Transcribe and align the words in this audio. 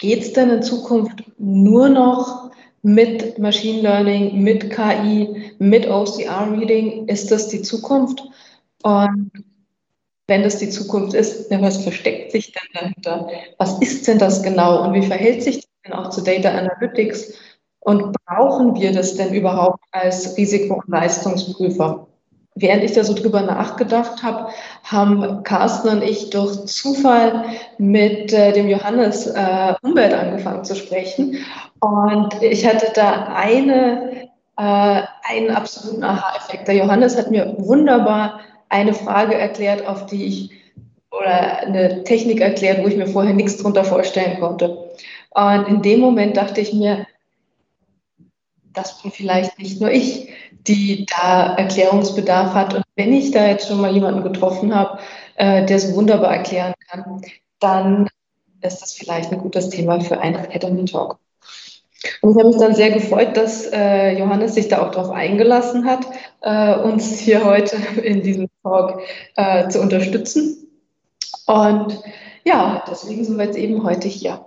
geht 0.00 0.22
es 0.22 0.32
denn 0.32 0.50
in 0.50 0.62
Zukunft 0.62 1.22
nur 1.38 1.88
noch 1.88 2.50
mit 2.82 3.38
Machine 3.38 3.82
Learning, 3.82 4.42
mit 4.42 4.70
KI, 4.70 5.52
mit 5.58 5.86
OCR-Reading? 5.86 7.06
Ist 7.06 7.30
das 7.30 7.48
die 7.48 7.62
Zukunft? 7.62 8.22
Und 8.82 9.30
wenn 10.26 10.42
das 10.42 10.58
die 10.58 10.70
Zukunft 10.70 11.14
ist, 11.14 11.50
was 11.50 11.82
versteckt 11.82 12.32
sich 12.32 12.52
denn 12.52 12.62
dahinter? 12.72 13.28
Was 13.58 13.80
ist 13.80 14.08
denn 14.08 14.18
das 14.18 14.42
genau 14.42 14.84
und 14.84 14.94
wie 14.94 15.06
verhält 15.06 15.42
sich 15.42 15.56
das 15.56 15.68
denn 15.84 15.92
auch 15.92 16.10
zu 16.10 16.22
Data 16.22 16.50
Analytics? 16.50 17.34
Und 17.80 18.14
brauchen 18.26 18.74
wir 18.76 18.92
das 18.92 19.16
denn 19.16 19.34
überhaupt 19.34 19.82
als 19.92 20.36
Risiko- 20.36 20.82
und 20.84 20.88
Leistungsprüfer? 20.88 22.09
Während 22.60 22.84
ich 22.84 22.92
da 22.92 23.04
so 23.04 23.14
drüber 23.14 23.40
nachgedacht 23.40 24.22
habe, 24.22 24.52
haben 24.84 25.42
Carsten 25.44 25.88
und 25.88 26.02
ich 26.02 26.28
durch 26.30 26.66
Zufall 26.66 27.44
mit 27.78 28.32
äh, 28.32 28.52
dem 28.52 28.68
Johannes 28.68 29.26
äh, 29.26 29.74
Umwelt 29.82 30.12
angefangen 30.12 30.64
zu 30.64 30.76
sprechen. 30.76 31.38
Und 31.80 32.42
ich 32.42 32.66
hatte 32.66 32.92
da 32.94 33.32
eine, 33.34 34.28
äh, 34.58 35.02
einen 35.22 35.50
absoluten 35.50 36.04
Aha-Effekt. 36.04 36.68
Der 36.68 36.76
Johannes 36.76 37.16
hat 37.16 37.30
mir 37.30 37.54
wunderbar 37.58 38.40
eine 38.68 38.92
Frage 38.92 39.36
erklärt, 39.36 39.86
auf 39.86 40.04
die 40.06 40.26
ich 40.26 40.50
oder 41.10 41.60
eine 41.60 42.04
Technik 42.04 42.40
erklärt, 42.40 42.82
wo 42.82 42.88
ich 42.88 42.96
mir 42.96 43.06
vorher 43.06 43.34
nichts 43.34 43.56
drunter 43.56 43.84
vorstellen 43.84 44.38
konnte. 44.38 44.90
Und 45.30 45.68
in 45.68 45.82
dem 45.82 46.00
Moment 46.00 46.36
dachte 46.36 46.60
ich 46.60 46.72
mir, 46.74 47.06
das 48.72 49.02
bin 49.02 49.10
vielleicht 49.10 49.58
nicht 49.58 49.80
nur 49.80 49.90
ich, 49.90 50.28
die 50.66 51.06
da 51.06 51.54
Erklärungsbedarf 51.54 52.54
hat. 52.54 52.74
Und 52.74 52.84
wenn 52.96 53.12
ich 53.12 53.30
da 53.30 53.46
jetzt 53.46 53.68
schon 53.68 53.80
mal 53.80 53.92
jemanden 53.92 54.22
getroffen 54.22 54.74
habe, 54.74 54.98
äh, 55.36 55.64
der 55.64 55.76
es 55.76 55.94
wunderbar 55.94 56.34
erklären 56.34 56.74
kann, 56.88 57.22
dann 57.58 58.08
ist 58.62 58.82
das 58.82 58.92
vielleicht 58.92 59.32
ein 59.32 59.38
gutes 59.38 59.70
Thema 59.70 60.00
für 60.00 60.20
einen 60.20 60.36
Academy 60.36 60.84
Talk. 60.84 61.18
Und 62.22 62.30
ich 62.30 62.36
habe 62.38 62.48
mich 62.48 62.58
dann 62.58 62.74
sehr 62.74 62.90
gefreut, 62.90 63.36
dass 63.36 63.66
äh, 63.66 64.18
Johannes 64.18 64.54
sich 64.54 64.68
da 64.68 64.82
auch 64.82 64.90
darauf 64.90 65.10
eingelassen 65.10 65.84
hat, 65.84 66.06
äh, 66.40 66.74
uns 66.80 67.18
hier 67.18 67.44
heute 67.44 67.76
in 68.02 68.22
diesem 68.22 68.48
Talk 68.62 69.00
äh, 69.36 69.68
zu 69.68 69.80
unterstützen. 69.80 70.66
Und 71.46 72.00
ja, 72.44 72.84
deswegen 72.90 73.24
sind 73.24 73.36
wir 73.36 73.44
jetzt 73.44 73.58
eben 73.58 73.84
heute 73.84 74.08
hier. 74.08 74.44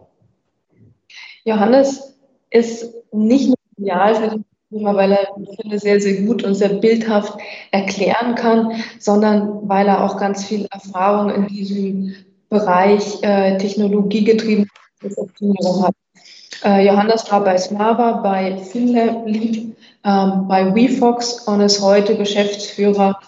Johannes 1.43 2.15
ist 2.49 2.93
nicht 3.11 3.47
nur 3.47 3.57
genial 3.75 4.15
für 4.15 4.29
Thema, 4.29 4.45
weil 4.73 5.11
er, 5.13 5.27
finde, 5.61 5.79
sehr, 5.79 5.99
sehr 5.99 6.21
gut 6.21 6.43
und 6.43 6.55
sehr 6.55 6.69
bildhaft 6.69 7.33
erklären 7.71 8.35
kann, 8.35 8.71
sondern 8.99 9.67
weil 9.67 9.87
er 9.87 10.03
auch 10.03 10.17
ganz 10.17 10.45
viel 10.45 10.67
Erfahrung 10.71 11.33
in 11.33 11.47
diesem 11.47 12.15
Bereich 12.49 13.21
äh, 13.23 13.57
technologiegetrieben 13.57 14.67
hat. 15.03 15.95
Äh, 16.63 16.85
Johannes 16.85 17.29
war 17.31 17.43
bei 17.43 17.57
Smava, 17.57 18.21
bei 18.21 18.57
FinLab, 18.57 19.25
ähm, 19.27 20.47
bei 20.47 20.73
WeFox 20.73 21.41
und 21.47 21.61
ist 21.61 21.81
heute 21.81 22.15
Geschäftsführer 22.15 23.19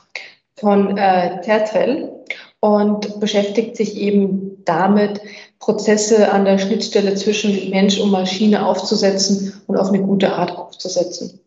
von 0.57 0.97
äh, 0.97 1.41
Tertrell 1.41 2.11
und 2.59 3.19
beschäftigt 3.19 3.75
sich 3.75 3.97
eben 3.97 4.63
damit, 4.66 5.21
Prozesse 5.59 6.31
an 6.31 6.45
der 6.45 6.59
Schnittstelle 6.59 7.16
zwischen 7.16 7.69
Mensch 7.69 7.99
und 7.99 8.11
Maschine 8.11 8.66
aufzusetzen 8.66 9.54
und 9.67 9.77
auf 9.77 9.89
eine 9.89 10.02
gute 10.02 10.33
Art 10.33 10.58
aufzusetzen. 10.58 11.39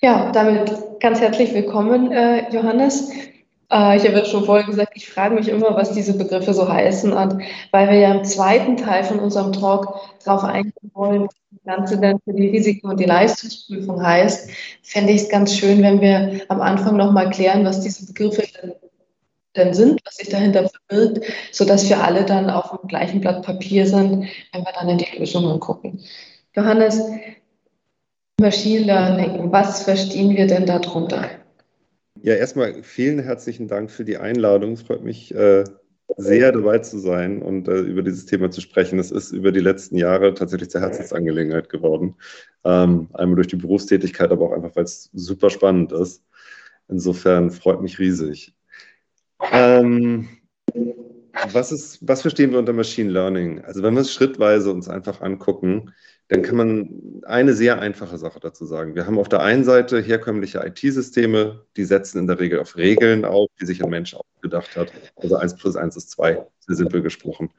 Ja, 0.00 0.32
damit 0.32 1.00
ganz 1.00 1.20
herzlich 1.20 1.54
willkommen, 1.54 2.10
äh, 2.10 2.50
Johannes. 2.52 3.08
Äh, 3.70 3.96
ich 3.96 4.04
habe 4.04 4.18
ja 4.18 4.24
schon 4.24 4.44
vorher 4.44 4.66
gesagt, 4.66 4.92
ich 4.96 5.08
frage 5.08 5.34
mich 5.34 5.48
immer, 5.48 5.76
was 5.76 5.92
diese 5.92 6.18
Begriffe 6.18 6.52
so 6.52 6.68
heißen. 6.68 7.12
Und 7.12 7.42
weil 7.70 7.88
wir 7.88 7.98
ja 7.98 8.12
im 8.12 8.24
zweiten 8.24 8.76
Teil 8.76 9.04
von 9.04 9.20
unserem 9.20 9.52
Talk 9.52 9.94
darauf 10.24 10.44
eingehen 10.44 10.90
wollen, 10.94 11.22
was 11.22 11.34
das 11.50 11.76
Ganze 11.76 12.00
dann 12.00 12.18
für 12.24 12.34
die 12.34 12.48
Risiken 12.48 12.88
und 12.88 13.00
die 13.00 13.04
Leistungsprüfung 13.04 14.04
heißt, 14.04 14.50
fände 14.82 15.12
ich 15.12 15.22
es 15.22 15.28
ganz 15.28 15.54
schön, 15.54 15.82
wenn 15.82 16.00
wir 16.00 16.40
am 16.48 16.60
Anfang 16.60 16.96
nochmal 16.96 17.30
klären, 17.30 17.64
was 17.64 17.80
diese 17.80 18.04
Begriffe 18.06 18.42
denn 19.56 19.74
sind, 19.74 20.00
was 20.04 20.16
sich 20.16 20.28
dahinter 20.28 20.68
verbirgt, 20.68 21.26
sodass 21.52 21.88
wir 21.88 22.02
alle 22.02 22.24
dann 22.24 22.50
auf 22.50 22.70
dem 22.70 22.88
gleichen 22.88 23.20
Blatt 23.20 23.42
Papier 23.42 23.86
sind, 23.86 24.26
wenn 24.52 24.62
wir 24.62 24.72
dann 24.74 24.88
in 24.88 24.98
die 24.98 25.18
Lösungen 25.18 25.60
gucken. 25.60 26.00
Johannes, 26.54 27.00
Machine 28.40 28.84
Learning, 28.84 29.52
was 29.52 29.84
verstehen 29.84 30.36
wir 30.36 30.46
denn 30.46 30.66
darunter? 30.66 31.30
Ja, 32.22 32.34
erstmal 32.34 32.82
vielen 32.82 33.18
herzlichen 33.18 33.68
Dank 33.68 33.90
für 33.90 34.04
die 34.04 34.16
Einladung. 34.16 34.72
Es 34.72 34.82
freut 34.82 35.02
mich 35.02 35.34
äh, 35.34 35.64
sehr, 36.16 36.52
dabei 36.52 36.78
zu 36.78 36.98
sein 36.98 37.42
und 37.42 37.68
äh, 37.68 37.80
über 37.80 38.02
dieses 38.02 38.26
Thema 38.26 38.50
zu 38.50 38.60
sprechen. 38.60 38.98
Das 38.98 39.10
ist 39.10 39.32
über 39.32 39.52
die 39.52 39.60
letzten 39.60 39.96
Jahre 39.96 40.34
tatsächlich 40.34 40.70
zur 40.70 40.80
Herzensangelegenheit 40.80 41.68
geworden. 41.68 42.16
Ähm, 42.64 43.08
einmal 43.14 43.36
durch 43.36 43.48
die 43.48 43.56
Berufstätigkeit, 43.56 44.30
aber 44.30 44.46
auch 44.46 44.52
einfach, 44.52 44.76
weil 44.76 44.84
es 44.84 45.10
super 45.14 45.50
spannend 45.50 45.92
ist. 45.92 46.22
Insofern 46.88 47.50
freut 47.50 47.80
mich 47.80 47.98
riesig. 47.98 48.54
Ähm, 49.50 50.28
was, 51.52 51.72
ist, 51.72 51.98
was 52.06 52.22
verstehen 52.22 52.52
wir 52.52 52.58
unter 52.58 52.72
Machine 52.72 53.10
Learning? 53.10 53.60
Also 53.64 53.82
wenn 53.82 53.94
wir 53.94 54.02
es 54.02 54.12
schrittweise 54.12 54.70
uns 54.70 54.88
einfach 54.88 55.20
angucken, 55.20 55.92
dann 56.28 56.42
kann 56.42 56.56
man 56.56 57.22
eine 57.26 57.52
sehr 57.52 57.80
einfache 57.80 58.16
Sache 58.16 58.40
dazu 58.40 58.64
sagen. 58.64 58.94
Wir 58.94 59.06
haben 59.06 59.18
auf 59.18 59.28
der 59.28 59.40
einen 59.40 59.64
Seite 59.64 60.00
herkömmliche 60.00 60.64
IT-Systeme, 60.64 61.66
die 61.76 61.84
setzen 61.84 62.18
in 62.18 62.26
der 62.26 62.40
Regel 62.40 62.60
auf 62.60 62.76
Regeln 62.76 63.24
auf, 63.24 63.50
die 63.60 63.66
sich 63.66 63.82
ein 63.82 63.90
Mensch 63.90 64.14
ausgedacht 64.14 64.76
hat. 64.76 64.92
Also 65.16 65.36
1 65.36 65.56
plus 65.56 65.76
1 65.76 65.96
ist 65.96 66.10
2, 66.12 66.46
sehr 66.60 66.76
simpel 66.76 67.02
gesprochen. 67.02 67.50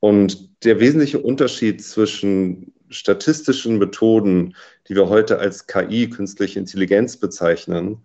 Und 0.00 0.64
der 0.64 0.80
wesentliche 0.80 1.18
Unterschied 1.18 1.84
zwischen 1.84 2.72
statistischen 2.88 3.78
Methoden, 3.78 4.54
die 4.88 4.94
wir 4.94 5.08
heute 5.08 5.38
als 5.38 5.66
KI, 5.66 6.08
künstliche 6.08 6.58
Intelligenz 6.58 7.16
bezeichnen, 7.16 8.04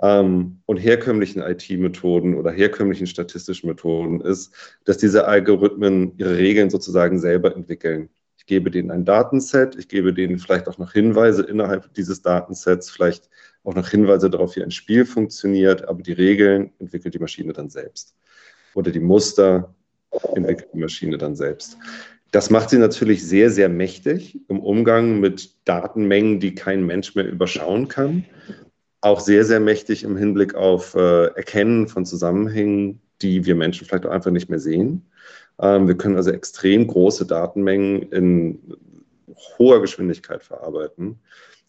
ähm, 0.00 0.60
und 0.66 0.78
herkömmlichen 0.78 1.42
IT-Methoden 1.42 2.34
oder 2.34 2.50
herkömmlichen 2.50 3.06
statistischen 3.06 3.68
Methoden 3.68 4.20
ist, 4.20 4.52
dass 4.84 4.98
diese 4.98 5.26
Algorithmen 5.26 6.12
ihre 6.18 6.36
Regeln 6.36 6.70
sozusagen 6.70 7.18
selber 7.18 7.54
entwickeln. 7.54 8.08
Ich 8.36 8.46
gebe 8.46 8.70
denen 8.70 8.90
ein 8.90 9.04
Datenset, 9.04 9.76
ich 9.76 9.88
gebe 9.88 10.12
denen 10.12 10.38
vielleicht 10.38 10.68
auch 10.68 10.78
noch 10.78 10.92
Hinweise 10.92 11.42
innerhalb 11.42 11.92
dieses 11.94 12.22
Datensets, 12.22 12.90
vielleicht 12.90 13.30
auch 13.62 13.74
noch 13.74 13.88
Hinweise 13.88 14.28
darauf, 14.28 14.56
wie 14.56 14.62
ein 14.62 14.70
Spiel 14.70 15.06
funktioniert, 15.06 15.88
aber 15.88 16.02
die 16.02 16.12
Regeln 16.12 16.72
entwickelt 16.78 17.14
die 17.14 17.20
Maschine 17.20 17.52
dann 17.52 17.70
selbst. 17.70 18.14
Oder 18.74 18.90
die 18.90 19.00
Muster 19.00 19.74
entwickelt 20.34 20.68
die 20.74 20.80
Maschine 20.80 21.16
dann 21.16 21.36
selbst. 21.36 21.78
Das 22.32 22.50
macht 22.50 22.68
sie 22.70 22.78
natürlich 22.78 23.24
sehr, 23.24 23.48
sehr 23.48 23.68
mächtig 23.68 24.40
im 24.48 24.58
Umgang 24.58 25.20
mit 25.20 25.52
Datenmengen, 25.64 26.40
die 26.40 26.54
kein 26.54 26.84
Mensch 26.84 27.14
mehr 27.14 27.28
überschauen 27.28 27.86
kann 27.86 28.26
auch 29.04 29.20
sehr, 29.20 29.44
sehr 29.44 29.60
mächtig 29.60 30.02
im 30.02 30.16
Hinblick 30.16 30.54
auf 30.54 30.94
äh, 30.94 31.26
Erkennen 31.26 31.88
von 31.88 32.06
Zusammenhängen, 32.06 33.02
die 33.20 33.44
wir 33.44 33.54
Menschen 33.54 33.86
vielleicht 33.86 34.06
auch 34.06 34.10
einfach 34.10 34.30
nicht 34.30 34.48
mehr 34.48 34.58
sehen. 34.58 35.04
Ähm, 35.60 35.86
wir 35.86 35.94
können 35.94 36.16
also 36.16 36.30
extrem 36.30 36.86
große 36.86 37.26
Datenmengen 37.26 38.10
in 38.10 38.58
hoher 39.58 39.82
Geschwindigkeit 39.82 40.42
verarbeiten. 40.42 41.18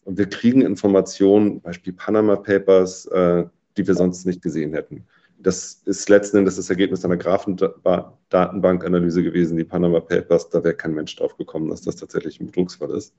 Und 0.05 0.17
wir 0.17 0.27
kriegen 0.27 0.61
Informationen, 0.61 1.59
Beispiel 1.59 1.91
Panama 1.91 2.37
Papers, 2.37 3.05
äh, 3.07 3.43
die 3.75 3.85
wir 3.85 3.95
sonst 3.95 4.25
nicht 4.25 4.41
gesehen 4.41 4.73
hätten. 4.73 5.03
Das 5.37 5.81
ist 5.83 6.07
letzten 6.07 6.37
Endes 6.37 6.55
das 6.55 6.69
Ergebnis 6.69 7.03
einer 7.03 7.17
Graphendatenbankanalyse 7.17 9.23
gewesen, 9.23 9.57
die 9.57 9.65
Panama 9.65 9.99
Papers. 9.99 10.49
Da 10.49 10.63
wäre 10.63 10.75
kein 10.75 10.93
Mensch 10.93 11.13
drauf 11.17 11.35
gekommen, 11.35 11.69
dass 11.69 11.81
das 11.81 11.97
tatsächlich 11.97 12.39
ein 12.39 12.45
Betrugsfall 12.45 12.91
ist. 12.91 13.13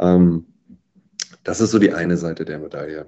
Ähm, 0.00 0.46
das 1.44 1.60
ist 1.60 1.72
so 1.72 1.78
die 1.78 1.92
eine 1.92 2.16
Seite 2.16 2.46
der 2.46 2.58
Medaille. 2.58 3.06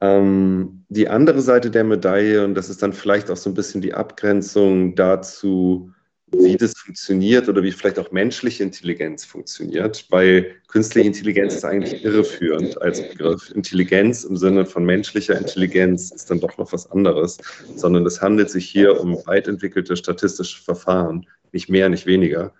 Ähm, 0.00 0.84
die 0.88 1.08
andere 1.08 1.40
Seite 1.42 1.70
der 1.70 1.84
Medaille, 1.84 2.44
und 2.44 2.54
das 2.54 2.70
ist 2.70 2.82
dann 2.82 2.92
vielleicht 2.92 3.30
auch 3.30 3.36
so 3.36 3.50
ein 3.50 3.54
bisschen 3.54 3.80
die 3.80 3.94
Abgrenzung 3.94 4.94
dazu, 4.94 5.92
wie 6.32 6.56
das 6.56 6.74
funktioniert 6.74 7.48
oder 7.48 7.62
wie 7.62 7.72
vielleicht 7.72 7.98
auch 7.98 8.12
menschliche 8.12 8.62
Intelligenz 8.62 9.24
funktioniert, 9.24 10.06
weil 10.10 10.54
künstliche 10.68 11.08
Intelligenz 11.08 11.54
ist 11.54 11.64
eigentlich 11.64 12.04
irreführend 12.04 12.80
als 12.80 13.06
Begriff. 13.08 13.50
Intelligenz 13.54 14.24
im 14.24 14.36
Sinne 14.36 14.64
von 14.64 14.84
menschlicher 14.84 15.36
Intelligenz 15.36 16.10
ist 16.12 16.30
dann 16.30 16.40
doch 16.40 16.56
noch 16.56 16.72
was 16.72 16.90
anderes, 16.90 17.38
sondern 17.74 18.06
es 18.06 18.22
handelt 18.22 18.50
sich 18.50 18.68
hier 18.68 19.00
um 19.00 19.14
weit 19.26 19.48
entwickelte 19.48 19.96
statistische 19.96 20.62
Verfahren, 20.62 21.26
nicht 21.52 21.68
mehr, 21.68 21.88
nicht 21.88 22.06
weniger. 22.06 22.52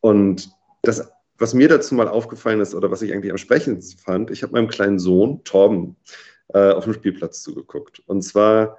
Und 0.00 0.50
das, 0.82 1.10
was 1.38 1.54
mir 1.54 1.68
dazu 1.68 1.94
mal 1.94 2.08
aufgefallen 2.08 2.60
ist 2.60 2.74
oder 2.74 2.90
was 2.90 3.02
ich 3.02 3.12
eigentlich 3.12 3.32
am 3.32 3.38
sprechendsten 3.38 3.98
fand, 3.98 4.30
ich 4.30 4.42
habe 4.42 4.54
meinem 4.54 4.68
kleinen 4.68 4.98
Sohn, 4.98 5.44
Torben, 5.44 5.96
äh, 6.54 6.70
auf 6.72 6.84
dem 6.84 6.94
Spielplatz 6.94 7.42
zugeguckt. 7.42 8.02
Und 8.06 8.22
zwar 8.22 8.78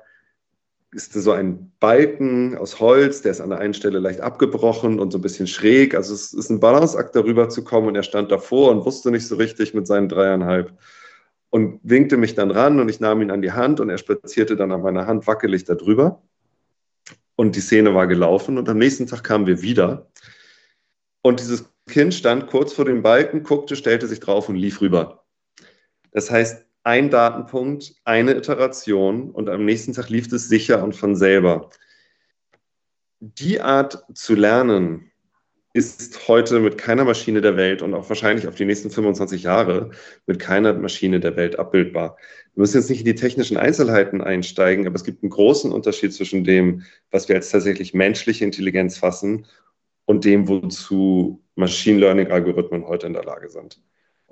ist 0.92 1.13
so 1.13 1.31
ein 1.31 1.72
Balken 1.80 2.57
aus 2.57 2.80
Holz, 2.80 3.22
der 3.22 3.31
ist 3.31 3.42
an 3.42 3.50
der 3.50 3.60
einen 3.60 3.74
Stelle 3.74 4.00
leicht 4.00 4.22
abgebrochen 4.22 5.00
und 5.00 5.12
so 5.12 5.18
ein 5.18 5.22
bisschen 5.22 5.45
schräg. 5.45 5.94
Also 5.94 6.13
es 6.13 6.33
ist 6.33 6.50
ein 6.50 6.60
Balanceakt, 6.60 7.16
darüber 7.16 7.50
zu 7.50 7.63
kommen. 7.63 7.89
Und 7.89 7.95
er 7.95 8.04
stand 8.04 8.31
davor 8.31 8.72
und 8.72 8.86
wusste 8.86 9.12
nicht 9.12 9.27
so 9.27 9.36
richtig 9.36 9.74
mit 9.74 9.86
seinen 9.88 10.10
dreieinhalb 10.10 10.74
und 11.50 11.80
winkte 11.83 12.18
mich 12.18 12.36
dann 12.36 12.51
ran 12.51 12.80
und 12.80 12.89
ich 12.89 13.00
nahm 13.00 13.22
ihn 13.22 13.31
an 13.31 13.42
die 13.42 13.51
Hand 13.51 13.80
und 13.80 13.89
er 13.89 13.98
spazierte 13.98 14.56
dann 14.56 14.72
an 14.72 14.81
meiner 14.81 15.07
Hand 15.07 15.27
wackelig 15.27 15.66
darüber. 15.66 16.22
und 17.38 17.56
die 17.56 17.62
Szene 17.62 17.94
war 17.94 18.07
gelaufen 18.07 18.57
und 18.57 18.69
am 18.69 18.77
nächsten 18.77 19.07
Tag 19.07 19.24
kamen 19.24 19.45
wir 19.48 19.62
wieder 19.62 20.10
und 21.22 21.39
dieses 21.39 21.66
Kind 21.88 22.13
stand 22.13 22.48
kurz 22.48 22.74
vor 22.74 22.86
dem 22.86 23.01
Balken, 23.04 23.44
guckte, 23.44 23.75
stellte 23.75 24.07
sich 24.07 24.19
drauf 24.19 24.50
und 24.50 24.56
lief 24.56 24.81
rüber. 24.81 25.25
Das 26.12 26.31
heißt, 26.31 26.64
ein 26.86 27.10
Datenpunkt, 27.10 27.96
eine 28.04 28.36
Iteration 28.36 29.32
und 29.32 29.50
am 29.50 29.66
nächsten 29.66 29.94
Tag 29.94 30.10
lief 30.10 30.32
es 30.32 30.48
sicher 30.48 30.84
und 30.84 30.96
von 30.96 31.16
selber. 31.16 31.72
Die 33.20 33.60
Art 33.60 34.06
zu 34.14 34.36
lernen 34.36 35.12
ist 35.74 36.28
heute 36.28 36.60
mit 36.60 36.78
keiner 36.78 37.04
Maschine 37.04 37.42
der 37.42 37.58
Welt 37.58 37.82
und 37.82 37.96
auch 37.96 38.08
wahrscheinlich 38.08 38.48
auf 38.48 38.56
die 38.56 38.66
nächsten 38.66 38.92
25 38.92 39.44
Jahre 39.44 39.90
mit 40.28 40.40
keiner 40.40 40.74
Maschine 40.74 41.20
der 41.20 41.36
Welt 41.36 41.58
abbildbar. 41.58 42.18
Wir 42.54 42.62
müssen 42.62 42.78
jetzt 42.78 42.90
nicht 42.90 43.00
in 43.00 43.06
die 43.06 43.16
technischen 43.16 43.58
Einzelheiten 43.58 44.22
einsteigen, 44.22 44.86
aber 44.86 44.96
es 44.96 45.04
gibt 45.04 45.24
einen 45.24 45.32
großen 45.32 45.72
Unterschied 45.72 46.14
zwischen 46.14 46.44
dem, 46.44 46.84
was 47.10 47.28
wir 47.28 47.36
als 47.36 47.50
tatsächlich 47.50 47.96
menschliche 47.96 48.46
Intelligenz 48.46 49.00
fassen 49.00 49.48
und 50.06 50.24
dem, 50.24 50.48
wozu 50.48 51.44
Machine 51.56 52.00
Learning-Algorithmen 52.00 52.88
heute 52.88 53.08
in 53.08 53.14
der 53.14 53.24
Lage 53.24 53.50
sind. 53.50 53.82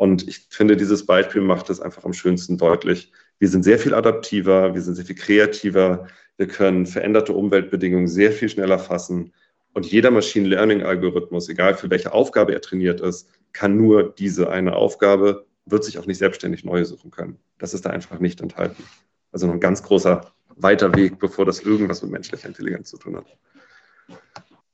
Und 0.03 0.27
ich 0.27 0.47
finde, 0.49 0.75
dieses 0.75 1.05
Beispiel 1.05 1.39
macht 1.39 1.69
es 1.69 1.79
einfach 1.79 2.03
am 2.03 2.11
schönsten 2.11 2.57
deutlich. 2.57 3.13
Wir 3.39 3.47
sind 3.47 3.63
sehr 3.63 3.79
viel 3.79 3.93
adaptiver, 3.93 4.73
wir 4.73 4.81
sind 4.81 4.95
sehr 4.95 5.05
viel 5.05 5.15
kreativer, 5.15 6.09
wir 6.35 6.47
können 6.49 6.85
veränderte 6.85 7.31
Umweltbedingungen 7.31 8.09
sehr 8.09 8.33
viel 8.33 8.49
schneller 8.49 8.79
fassen. 8.79 9.31
Und 9.73 9.85
jeder 9.85 10.11
Machine 10.11 10.49
Learning-Algorithmus, 10.49 11.47
egal 11.47 11.75
für 11.75 11.89
welche 11.89 12.11
Aufgabe 12.11 12.51
er 12.51 12.59
trainiert 12.59 12.99
ist, 12.99 13.29
kann 13.53 13.77
nur 13.77 14.13
diese 14.13 14.49
eine 14.49 14.75
Aufgabe, 14.75 15.45
wird 15.65 15.85
sich 15.85 15.97
auch 15.97 16.05
nicht 16.05 16.17
selbstständig 16.17 16.65
neue 16.65 16.83
suchen 16.83 17.09
können. 17.09 17.39
Das 17.57 17.73
ist 17.73 17.85
da 17.85 17.91
einfach 17.91 18.19
nicht 18.19 18.41
enthalten. 18.41 18.83
Also 19.31 19.47
noch 19.47 19.53
ein 19.53 19.61
ganz 19.61 19.83
großer 19.83 20.33
weiter 20.57 20.93
Weg, 20.97 21.17
bevor 21.17 21.45
das 21.45 21.61
irgendwas 21.61 22.03
mit 22.03 22.11
menschlicher 22.11 22.49
Intelligenz 22.49 22.89
zu 22.89 22.97
tun 22.97 23.15
hat 23.15 23.37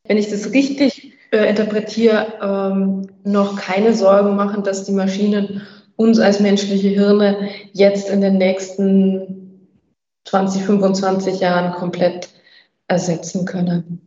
wenn 0.10 0.18
ich 0.18 0.30
das 0.30 0.52
richtig 0.52 1.14
äh, 1.32 1.50
interpretiere, 1.50 2.40
ähm, 2.42 3.10
noch 3.24 3.60
keine 3.60 3.94
Sorgen 3.94 4.36
machen, 4.36 4.64
dass 4.64 4.86
die 4.86 4.92
Maschinen 4.92 5.62
uns 5.96 6.20
als 6.20 6.40
menschliche 6.40 6.88
Hirne 6.88 7.50
jetzt 7.74 8.10
in 8.10 8.22
den 8.22 8.38
nächsten 8.38 9.68
20, 10.26 10.64
25 10.64 11.40
Jahren 11.40 11.74
komplett 11.74 12.30
ersetzen 12.88 13.46
können? 13.46 14.02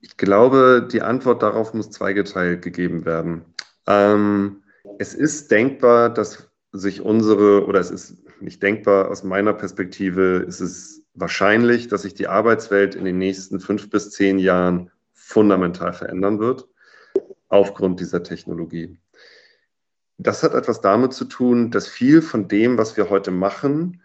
Ich 0.00 0.16
glaube, 0.16 0.88
die 0.90 1.02
Antwort 1.02 1.42
darauf 1.42 1.74
muss 1.74 1.90
zweigeteilt 1.90 2.62
gegeben 2.62 3.04
werden. 3.04 3.44
Ähm, 3.86 4.62
es 4.98 5.14
ist 5.14 5.50
denkbar, 5.50 6.10
dass 6.10 6.48
sich 6.72 7.00
unsere, 7.00 7.66
oder 7.66 7.80
es 7.80 7.90
ist 7.90 8.16
nicht 8.40 8.62
denkbar 8.62 9.10
aus 9.10 9.24
meiner 9.24 9.52
Perspektive, 9.52 10.44
ist 10.46 10.60
es 10.60 11.02
wahrscheinlich, 11.14 11.88
dass 11.88 12.02
sich 12.02 12.14
die 12.14 12.28
Arbeitswelt 12.28 12.94
in 12.94 13.04
den 13.04 13.18
nächsten 13.18 13.60
fünf 13.60 13.90
bis 13.90 14.10
zehn 14.10 14.38
Jahren 14.38 14.90
fundamental 15.32 15.92
verändern 15.92 16.38
wird, 16.38 16.68
aufgrund 17.48 18.00
dieser 18.00 18.22
Technologie. 18.22 18.98
Das 20.18 20.42
hat 20.42 20.54
etwas 20.54 20.80
damit 20.80 21.12
zu 21.12 21.24
tun, 21.24 21.70
dass 21.70 21.88
viel 21.88 22.22
von 22.22 22.48
dem, 22.48 22.78
was 22.78 22.96
wir 22.96 23.10
heute 23.10 23.30
machen, 23.30 24.02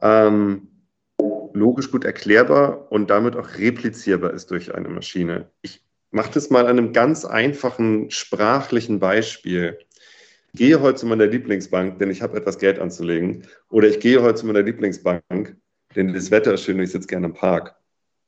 ähm, 0.00 0.68
logisch 1.52 1.90
gut 1.90 2.04
erklärbar 2.04 2.90
und 2.92 3.10
damit 3.10 3.36
auch 3.36 3.56
replizierbar 3.58 4.32
ist 4.32 4.50
durch 4.50 4.74
eine 4.74 4.88
Maschine. 4.88 5.50
Ich 5.62 5.84
mache 6.10 6.30
das 6.32 6.50
mal 6.50 6.66
an 6.66 6.78
einem 6.78 6.92
ganz 6.92 7.24
einfachen 7.24 8.10
sprachlichen 8.10 9.00
Beispiel. 9.00 9.78
Ich 10.52 10.58
gehe 10.58 10.80
heute 10.80 10.98
zu 10.98 11.06
meiner 11.06 11.26
Lieblingsbank, 11.26 11.98
denn 11.98 12.10
ich 12.10 12.22
habe 12.22 12.36
etwas 12.36 12.58
Geld 12.58 12.78
anzulegen, 12.78 13.46
oder 13.68 13.88
ich 13.88 14.00
gehe 14.00 14.22
heute 14.22 14.36
zu 14.36 14.46
meiner 14.46 14.62
Lieblingsbank, 14.62 15.56
denn 15.94 16.14
das 16.14 16.30
Wetter 16.30 16.54
ist 16.54 16.62
schön 16.62 16.76
und 16.76 16.84
ich 16.84 16.92
sitze 16.92 17.08
gerne 17.08 17.26
im 17.26 17.34
Park. 17.34 17.74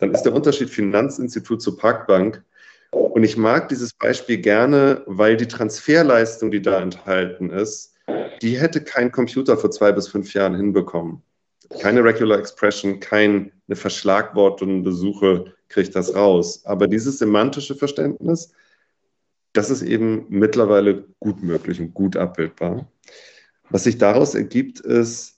Dann 0.00 0.12
ist 0.12 0.22
der 0.22 0.34
Unterschied 0.34 0.70
Finanzinstitut 0.70 1.62
zur 1.62 1.76
Parkbank. 1.76 2.42
Und 2.90 3.22
ich 3.22 3.36
mag 3.36 3.68
dieses 3.68 3.92
Beispiel 3.92 4.38
gerne, 4.38 5.02
weil 5.06 5.36
die 5.36 5.46
Transferleistung, 5.46 6.50
die 6.50 6.62
da 6.62 6.80
enthalten 6.80 7.50
ist, 7.50 7.94
die 8.42 8.58
hätte 8.58 8.82
kein 8.82 9.12
Computer 9.12 9.56
vor 9.56 9.70
zwei 9.70 9.92
bis 9.92 10.08
fünf 10.08 10.32
Jahren 10.34 10.56
hinbekommen. 10.56 11.22
Keine 11.80 12.02
Regular 12.02 12.38
Expression, 12.38 12.98
keine 12.98 13.52
verschlagwortende 13.70 14.90
Suche 14.92 15.54
kriegt 15.68 15.94
das 15.94 16.14
raus. 16.14 16.62
Aber 16.64 16.88
dieses 16.88 17.18
semantische 17.18 17.76
Verständnis, 17.76 18.52
das 19.52 19.70
ist 19.70 19.82
eben 19.82 20.26
mittlerweile 20.28 21.04
gut 21.20 21.42
möglich 21.42 21.80
und 21.80 21.94
gut 21.94 22.16
abbildbar. 22.16 22.90
Was 23.68 23.84
sich 23.84 23.98
daraus 23.98 24.34
ergibt, 24.34 24.80
ist, 24.80 25.36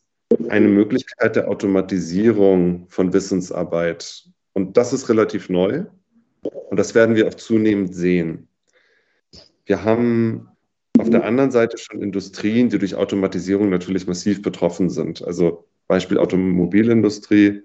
eine 0.49 0.69
Möglichkeit 0.69 1.37
der 1.37 1.49
Automatisierung 1.49 2.87
von 2.88 3.12
Wissensarbeit. 3.12 4.25
Und 4.52 4.76
das 4.76 4.93
ist 4.93 5.08
relativ 5.08 5.49
neu. 5.49 5.84
Und 6.43 6.78
das 6.78 6.94
werden 6.94 7.14
wir 7.14 7.28
auch 7.28 7.34
zunehmend 7.34 7.94
sehen. 7.94 8.49
Wir 9.64 9.84
haben 9.84 10.49
auf 10.99 11.08
der 11.08 11.25
anderen 11.25 11.50
Seite 11.50 11.78
schon 11.78 12.02
Industrien, 12.02 12.69
die 12.69 12.78
durch 12.78 12.94
Automatisierung 12.94 13.70
natürlich 13.70 14.06
massiv 14.06 14.43
betroffen 14.43 14.90
sind. 14.90 15.25
Also 15.25 15.66
Beispiel 15.88 16.19
Automobilindustrie. 16.19 17.62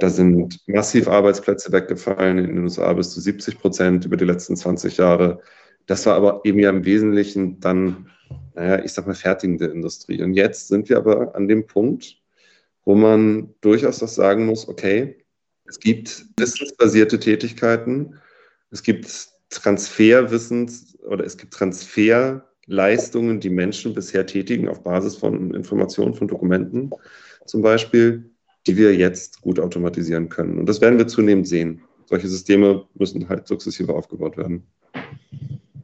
Da 0.00 0.10
sind 0.10 0.58
massiv 0.66 1.06
Arbeitsplätze 1.06 1.70
weggefallen 1.70 2.38
in 2.38 2.46
den 2.46 2.58
USA 2.64 2.92
bis 2.92 3.10
zu 3.10 3.20
70 3.20 3.58
Prozent 3.58 4.04
über 4.04 4.16
die 4.16 4.24
letzten 4.24 4.56
20 4.56 4.96
Jahre. 4.96 5.40
Das 5.86 6.06
war 6.06 6.16
aber 6.16 6.40
eben 6.44 6.58
ja 6.58 6.70
im 6.70 6.84
Wesentlichen 6.84 7.60
dann 7.60 8.10
naja, 8.54 8.84
ich 8.84 8.92
sag 8.92 9.06
mal, 9.06 9.14
fertigende 9.14 9.66
Industrie. 9.66 10.22
Und 10.22 10.34
jetzt 10.34 10.68
sind 10.68 10.88
wir 10.88 10.98
aber 10.98 11.34
an 11.34 11.48
dem 11.48 11.66
Punkt, 11.66 12.18
wo 12.84 12.94
man 12.94 13.54
durchaus 13.60 13.98
das 13.98 14.14
sagen 14.14 14.46
muss, 14.46 14.68
okay, 14.68 15.19
es 15.70 15.78
gibt 15.78 16.26
wissensbasierte 16.36 17.20
Tätigkeiten, 17.20 18.18
es 18.72 18.82
gibt 18.82 19.28
Transferwissens 19.50 20.98
oder 21.06 21.24
es 21.24 21.36
gibt 21.36 21.54
Transferleistungen, 21.54 23.38
die 23.38 23.50
Menschen 23.50 23.94
bisher 23.94 24.26
tätigen 24.26 24.68
auf 24.68 24.82
Basis 24.82 25.14
von 25.16 25.54
Informationen, 25.54 26.14
von 26.14 26.26
Dokumenten 26.26 26.90
zum 27.46 27.62
Beispiel, 27.62 28.30
die 28.66 28.76
wir 28.76 28.96
jetzt 28.96 29.40
gut 29.42 29.60
automatisieren 29.60 30.28
können. 30.28 30.58
Und 30.58 30.66
das 30.66 30.80
werden 30.80 30.98
wir 30.98 31.06
zunehmend 31.06 31.46
sehen. 31.46 31.82
Solche 32.06 32.26
Systeme 32.26 32.86
müssen 32.94 33.28
halt 33.28 33.46
sukzessive 33.46 33.94
aufgebaut 33.94 34.36
werden. 34.36 34.66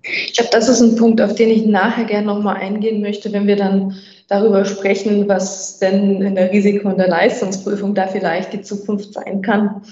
Ich 0.08 0.34
glaube, 0.34 0.50
das 0.52 0.68
ist 0.68 0.80
ein 0.80 0.96
Punkt, 0.96 1.20
auf 1.20 1.34
den 1.34 1.50
ich 1.50 1.66
nachher 1.66 2.04
gerne 2.04 2.26
nochmal 2.26 2.56
eingehen 2.56 3.00
möchte, 3.00 3.32
wenn 3.32 3.46
wir 3.46 3.56
dann 3.56 3.96
darüber 4.28 4.64
sprechen, 4.64 5.28
was 5.28 5.78
denn 5.78 6.20
in 6.22 6.34
der 6.34 6.50
Risiko- 6.50 6.88
und 6.88 6.98
der 6.98 7.08
Leistungsprüfung 7.08 7.94
da 7.94 8.06
vielleicht 8.08 8.52
die 8.52 8.62
Zukunft 8.62 9.14
sein 9.14 9.40
kann. 9.40 9.82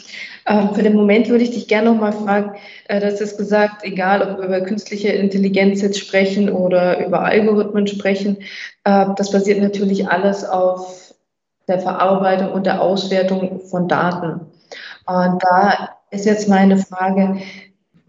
Ähm, 0.46 0.74
für 0.74 0.82
den 0.82 0.94
Moment 0.94 1.28
würde 1.28 1.44
ich 1.44 1.52
dich 1.52 1.68
gerne 1.68 1.90
nochmal 1.90 2.12
fragen, 2.12 2.54
äh, 2.88 3.00
das 3.00 3.20
ist 3.20 3.38
gesagt, 3.38 3.84
egal 3.84 4.22
ob 4.22 4.38
wir 4.38 4.46
über 4.46 4.60
künstliche 4.62 5.08
Intelligenz 5.08 5.82
jetzt 5.82 5.98
sprechen 5.98 6.50
oder 6.50 7.04
über 7.06 7.20
Algorithmen 7.24 7.86
sprechen, 7.86 8.38
äh, 8.84 9.06
das 9.16 9.30
basiert 9.30 9.60
natürlich 9.60 10.08
alles 10.08 10.44
auf 10.44 11.14
der 11.68 11.78
Verarbeitung 11.78 12.52
und 12.52 12.66
der 12.66 12.82
Auswertung 12.82 13.60
von 13.60 13.88
Daten. 13.88 14.40
Und 15.06 15.42
da 15.42 15.90
ist 16.10 16.26
jetzt 16.26 16.48
meine 16.48 16.76
Frage, 16.78 17.38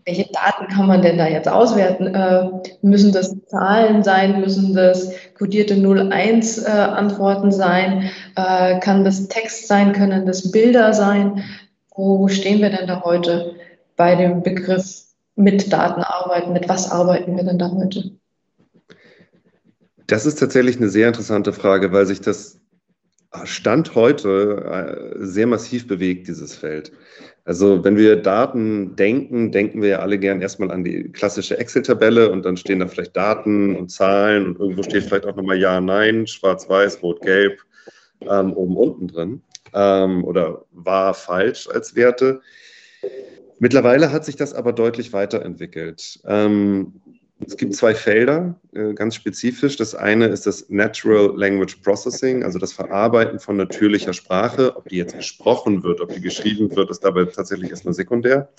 welche 0.05 0.31
Daten 0.31 0.67
kann 0.67 0.87
man 0.87 1.01
denn 1.01 1.17
da 1.17 1.27
jetzt 1.27 1.47
auswerten? 1.47 2.13
Äh, 2.13 2.49
müssen 2.83 3.11
das 3.11 3.35
Zahlen 3.47 4.03
sein? 4.03 4.39
Müssen 4.39 4.75
das 4.75 5.11
kodierte 5.37 5.73
0-1-Antworten 5.73 7.49
äh, 7.49 7.51
sein? 7.51 8.11
Äh, 8.35 8.79
kann 8.79 9.03
das 9.03 9.27
Text 9.27 9.67
sein? 9.67 9.93
Können 9.93 10.27
das 10.27 10.51
Bilder 10.51 10.93
sein? 10.93 11.43
Wo 11.95 12.27
stehen 12.27 12.61
wir 12.61 12.69
denn 12.69 12.87
da 12.87 13.01
heute 13.03 13.55
bei 13.95 14.15
dem 14.15 14.43
Begriff 14.43 15.05
mit 15.35 15.73
Daten 15.73 16.03
arbeiten? 16.03 16.53
Mit 16.53 16.69
was 16.69 16.91
arbeiten 16.91 17.35
wir 17.35 17.43
denn 17.43 17.57
da 17.57 17.71
heute? 17.71 18.11
Das 20.05 20.27
ist 20.27 20.39
tatsächlich 20.39 20.77
eine 20.77 20.89
sehr 20.89 21.07
interessante 21.07 21.51
Frage, 21.51 21.91
weil 21.91 22.05
sich 22.05 22.21
das 22.21 22.59
Stand 23.43 23.95
heute 23.95 25.17
äh, 25.19 25.25
sehr 25.25 25.47
massiv 25.47 25.87
bewegt, 25.87 26.27
dieses 26.27 26.55
Feld. 26.55 26.91
Also 27.45 27.83
wenn 27.83 27.95
wir 27.95 28.15
Daten 28.15 28.95
denken, 28.95 29.51
denken 29.51 29.83
wir 29.83 29.89
ja 29.89 29.99
alle 29.99 30.17
gern 30.17 30.41
erstmal 30.41 30.71
an 30.71 30.83
die 30.83 31.11
klassische 31.11 31.57
Excel-Tabelle 31.59 32.31
und 32.31 32.43
dann 32.43 32.57
stehen 32.57 32.79
da 32.79 32.87
vielleicht 32.87 33.15
Daten 33.15 33.75
und 33.75 33.89
Zahlen 33.91 34.47
und 34.47 34.59
irgendwo 34.59 34.81
steht 34.81 35.03
vielleicht 35.03 35.27
auch 35.27 35.35
nochmal 35.35 35.59
Ja, 35.59 35.79
Nein, 35.79 36.25
Schwarz-Weiß, 36.25 37.03
Rot, 37.03 37.21
Gelb 37.21 37.61
ähm, 38.21 38.51
oben 38.53 38.75
unten 38.75 39.07
drin 39.07 39.41
ähm, 39.75 40.23
oder 40.23 40.65
war 40.71 41.13
falsch 41.13 41.67
als 41.67 41.95
Werte. 41.95 42.41
Mittlerweile 43.59 44.11
hat 44.11 44.25
sich 44.25 44.35
das 44.35 44.53
aber 44.53 44.73
deutlich 44.73 45.13
weiterentwickelt. 45.13 46.19
Ähm, 46.25 46.99
es 47.39 47.57
gibt 47.57 47.75
zwei 47.75 47.93
Felder, 47.93 48.55
äh, 48.73 48.93
ganz 48.93 49.15
spezifisch. 49.15 49.75
Das 49.75 49.93
eine 49.93 50.27
ist 50.27 50.47
das 50.47 50.69
Natural 50.69 51.33
Language 51.35 51.77
Processing, 51.83 52.43
also 52.43 52.59
das 52.59 52.71
Verarbeiten 52.71 53.39
von 53.39 53.57
natürlicher 53.57 54.13
Sprache. 54.13 54.75
Ob 54.77 54.87
die 54.87 54.97
jetzt 54.97 55.17
gesprochen 55.17 55.83
wird, 55.83 55.99
ob 55.99 56.13
die 56.13 56.21
geschrieben 56.21 56.73
wird, 56.75 56.89
ist 56.89 57.03
dabei 57.03 57.25
tatsächlich 57.25 57.71
erstmal 57.71 57.93
sekundär. 57.93 58.49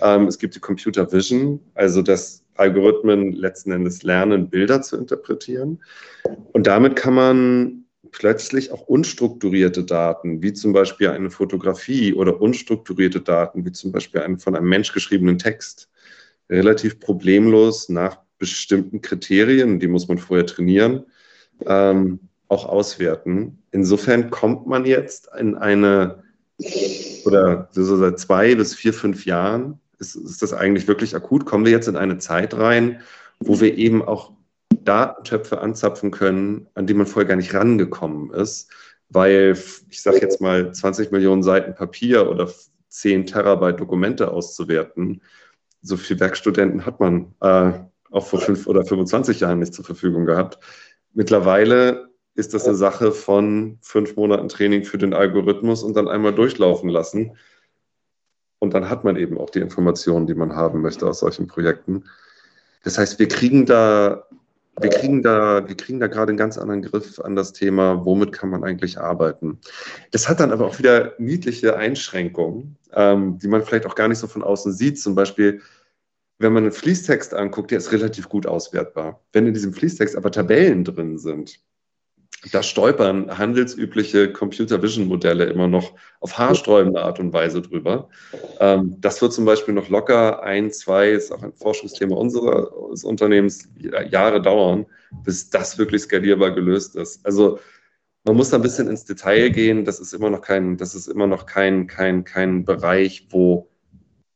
Ähm, 0.00 0.26
es 0.26 0.38
gibt 0.38 0.54
die 0.54 0.60
Computer 0.60 1.12
Vision, 1.12 1.60
also 1.74 2.00
dass 2.00 2.42
Algorithmen 2.54 3.32
letzten 3.32 3.72
Endes 3.72 4.02
lernen, 4.02 4.48
Bilder 4.48 4.80
zu 4.80 4.96
interpretieren. 4.96 5.82
Und 6.52 6.66
damit 6.66 6.96
kann 6.96 7.14
man 7.14 7.84
plötzlich 8.12 8.72
auch 8.72 8.82
unstrukturierte 8.82 9.84
Daten, 9.84 10.42
wie 10.42 10.52
zum 10.52 10.72
Beispiel 10.72 11.08
eine 11.08 11.30
Fotografie 11.30 12.14
oder 12.14 12.40
unstrukturierte 12.40 13.20
Daten, 13.20 13.64
wie 13.64 13.72
zum 13.72 13.92
Beispiel 13.92 14.20
einen 14.20 14.38
von 14.38 14.54
einem 14.54 14.68
Mensch 14.68 14.92
geschriebenen 14.92 15.38
Text, 15.38 15.88
relativ 16.48 17.00
problemlos 17.00 17.88
nach 17.88 18.18
bestimmten 18.38 19.00
Kriterien, 19.00 19.78
die 19.78 19.88
muss 19.88 20.08
man 20.08 20.18
vorher 20.18 20.46
trainieren, 20.46 21.04
ähm, 21.66 22.18
auch 22.48 22.66
auswerten. 22.66 23.62
Insofern 23.70 24.30
kommt 24.30 24.66
man 24.66 24.84
jetzt 24.84 25.28
in 25.38 25.54
eine, 25.54 26.22
oder 27.24 27.68
so 27.72 27.96
seit 27.96 28.18
zwei 28.18 28.54
bis 28.54 28.74
vier, 28.74 28.92
fünf 28.92 29.24
Jahren, 29.26 29.80
ist, 29.98 30.16
ist 30.16 30.42
das 30.42 30.52
eigentlich 30.52 30.88
wirklich 30.88 31.14
akut, 31.14 31.46
kommen 31.46 31.64
wir 31.64 31.72
jetzt 31.72 31.88
in 31.88 31.96
eine 31.96 32.18
Zeit 32.18 32.54
rein, 32.54 33.00
wo 33.38 33.60
wir 33.60 33.78
eben 33.78 34.02
auch 34.02 34.32
Datentöpfe 34.84 35.60
anzapfen 35.60 36.10
können, 36.10 36.66
an 36.74 36.86
die 36.86 36.94
man 36.94 37.06
vorher 37.06 37.28
gar 37.28 37.36
nicht 37.36 37.54
rangekommen 37.54 38.30
ist, 38.30 38.70
weil 39.08 39.56
ich 39.88 40.02
sage 40.02 40.18
jetzt 40.18 40.40
mal 40.40 40.72
20 40.72 41.12
Millionen 41.12 41.42
Seiten 41.42 41.74
Papier 41.74 42.28
oder 42.28 42.50
10 42.88 43.26
Terabyte 43.26 43.80
Dokumente 43.80 44.30
auszuwerten, 44.30 45.22
so 45.82 45.96
viele 45.96 46.20
Werkstudenten 46.20 46.86
hat 46.86 47.00
man 47.00 47.34
äh, 47.40 47.72
auch 48.10 48.26
vor 48.26 48.40
fünf 48.40 48.66
oder 48.66 48.84
25 48.84 49.40
Jahren 49.40 49.58
nicht 49.58 49.74
zur 49.74 49.84
Verfügung 49.84 50.26
gehabt. 50.26 50.58
Mittlerweile 51.12 52.08
ist 52.34 52.54
das 52.54 52.66
eine 52.66 52.76
Sache 52.76 53.12
von 53.12 53.78
fünf 53.82 54.16
Monaten 54.16 54.48
Training 54.48 54.84
für 54.84 54.98
den 54.98 55.12
Algorithmus 55.12 55.82
und 55.82 55.96
dann 55.96 56.08
einmal 56.08 56.34
durchlaufen 56.34 56.88
lassen. 56.88 57.36
Und 58.58 58.74
dann 58.74 58.88
hat 58.88 59.04
man 59.04 59.16
eben 59.16 59.38
auch 59.38 59.50
die 59.50 59.58
Informationen, 59.58 60.26
die 60.26 60.34
man 60.34 60.54
haben 60.54 60.80
möchte 60.80 61.06
aus 61.06 61.20
solchen 61.20 61.46
Projekten. 61.48 62.04
Das 62.84 62.96
heißt, 62.96 63.18
wir 63.18 63.28
kriegen 63.28 63.66
da, 63.66 64.24
wir 64.80 64.90
kriegen 64.90 65.22
da, 65.22 65.68
wir 65.68 65.76
kriegen 65.76 66.00
da 66.00 66.06
gerade 66.06 66.30
einen 66.30 66.38
ganz 66.38 66.56
anderen 66.56 66.82
Griff 66.82 67.20
an 67.20 67.36
das 67.36 67.52
Thema, 67.52 68.04
womit 68.04 68.32
kann 68.32 68.50
man 68.50 68.64
eigentlich 68.64 68.98
arbeiten. 68.98 69.60
Das 70.10 70.28
hat 70.28 70.40
dann 70.40 70.50
aber 70.50 70.66
auch 70.66 70.78
wieder 70.78 71.14
niedliche 71.18 71.76
Einschränkungen, 71.76 72.76
ähm, 72.94 73.38
die 73.38 73.48
man 73.48 73.62
vielleicht 73.62 73.86
auch 73.86 73.94
gar 73.94 74.08
nicht 74.08 74.18
so 74.18 74.26
von 74.26 74.42
außen 74.42 74.72
sieht. 74.72 74.98
Zum 74.98 75.14
Beispiel, 75.14 75.60
wenn 76.38 76.52
man 76.52 76.64
einen 76.64 76.72
Fließtext 76.72 77.34
anguckt, 77.34 77.70
der 77.70 77.78
ist 77.78 77.92
relativ 77.92 78.28
gut 78.28 78.46
auswertbar. 78.46 79.20
Wenn 79.32 79.46
in 79.46 79.54
diesem 79.54 79.72
Fließtext 79.74 80.16
aber 80.16 80.30
Tabellen 80.30 80.84
drin 80.84 81.18
sind, 81.18 81.60
da 82.50 82.62
stolpern 82.62 83.38
handelsübliche 83.38 84.32
Computer 84.32 84.82
Vision 84.82 85.06
Modelle 85.06 85.44
immer 85.44 85.68
noch 85.68 85.94
auf 86.20 86.38
haarsträubende 86.38 87.00
Art 87.02 87.20
und 87.20 87.32
Weise 87.32 87.62
drüber. 87.62 88.08
Ähm, 88.58 88.96
das 89.00 89.22
wird 89.22 89.32
zum 89.32 89.44
Beispiel 89.44 89.74
noch 89.74 89.88
locker 89.88 90.42
ein, 90.42 90.72
zwei, 90.72 91.10
ist 91.10 91.30
auch 91.30 91.42
ein 91.42 91.52
Forschungsthema 91.52 92.16
unseres 92.16 93.04
Unternehmens, 93.04 93.68
Jahre 94.10 94.42
dauern, 94.42 94.86
bis 95.24 95.50
das 95.50 95.78
wirklich 95.78 96.02
skalierbar 96.02 96.50
gelöst 96.52 96.96
ist. 96.96 97.24
Also 97.24 97.60
man 98.24 98.36
muss 98.36 98.50
da 98.50 98.56
ein 98.56 98.62
bisschen 98.62 98.88
ins 98.88 99.04
Detail 99.04 99.50
gehen. 99.50 99.84
Das 99.84 100.00
ist 100.00 100.12
immer 100.12 100.30
noch 100.30 100.40
kein, 100.40 100.76
das 100.76 100.94
ist 100.94 101.06
immer 101.06 101.26
noch 101.26 101.46
kein, 101.46 101.86
kein, 101.86 102.24
kein 102.24 102.64
Bereich, 102.64 103.26
wo 103.30 103.68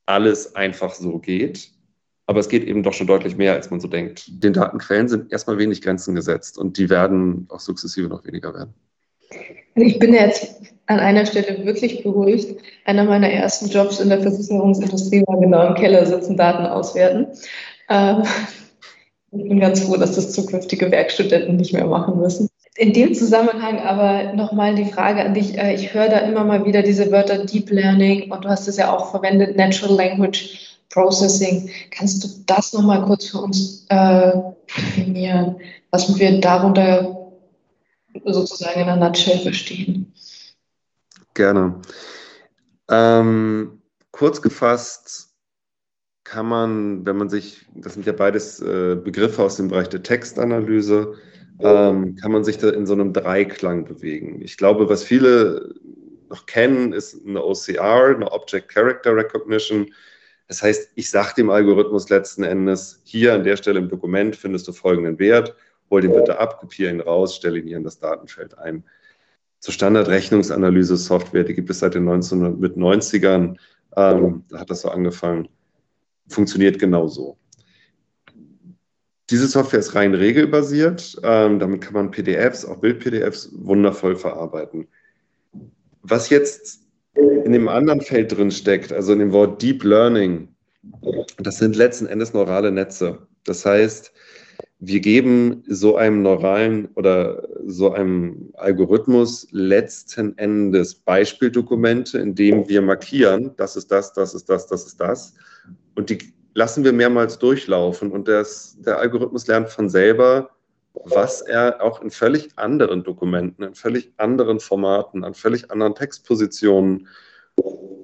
alles 0.07 0.55
einfach 0.55 0.95
so 0.95 1.19
geht. 1.19 1.76
Aber 2.27 2.41
es 2.41 2.49
geht 2.49 2.65
eben 2.65 2.83
doch 2.83 2.93
schon 2.93 3.07
deutlich 3.07 3.37
mehr, 3.37 3.53
als 3.55 3.71
man 3.71 3.81
so 3.81 3.89
denkt. 3.89 4.25
Den 4.29 4.53
Datenquellen 4.53 5.09
sind 5.09 5.33
erstmal 5.33 5.59
wenig 5.59 5.81
Grenzen 5.81 6.15
gesetzt 6.15 6.59
und 6.59 6.77
die 6.77 6.91
werden 6.91 7.47
auch 7.51 7.61
sukzessive 7.61 8.09
noch 8.09 8.25
weniger 8.25 8.53
werden. 8.53 8.75
Also 9.77 9.89
ich 9.89 9.99
bin 9.99 10.13
jetzt 10.13 10.61
an 10.87 11.01
einer 11.01 11.27
Stelle 11.27 11.65
wirklich 11.65 12.03
beruhigt. 12.03 12.61
Einer 12.85 13.05
meiner 13.05 13.29
ersten 13.29 13.69
Jobs 13.69 14.01
in 14.01 14.09
der 14.09 14.21
Versicherungsindustrie 14.21 15.23
war 15.27 15.41
genau 15.41 15.69
im 15.69 15.75
Keller 15.75 16.05
sitzen, 16.07 16.37
Daten 16.37 16.67
auswerten. 16.67 17.27
Ähm, 17.89 18.23
ich 19.33 19.49
bin 19.49 19.61
ganz 19.61 19.81
froh, 19.81 19.97
dass 19.97 20.15
das 20.15 20.33
zukünftige 20.33 20.91
Werkstudenten 20.91 21.57
nicht 21.57 21.73
mehr 21.73 21.87
machen 21.87 22.19
müssen. 22.19 22.49
In 22.77 22.93
dem 22.93 23.15
Zusammenhang 23.15 23.79
aber 23.81 24.35
nochmal 24.35 24.75
die 24.75 24.85
Frage 24.85 25.25
an 25.25 25.35
dich. 25.35 25.59
Äh, 25.59 25.75
ich 25.75 25.95
höre 25.95 26.09
da 26.09 26.19
immer 26.19 26.45
mal 26.45 26.65
wieder 26.65 26.83
diese 26.83 27.11
Wörter 27.11 27.45
Deep 27.45 27.71
Learning 27.71 28.31
und 28.31 28.45
du 28.45 28.49
hast 28.49 28.69
es 28.69 28.77
ja 28.77 28.95
auch 28.95 29.11
verwendet, 29.11 29.57
Natural 29.57 29.97
Language 29.97 30.76
Processing. 30.91 31.71
Kannst 31.91 32.25
du 32.25 32.29
das 32.47 32.73
nochmal 32.73 33.05
kurz 33.05 33.27
für 33.27 33.39
uns 33.39 33.87
äh, 33.89 34.33
definieren, 34.77 35.57
was 35.91 36.19
wir 36.19 36.41
darunter 36.41 37.33
sozusagen 38.25 38.81
in 38.81 38.89
einer 38.89 39.09
Nutshell 39.09 39.39
verstehen? 39.39 40.13
Gerne. 41.35 41.81
Ähm, 42.89 43.83
kurz 44.11 44.41
gefasst 44.41 45.35
kann 46.25 46.47
man, 46.47 47.07
wenn 47.07 47.17
man 47.17 47.29
sich, 47.29 47.67
das 47.75 47.95
sind 47.95 48.07
ja 48.07 48.13
beides 48.13 48.61
äh, 48.61 48.97
Begriffe 48.97 49.43
aus 49.43 49.57
dem 49.57 49.69
Bereich 49.69 49.89
der 49.89 50.03
Textanalyse, 50.03 51.15
ähm, 51.61 52.17
kann 52.17 52.33
man 52.33 52.45
sich 52.45 52.59
da 52.59 52.71
in 52.71 52.87
so 52.87 52.95
einem 52.95 53.13
Dreiklang 53.13 53.85
bewegen. 53.85 54.43
Ich 54.43 54.57
glaube, 54.57 54.89
was 54.89 55.05
viele 55.05 55.75
noch 56.29 56.47
kennen, 56.47 56.93
ist 56.93 57.25
eine 57.25 57.43
OCR, 57.43 58.15
eine 58.15 58.31
Object 58.33 58.69
Character 58.69 59.15
Recognition. 59.15 59.93
Das 60.49 60.63
heißt, 60.63 60.93
ich 60.95 61.11
sage 61.11 61.35
dem 61.37 61.51
Algorithmus 61.51 62.09
letzten 62.09 62.45
Endes, 62.45 63.01
hier 63.05 63.35
an 63.35 63.45
der 63.45 63.57
Stelle 63.57 63.81
im 63.81 63.89
Dokument 63.89 64.37
findest 64.37 64.69
du 64.69 64.73
folgenden 64.73 65.19
Wert, 65.19 65.57
hol 65.91 66.01
den 66.01 66.13
bitte 66.13 66.39
ab, 66.39 66.61
kopiere 66.61 66.93
ihn 66.93 67.01
raus, 67.01 67.37
stelle 67.37 67.59
ihn 67.59 67.67
hier 67.67 67.77
in 67.77 67.85
das 67.85 67.99
Datenfeld 67.99 68.57
ein. 68.59 68.85
Zur 69.59 69.75
Standardrechnungsanalyse-Software, 69.75 71.45
die 71.45 71.55
gibt 71.55 71.71
es 71.71 71.81
seit 71.81 71.95
den 71.95 72.09
1990ern, 72.09 73.57
ähm, 73.97 74.45
da 74.49 74.61
hat 74.61 74.71
das 74.71 74.83
so 74.83 74.91
angefangen, 74.91 75.49
funktioniert 76.29 76.79
genauso. 76.79 77.39
Diese 79.31 79.49
Software 79.49 79.81
ist 79.81 79.97
rein 79.97 80.15
regelbasiert, 80.15 81.17
ähm, 81.25 81.59
damit 81.59 81.81
kann 81.81 81.95
man 81.95 82.13
PDFs, 82.13 82.65
auch 82.65 82.77
Bild-PDFs, 82.77 83.51
wundervoll 83.53 84.15
verarbeiten. 84.15 84.87
Was 86.03 86.31
jetzt 86.31 86.86
in 87.17 87.53
dem 87.53 87.69
anderen 87.69 88.01
Feld 88.01 88.37
drin 88.37 88.51
steckt, 88.51 88.93
also 88.93 89.13
in 89.13 89.21
dem 89.21 89.33
Wort 89.33 89.63
Deep 89.63 89.85
Learning, 89.85 90.49
das 91.39 91.59
sind 91.59 91.77
letzten 91.77 92.07
Endes 92.07 92.33
neurale 92.33 92.71
Netze. 92.71 93.19
Das 93.45 93.65
heißt, 93.65 94.13
wir 94.79 95.01
geben 95.01 95.63
so 95.67 95.97
einem 95.97 96.23
neuralen 96.23 96.89
oder 96.95 97.49
so 97.65 97.93
einem 97.93 98.51
Algorithmus 98.55 99.49
letzten 99.51 100.37
Endes 100.37 100.95
Beispieldokumente, 100.95 102.19
in 102.19 102.35
denen 102.35 102.69
wir 102.69 102.83
markieren, 102.83 103.53
das 103.57 103.77
ist 103.77 103.91
das, 103.91 104.13
das 104.13 104.35
ist 104.35 104.49
das, 104.51 104.67
das 104.67 104.87
ist 104.87 105.01
das. 105.01 105.35
Und 105.95 106.11
die 106.11 106.19
lassen 106.57 106.85
wir 106.85 106.93
mehrmals 106.93 107.39
durchlaufen. 107.39 108.11
Und 108.11 108.29
das, 108.29 108.77
der 108.81 108.99
Algorithmus 108.99 109.47
lernt 109.47 109.69
von 109.69 109.89
selber, 109.89 110.51
was 111.05 111.43
er 111.43 111.83
auch 111.83 112.01
in 112.03 112.11
völlig 112.11 112.49
anderen 112.57 113.05
Dokumenten, 113.05 113.63
in 113.63 113.75
völlig 113.75 114.13
anderen 114.17 114.61
Formaten, 114.61 115.25
an 115.25 115.35
völlig 115.35 115.71
anderen 115.71 115.95
Textpositionen, 115.95 117.09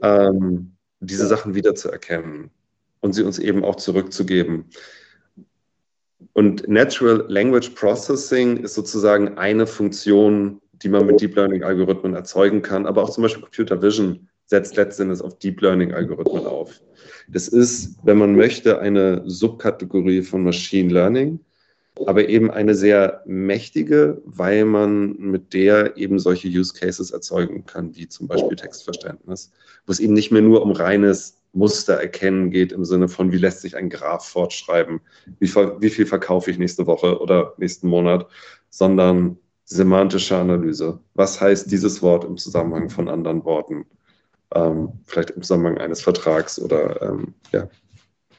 ähm, 0.03 0.73
diese 1.01 1.27
Sachen 1.27 1.55
wiederzuerkennen 1.55 2.51
und 3.01 3.13
sie 3.13 3.23
uns 3.23 3.39
eben 3.39 3.65
auch 3.65 3.77
zurückzugeben. 3.77 4.67
Und 6.33 6.69
Natural 6.69 7.25
Language 7.29 7.71
Processing 7.71 8.59
ist 8.59 8.75
sozusagen 8.75 9.37
eine 9.37 9.67
Funktion, 9.67 10.61
die 10.73 10.89
man 10.89 11.07
mit 11.07 11.21
Deep 11.21 11.35
Learning 11.37 11.63
Algorithmen 11.63 12.15
erzeugen 12.15 12.63
kann, 12.63 12.87
aber 12.87 13.03
auch 13.03 13.11
zum 13.11 13.23
Beispiel 13.23 13.43
Computer 13.43 13.83
Vision 13.83 14.29
setzt 14.47 14.77
letztendlich 14.77 15.21
auf 15.21 15.39
Deep 15.39 15.61
Learning 15.61 15.93
Algorithmen 15.93 16.47
auf. 16.47 16.81
Das 17.29 17.49
ist, 17.49 17.99
wenn 18.05 18.19
man 18.19 18.35
möchte, 18.35 18.79
eine 18.81 19.23
Subkategorie 19.25 20.23
von 20.23 20.43
Machine 20.43 20.93
Learning 20.93 21.41
aber 22.07 22.29
eben 22.29 22.51
eine 22.51 22.75
sehr 22.75 23.23
mächtige, 23.27 24.23
weil 24.25 24.65
man 24.65 25.17
mit 25.19 25.53
der 25.53 25.97
eben 25.97 26.19
solche 26.19 26.49
Use 26.49 26.73
Cases 26.75 27.11
erzeugen 27.11 27.65
kann, 27.67 27.95
wie 27.95 28.09
zum 28.09 28.29
Beispiel 28.29 28.57
Textverständnis, 28.57 29.53
wo 29.87 29.93
es 29.93 30.01
eben 30.01 30.15
nicht 30.15 30.31
mehr 30.31 30.43
nur 30.43 30.63
um 30.63 30.73
reines 30.73 31.43
Muster 31.53 31.95
erkennen 31.95 32.51
geht 32.51 32.73
im 32.73 32.85
Sinne 32.85 33.09
von, 33.09 33.31
wie 33.31 33.37
lässt 33.37 33.61
sich 33.61 33.77
ein 33.77 33.91
Graph 33.91 34.27
fortschreiben, 34.27 35.01
wie, 35.39 35.55
wie 35.55 35.91
viel 35.91 36.07
verkaufe 36.07 36.51
ich 36.51 36.59
nächste 36.59 36.87
Woche 36.87 37.21
oder 37.21 37.55
nächsten 37.59 37.89
Monat, 37.89 38.27
sondern 38.71 39.37
semantische 39.65 40.37
Analyse. 40.37 40.99
Was 41.15 41.41
heißt 41.41 41.71
dieses 41.71 42.03
Wort 42.03 42.25
im 42.25 42.37
Zusammenhang 42.37 42.89
von 42.89 43.09
anderen 43.09 43.45
Worten? 43.45 43.85
Ähm, 44.55 44.93
vielleicht 45.05 45.31
im 45.31 45.43
Zusammenhang 45.43 45.79
eines 45.79 46.01
Vertrags 46.01 46.59
oder 46.59 47.01
ähm, 47.03 47.35
ja, 47.53 47.69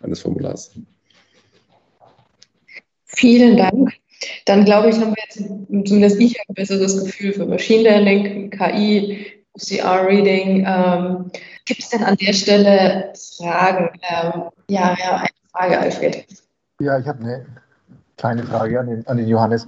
eines 0.01 0.21
Formulars. 0.21 0.71
Vielen 3.15 3.57
Dank. 3.57 3.93
Dann 4.45 4.65
glaube 4.65 4.89
ich, 4.89 4.95
haben 4.99 5.13
wir 5.15 5.23
jetzt, 5.23 5.87
zumindest 5.87 6.19
ich 6.19 6.39
ein 6.39 6.53
besseres 6.55 7.03
Gefühl 7.03 7.33
für 7.33 7.45
Machine 7.45 7.83
Learning, 7.83 8.49
KI, 8.49 9.25
OCR-Reading. 9.53 10.65
Ähm, 10.67 11.31
Gibt 11.65 11.81
es 11.81 11.89
denn 11.89 12.03
an 12.03 12.15
der 12.17 12.33
Stelle 12.33 13.13
Fragen? 13.37 13.89
Ähm, 14.09 14.43
ja, 14.69 14.95
ja, 14.99 15.17
eine 15.17 15.29
Frage, 15.51 15.79
Alfred. 15.79 16.25
Ja, 16.79 16.97
ich 16.99 17.07
habe 17.07 17.23
eine 17.23 17.45
kleine 18.17 18.43
Frage 18.43 18.79
an 18.79 18.87
den, 18.87 19.07
an 19.07 19.17
den 19.17 19.27
Johannes. 19.27 19.67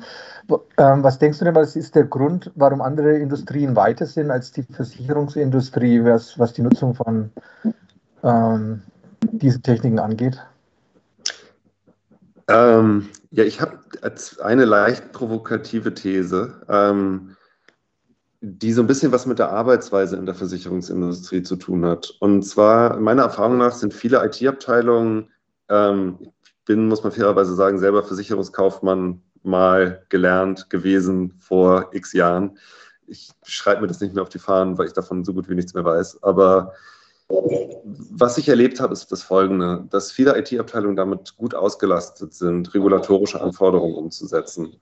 Ähm, 0.78 1.04
was 1.04 1.20
denkst 1.20 1.40
du 1.40 1.46
denn, 1.46 1.56
was 1.56 1.75
ist 1.75 1.96
der 1.96 2.06
Grund, 2.06 2.52
warum 2.56 2.82
andere 2.82 3.18
Industrien 3.18 3.75
weiter 3.75 4.06
sind 4.06 4.32
als 4.32 4.52
die 4.52 4.64
Versicherungsindustrie, 4.64 6.04
was, 6.04 6.38
was 6.38 6.54
die 6.54 6.62
Nutzung 6.62 6.94
von 6.94 7.32
ähm, 8.24 8.82
diesen 9.22 9.64
Techniken 9.64 10.00
angeht? 10.00 10.42
Ähm, 12.48 13.10
ja, 13.36 13.44
ich 13.44 13.60
habe 13.60 13.80
eine 14.42 14.65
leicht 14.65 15.12
provokative 15.12 15.94
These. 15.94 16.62
Ähm, 16.70 17.36
die 18.42 18.74
so 18.74 18.82
ein 18.82 18.88
bisschen 18.88 19.12
was 19.12 19.25
mit 19.25 19.39
der 19.39 19.50
Arbeitsweise 19.50 20.18
in 20.18 20.27
der 20.27 20.36
Versicherungsindustrie 20.36 21.42
zu 21.42 21.56
tun 21.56 21.84
hat. 21.84 22.13
Und 22.20 22.44
zwar, 22.44 22.98
meiner 23.00 23.24
Erfahrung 23.24 23.58
nach, 23.58 23.72
sind 23.72 23.94
viele 23.94 24.24
IT-Abteilungen, 24.24 25.32
ähm, 25.68 26.20
ich 26.44 26.54
bin, 26.65 26.88
muss 26.88 27.04
man 27.04 27.12
fairerweise 27.12 27.56
sagen, 27.56 27.80
selber 27.80 28.04
Versicherungskaufmann 28.04 29.22
mal 29.42 30.04
gelernt 30.10 30.70
gewesen 30.70 31.34
vor 31.39 31.89
x 31.94 32.13
Jahren. 32.13 32.58
Ich 33.08 33.30
schreibe 33.44 33.82
mir 33.82 33.88
das 33.88 34.00
nicht 34.00 34.13
mehr 34.13 34.24
auf 34.24 34.30
die 34.30 34.39
Fahnen, 34.39 34.77
weil 34.77 34.88
ich 34.88 34.94
davon 34.94 35.24
so 35.24 35.34
gut 35.34 35.50
wie 35.50 35.56
nichts 35.56 35.74
mehr 35.74 35.86
weiß. 35.86 36.22
Aber 36.24 36.74
was 37.27 38.38
ich 38.38 38.48
erlebt 38.50 38.79
habe, 38.79 38.94
ist 38.94 39.12
das 39.12 39.24
Folgende, 39.24 39.86
dass 39.89 40.12
viele 40.12 40.38
IT-Abteilungen 40.38 40.96
damit 40.96 41.36
gut 41.38 41.55
ausgelastet 41.55 42.34
sind, 42.34 42.74
regulatorische 42.74 43.41
Anforderungen 43.41 43.96
umzusetzen. 43.96 44.75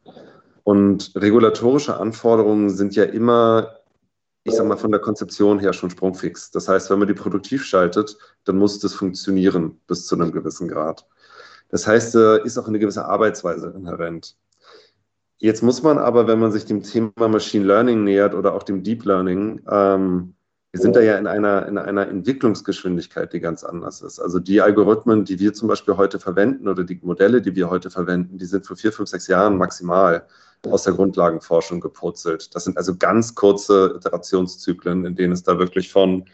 Und 0.63 1.11
regulatorische 1.15 1.97
Anforderungen 1.97 2.69
sind 2.69 2.95
ja 2.95 3.03
immer, 3.03 3.77
ich 4.43 4.55
sag 4.55 4.67
mal, 4.67 4.77
von 4.77 4.91
der 4.91 4.99
Konzeption 4.99 5.59
her 5.59 5.73
schon 5.73 5.89
sprungfix. 5.89 6.51
Das 6.51 6.67
heißt, 6.67 6.89
wenn 6.89 6.99
man 6.99 7.07
die 7.07 7.13
produktiv 7.13 7.65
schaltet, 7.65 8.17
dann 8.45 8.57
muss 8.57 8.79
das 8.79 8.93
funktionieren 8.93 9.79
bis 9.87 10.05
zu 10.05 10.15
einem 10.15 10.31
gewissen 10.31 10.67
Grad. 10.67 11.05
Das 11.69 11.87
heißt, 11.87 12.15
ist 12.15 12.57
auch 12.57 12.67
eine 12.67 12.79
gewisse 12.79 13.05
Arbeitsweise 13.05 13.73
inhärent. 13.75 14.35
Jetzt 15.37 15.63
muss 15.63 15.81
man 15.81 15.97
aber, 15.97 16.27
wenn 16.27 16.39
man 16.39 16.51
sich 16.51 16.65
dem 16.65 16.83
Thema 16.83 17.27
Machine 17.27 17.65
Learning 17.65 18.03
nähert 18.03 18.35
oder 18.35 18.53
auch 18.53 18.63
dem 18.63 18.83
Deep 18.83 19.03
Learning, 19.03 19.61
ähm, 19.69 20.35
wir 20.73 20.81
sind 20.81 20.95
da 20.95 21.01
ja 21.01 21.19
in 21.19 21.27
einer, 21.27 21.67
in 21.67 21.77
einer 21.77 22.07
Entwicklungsgeschwindigkeit, 22.07 23.31
die 23.31 23.39
ganz 23.39 23.63
anders 23.63 24.01
ist. 24.01 24.19
Also 24.19 24.39
die 24.39 24.59
Algorithmen, 24.59 25.23
die 25.23 25.39
wir 25.39 25.53
zum 25.53 25.67
Beispiel 25.67 25.97
heute 25.97 26.19
verwenden 26.19 26.67
oder 26.67 26.83
die 26.83 26.99
Modelle, 27.03 27.43
die 27.43 27.55
wir 27.55 27.69
heute 27.69 27.91
verwenden, 27.91 28.39
die 28.39 28.45
sind 28.45 28.65
vor 28.65 28.75
vier, 28.75 28.91
fünf, 28.91 29.07
sechs 29.07 29.27
Jahren 29.27 29.57
maximal 29.57 30.25
aus 30.67 30.81
der 30.81 30.93
Grundlagenforschung 30.93 31.79
gepurzelt. 31.79 32.55
Das 32.55 32.63
sind 32.63 32.75
also 32.75 32.95
ganz 32.95 33.35
kurze 33.35 33.93
Iterationszyklen, 33.97 35.05
in 35.05 35.15
denen 35.15 35.33
es 35.33 35.43
da 35.43 35.59
wirklich 35.59 35.91
von 35.91 36.25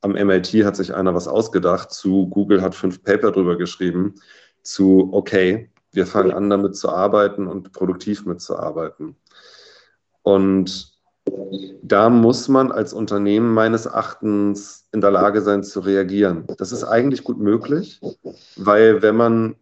am 0.00 0.12
MIT 0.12 0.64
hat 0.64 0.74
sich 0.74 0.92
einer 0.92 1.14
was 1.14 1.28
ausgedacht, 1.28 1.92
zu 1.92 2.28
Google 2.28 2.62
hat 2.62 2.74
fünf 2.74 3.04
Paper 3.04 3.30
drüber 3.30 3.56
geschrieben, 3.56 4.16
zu 4.62 5.08
okay, 5.12 5.70
wir 5.92 6.06
fangen 6.06 6.32
an 6.32 6.50
damit 6.50 6.76
zu 6.76 6.88
arbeiten 6.88 7.46
und 7.46 7.72
produktiv 7.72 8.26
mitzuarbeiten. 8.26 9.14
Und 10.22 10.97
da 11.82 12.10
muss 12.10 12.48
man 12.48 12.72
als 12.72 12.92
Unternehmen 12.92 13.52
meines 13.52 13.86
Erachtens 13.86 14.88
in 14.92 15.00
der 15.00 15.10
Lage 15.10 15.40
sein 15.40 15.62
zu 15.62 15.80
reagieren. 15.80 16.44
Das 16.58 16.72
ist 16.72 16.84
eigentlich 16.84 17.24
gut 17.24 17.38
möglich, 17.38 18.00
weil 18.56 19.02
wenn 19.02 19.16
man, 19.16 19.56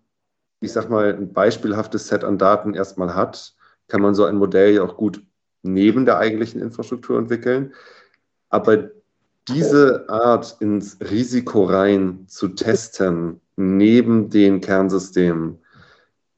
ich 0.60 0.72
sag 0.72 0.90
mal, 0.90 1.14
ein 1.14 1.32
beispielhaftes 1.32 2.08
Set 2.08 2.24
an 2.24 2.38
Daten 2.38 2.74
erstmal 2.74 3.14
hat, 3.14 3.54
kann 3.88 4.02
man 4.02 4.14
so 4.14 4.24
ein 4.24 4.36
Modell 4.36 4.74
ja 4.74 4.82
auch 4.82 4.96
gut 4.96 5.22
neben 5.62 6.06
der 6.06 6.18
eigentlichen 6.18 6.60
Infrastruktur 6.60 7.18
entwickeln. 7.18 7.74
Aber 8.48 8.90
diese 9.48 10.08
Art 10.08 10.56
ins 10.60 10.98
Risiko 11.00 11.64
rein 11.64 12.24
zu 12.26 12.48
testen, 12.48 13.40
neben 13.56 14.28
den 14.30 14.60
Kernsystemen, 14.60 15.58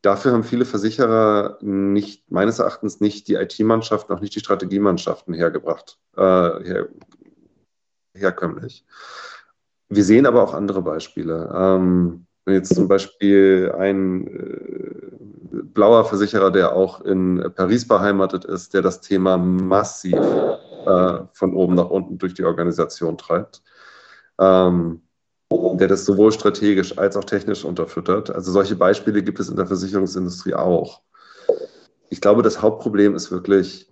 dafür 0.08 0.32
haben 0.32 0.42
viele 0.42 0.64
Versicherer 0.64 1.58
nicht, 1.60 2.30
meines 2.30 2.58
Erachtens 2.58 2.98
nicht 3.00 3.28
die 3.28 3.34
IT-Mannschaften, 3.34 4.12
auch 4.14 4.20
nicht 4.20 4.34
die 4.34 4.40
Strategiemannschaften 4.40 5.34
hergebracht, 5.34 5.98
äh, 6.16 6.22
her, 6.22 6.88
herkömmlich. 8.14 8.86
Wir 9.90 10.04
sehen 10.04 10.24
aber 10.24 10.42
auch 10.42 10.54
andere 10.54 10.80
Beispiele. 10.80 11.52
Ähm, 11.54 12.26
jetzt 12.46 12.74
zum 12.74 12.88
Beispiel 12.88 13.70
ein 13.78 14.26
äh, 14.28 15.62
blauer 15.74 16.06
Versicherer, 16.06 16.50
der 16.50 16.72
auch 16.72 17.02
in 17.02 17.52
Paris 17.54 17.86
beheimatet 17.86 18.46
ist, 18.46 18.72
der 18.72 18.80
das 18.80 19.02
Thema 19.02 19.36
massiv 19.36 20.14
äh, 20.14 21.18
von 21.34 21.54
oben 21.54 21.74
nach 21.74 21.90
unten 21.90 22.16
durch 22.16 22.32
die 22.32 22.44
Organisation 22.44 23.18
treibt. 23.18 23.62
Ähm, 24.40 25.02
der 25.50 25.88
das 25.88 26.04
sowohl 26.04 26.32
strategisch 26.32 26.98
als 26.98 27.16
auch 27.16 27.24
technisch 27.24 27.64
unterfüttert. 27.64 28.30
Also 28.30 28.52
solche 28.52 28.76
Beispiele 28.76 29.22
gibt 29.22 29.40
es 29.40 29.48
in 29.48 29.56
der 29.56 29.66
Versicherungsindustrie 29.66 30.54
auch. 30.54 31.02
Ich 32.10 32.20
glaube, 32.20 32.42
das 32.42 32.60
Hauptproblem 32.60 33.14
ist 33.14 33.30
wirklich, 33.30 33.90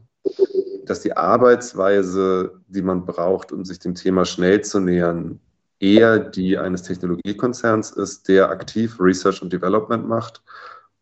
dass 0.84 1.00
die 1.00 1.16
Arbeitsweise, 1.16 2.60
die 2.68 2.82
man 2.82 3.04
braucht, 3.04 3.52
um 3.52 3.64
sich 3.64 3.78
dem 3.78 3.94
Thema 3.94 4.24
schnell 4.24 4.62
zu 4.62 4.80
nähern, 4.80 5.40
eher 5.78 6.18
die 6.18 6.58
eines 6.58 6.82
Technologiekonzerns 6.82 7.90
ist, 7.90 8.28
der 8.28 8.50
aktiv 8.50 8.96
Research 8.98 9.42
und 9.42 9.52
Development 9.52 10.06
macht 10.08 10.42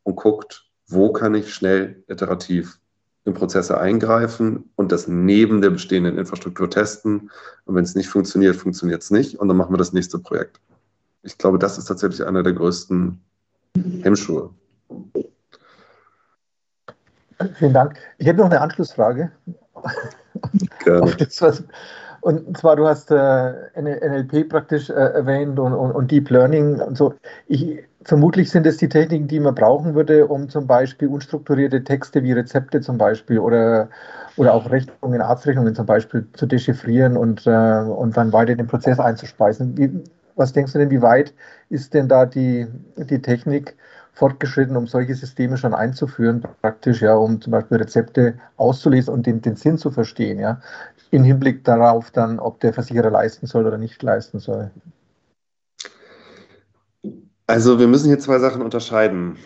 und 0.03 0.17
guckt, 0.17 0.67
wo 0.87 1.13
kann 1.13 1.35
ich 1.35 1.55
schnell 1.55 2.05
iterativ 2.09 2.79
in 3.25 3.35
Prozesse 3.35 3.81
eingreifen 3.81 4.71
und 4.77 4.93
das 4.93 5.09
neben 5.09 5.63
der 5.63 5.71
bestehenden 5.71 6.19
Infrastruktur 6.19 6.69
testen. 6.69 7.31
Und 7.65 7.75
wenn 7.75 7.85
es 7.85 7.95
nicht 7.95 8.09
funktioniert, 8.09 8.57
funktioniert 8.57 9.03
es 9.03 9.11
nicht. 9.11 9.37
Und 9.37 9.49
dann 9.49 9.57
machen 9.57 9.73
wir 9.73 9.79
das 9.79 9.93
nächste 9.93 10.19
Projekt. 10.19 10.61
Ich 11.23 11.39
glaube, 11.39 11.59
das 11.59 11.79
ist 11.79 11.87
tatsächlich 11.87 12.25
einer 12.27 12.43
der 12.43 12.53
größten 12.53 13.19
Hemmschuhe. 14.03 14.51
Vielen 17.59 17.73
Dank. 17.73 17.99
Ich 18.19 18.27
hätte 18.27 18.41
noch 18.41 18.47
eine 18.47 18.61
Anschlussfrage. 18.61 19.33
Gerne. 20.85 21.17
und 22.21 22.57
zwar, 22.59 22.77
du 22.77 22.87
hast 22.87 23.11
äh, 23.11 23.81
NLP 23.81 24.49
praktisch 24.49 24.91
äh, 24.91 24.93
erwähnt 24.93 25.59
und, 25.59 25.73
und, 25.73 25.93
und, 25.93 26.11
Deep 26.11 26.31
Learning 26.31 26.81
und 26.81 26.97
so. 26.97 27.15
Ich, 27.47 27.83
vermutlich 28.05 28.51
sind 28.51 28.67
es 28.67 28.77
die 28.77 28.89
Techniken, 28.89 29.29
die 29.29 29.41
man 29.41 29.55
brauchen 29.55 29.95
würde, 29.95 30.27
um 30.27 30.49
zum 30.49 30.67
Beispiel 30.67 31.09
unstrukturierte 31.09 31.85
Texte 31.85 32.23
wie 32.23 32.33
Rezepte 32.33 32.81
zum 32.81 32.99
Beispiel 32.99 33.39
oder, 33.39 33.89
oder 34.37 34.55
auch 34.55 34.71
Rechnungen, 34.71 35.21
Arztrechnungen 35.21 35.75
zum 35.75 35.87
Beispiel 35.87 36.27
zu 36.35 36.47
dechiffrieren 36.47 37.17
und, 37.17 37.47
äh, 37.47 37.51
und 37.51 38.17
dann 38.17 38.33
weiter 38.33 38.53
in 38.53 38.59
den 38.59 38.67
Prozess 38.67 39.01
einzuspeisen. 39.01 39.77
Wie, 39.77 40.05
was 40.37 40.53
denkst 40.53 40.73
du 40.73 40.79
denn, 40.79 40.91
wie 40.91 41.03
weit 41.03 41.35
ist 41.71 41.95
denn 41.95 42.09
da 42.09 42.27
die, 42.27 42.67
die 42.97 43.23
Technik 43.23 43.77
fortgeschritten, 44.13 44.77
um 44.77 44.87
solche 44.87 45.15
Systeme 45.15 45.57
schon 45.57 45.75
einzuführen, 45.75 46.43
praktisch, 46.63 47.03
ja, 47.03 47.15
um 47.15 47.41
zum 47.41 47.51
Beispiel 47.53 47.79
Rezepte 47.79 48.35
auszulesen 48.57 49.13
und 49.13 49.27
den, 49.27 49.43
den 49.43 49.57
Sinn 49.57 49.79
zu 49.79 49.91
verstehen, 49.91 50.39
ja, 50.39 50.61
im 51.11 51.25
Hinblick 51.25 51.65
darauf 51.65 52.11
dann, 52.11 52.39
ob 52.39 52.61
der 52.61 52.73
Versicherer 52.73 53.11
leisten 53.11 53.47
soll 53.47 53.67
oder 53.67 53.79
nicht 53.79 54.03
leisten 54.03 54.39
soll? 54.39 54.71
Also 57.47 57.79
wir 57.79 57.87
müssen 57.87 58.09
hier 58.09 58.19
zwei 58.19 58.39
Sachen 58.39 58.63
unterscheiden. 58.63 59.37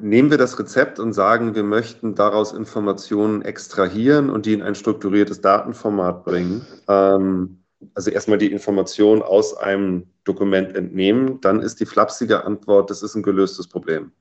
Nehmen 0.00 0.30
wir 0.30 0.38
das 0.38 0.58
Rezept 0.58 0.98
und 0.98 1.12
sagen, 1.12 1.54
wir 1.54 1.64
möchten 1.64 2.14
daraus 2.14 2.52
Informationen 2.52 3.42
extrahieren 3.42 4.30
und 4.30 4.46
die 4.46 4.54
in 4.54 4.62
ein 4.62 4.74
strukturiertes 4.74 5.40
Datenformat 5.40 6.24
bringen. 6.24 6.64
Ähm, 6.88 7.62
also 7.94 8.10
erstmal 8.10 8.38
die 8.38 8.50
Information 8.50 9.22
aus 9.22 9.56
einem 9.56 10.06
Dokument 10.24 10.74
entnehmen, 10.74 11.40
dann 11.40 11.60
ist 11.60 11.80
die 11.80 11.86
flapsige 11.86 12.44
Antwort, 12.44 12.90
das 12.90 13.02
ist 13.02 13.14
ein 13.14 13.22
gelöstes 13.22 13.68
Problem. 13.68 14.12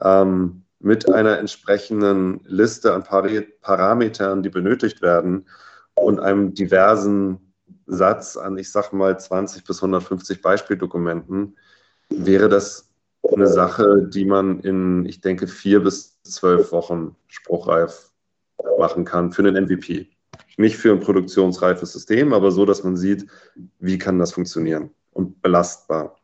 Ähm, 0.00 0.62
mit 0.78 1.10
einer 1.10 1.38
entsprechenden 1.38 2.40
Liste 2.44 2.92
an 2.92 3.02
Parametern, 3.02 4.42
die 4.42 4.50
benötigt 4.50 5.00
werden 5.00 5.46
und 5.94 6.20
einem 6.20 6.52
diversen 6.52 7.38
Satz 7.86 8.36
an, 8.36 8.58
ich 8.58 8.70
sag 8.70 8.92
mal, 8.92 9.18
20 9.18 9.64
bis 9.64 9.78
150 9.78 10.42
Beispieldokumenten, 10.42 11.56
wäre 12.08 12.48
das 12.48 12.88
eine 13.32 13.46
Sache, 13.46 14.08
die 14.08 14.24
man 14.24 14.60
in, 14.60 15.04
ich 15.06 15.20
denke, 15.20 15.46
vier 15.46 15.82
bis 15.82 16.20
zwölf 16.22 16.72
Wochen 16.72 17.16
spruchreif 17.28 18.10
machen 18.78 19.04
kann 19.04 19.32
für 19.32 19.42
einen 19.42 19.64
MVP. 19.64 20.08
Nicht 20.56 20.76
für 20.76 20.92
ein 20.92 21.00
produktionsreifes 21.00 21.92
System, 21.92 22.32
aber 22.32 22.50
so, 22.50 22.64
dass 22.64 22.82
man 22.82 22.96
sieht, 22.96 23.26
wie 23.78 23.98
kann 23.98 24.18
das 24.18 24.32
funktionieren 24.32 24.90
und 25.12 25.42
belastbar. 25.42 26.16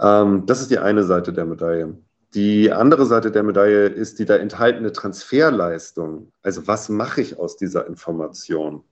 Ähm, 0.00 0.46
das 0.46 0.60
ist 0.60 0.70
die 0.70 0.78
eine 0.78 1.04
Seite 1.04 1.32
der 1.32 1.44
Medaille. 1.44 1.96
Die 2.34 2.72
andere 2.72 3.06
Seite 3.06 3.30
der 3.30 3.42
Medaille 3.42 3.86
ist 3.86 4.18
die 4.18 4.24
da 4.24 4.36
enthaltene 4.36 4.92
Transferleistung. 4.92 6.32
Also 6.42 6.66
was 6.66 6.88
mache 6.88 7.20
ich 7.20 7.38
aus 7.38 7.56
dieser 7.56 7.86
Information? 7.86 8.84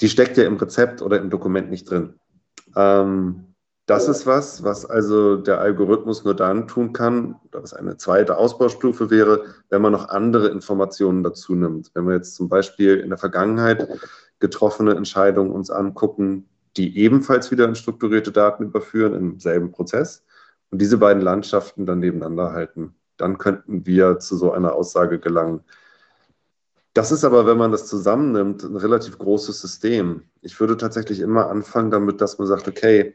Die 0.00 0.08
steckt 0.08 0.36
ja 0.36 0.44
im 0.44 0.56
Rezept 0.56 1.00
oder 1.00 1.18
im 1.18 1.30
Dokument 1.30 1.70
nicht 1.70 1.88
drin. 1.88 2.18
Ähm, 2.74 3.54
das 3.86 4.08
ist 4.08 4.26
was, 4.26 4.64
was 4.64 4.84
also 4.84 5.36
der 5.36 5.60
Algorithmus 5.60 6.24
nur 6.24 6.34
dann 6.34 6.66
tun 6.66 6.92
kann, 6.92 7.36
oder 7.48 7.62
was 7.62 7.72
eine 7.72 7.96
zweite 7.96 8.36
Ausbaustufe 8.36 9.10
wäre, 9.10 9.44
wenn 9.70 9.80
man 9.80 9.92
noch 9.92 10.08
andere 10.08 10.48
Informationen 10.48 11.22
dazu 11.22 11.54
nimmt. 11.54 11.92
Wenn 11.94 12.06
wir 12.06 12.14
jetzt 12.14 12.34
zum 12.34 12.48
Beispiel 12.48 12.98
in 12.98 13.10
der 13.10 13.18
Vergangenheit 13.18 13.88
getroffene 14.40 14.94
Entscheidungen 14.96 15.52
uns 15.52 15.70
angucken, 15.70 16.48
die 16.76 16.98
ebenfalls 16.98 17.52
wieder 17.52 17.64
in 17.64 17.76
strukturierte 17.76 18.32
Daten 18.32 18.64
überführen, 18.64 19.14
im 19.14 19.38
selben 19.38 19.70
Prozess, 19.70 20.24
und 20.70 20.82
diese 20.82 20.98
beiden 20.98 21.22
Landschaften 21.22 21.86
dann 21.86 22.00
nebeneinander 22.00 22.52
halten, 22.52 22.96
dann 23.16 23.38
könnten 23.38 23.86
wir 23.86 24.18
zu 24.18 24.36
so 24.36 24.50
einer 24.50 24.74
Aussage 24.74 25.20
gelangen. 25.20 25.60
Das 26.92 27.12
ist 27.12 27.24
aber, 27.24 27.46
wenn 27.46 27.56
man 27.56 27.70
das 27.70 27.86
zusammennimmt, 27.86 28.64
ein 28.64 28.76
relativ 28.76 29.16
großes 29.18 29.60
System. 29.60 30.22
Ich 30.40 30.58
würde 30.58 30.76
tatsächlich 30.76 31.20
immer 31.20 31.48
anfangen 31.50 31.92
damit, 31.92 32.20
dass 32.20 32.38
man 32.38 32.48
sagt, 32.48 32.66
okay, 32.66 33.14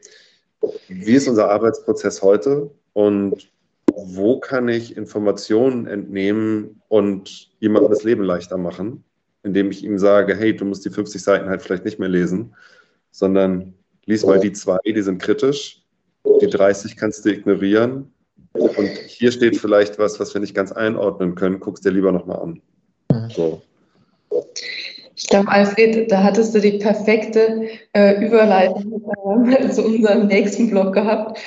wie 0.88 1.14
ist 1.14 1.28
unser 1.28 1.50
Arbeitsprozess 1.50 2.22
heute 2.22 2.70
und 2.92 3.50
wo 3.94 4.38
kann 4.40 4.68
ich 4.68 4.96
Informationen 4.96 5.86
entnehmen 5.86 6.80
und 6.88 7.50
jemandem 7.60 7.90
das 7.90 8.04
Leben 8.04 8.22
leichter 8.22 8.56
machen? 8.56 9.04
indem 9.42 9.70
ich 9.70 9.84
ihm 9.84 9.98
sage, 9.98 10.36
hey, 10.36 10.54
du 10.54 10.64
musst 10.64 10.84
die 10.84 10.90
50 10.90 11.22
Seiten 11.22 11.48
halt 11.48 11.62
vielleicht 11.62 11.84
nicht 11.84 11.98
mehr 11.98 12.08
lesen, 12.08 12.54
sondern 13.10 13.74
lies 14.06 14.24
mal 14.24 14.40
die 14.40 14.52
zwei, 14.52 14.78
die 14.84 15.02
sind 15.02 15.20
kritisch, 15.20 15.82
die 16.40 16.46
30 16.46 16.96
kannst 16.96 17.24
du 17.24 17.30
ignorieren 17.30 18.12
und 18.52 18.88
hier 19.06 19.32
steht 19.32 19.56
vielleicht 19.56 19.98
was, 19.98 20.20
was 20.20 20.34
wir 20.34 20.40
nicht 20.40 20.54
ganz 20.54 20.72
einordnen 20.72 21.34
können, 21.34 21.60
guckst 21.60 21.84
dir 21.84 21.90
lieber 21.90 22.12
nochmal 22.12 22.40
an. 22.40 22.62
Mhm. 23.10 23.30
So. 23.30 23.62
Ich 25.22 25.28
glaube, 25.28 25.48
Alfred, 25.48 26.10
da 26.10 26.24
hattest 26.24 26.52
du 26.52 26.60
die 26.60 26.78
perfekte 26.78 27.68
äh, 27.92 28.24
Überleitung 28.24 29.02
äh, 29.46 29.68
zu 29.70 29.84
unserem 29.84 30.26
nächsten 30.26 30.68
Blog 30.68 30.92
gehabt. 30.92 31.38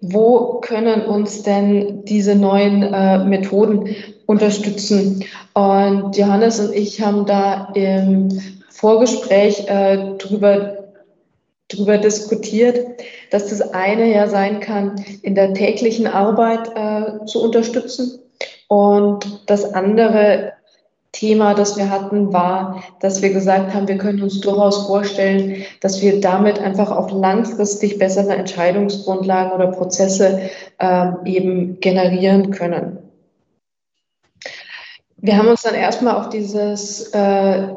Wo 0.00 0.60
können 0.60 1.02
uns 1.02 1.42
denn 1.42 2.04
diese 2.04 2.36
neuen 2.36 2.82
äh, 2.82 3.24
Methoden 3.24 3.96
unterstützen? 4.26 5.24
Und 5.54 6.16
Johannes 6.16 6.60
und 6.60 6.72
ich 6.72 7.00
haben 7.00 7.26
da 7.26 7.72
im 7.74 8.28
Vorgespräch 8.70 9.66
äh, 9.68 10.16
drüber 10.18 10.76
darüber 11.68 11.98
diskutiert, 11.98 12.78
dass 13.32 13.48
das 13.48 13.60
eine 13.60 14.08
ja 14.14 14.28
sein 14.28 14.60
kann, 14.60 15.04
in 15.22 15.34
der 15.34 15.52
täglichen 15.52 16.06
Arbeit 16.06 16.70
äh, 16.76 17.24
zu 17.26 17.42
unterstützen 17.42 18.20
und 18.68 19.42
das 19.46 19.74
andere 19.74 20.52
Thema, 21.12 21.54
das 21.54 21.76
wir 21.76 21.90
hatten, 21.90 22.32
war, 22.32 22.82
dass 23.00 23.22
wir 23.22 23.32
gesagt 23.32 23.72
haben, 23.72 23.88
wir 23.88 23.98
können 23.98 24.22
uns 24.22 24.40
durchaus 24.40 24.86
vorstellen, 24.86 25.64
dass 25.80 26.02
wir 26.02 26.20
damit 26.20 26.58
einfach 26.58 26.90
auch 26.90 27.10
langfristig 27.10 27.98
bessere 27.98 28.34
Entscheidungsgrundlagen 28.34 29.52
oder 29.52 29.68
Prozesse 29.68 30.50
ähm, 30.78 31.16
eben 31.24 31.80
generieren 31.80 32.50
können. 32.50 32.98
Wir 35.16 35.38
haben 35.38 35.48
uns 35.48 35.62
dann 35.62 35.74
erstmal 35.74 36.16
auf 36.16 36.28
dieses 36.28 37.08
äh, 37.14 37.68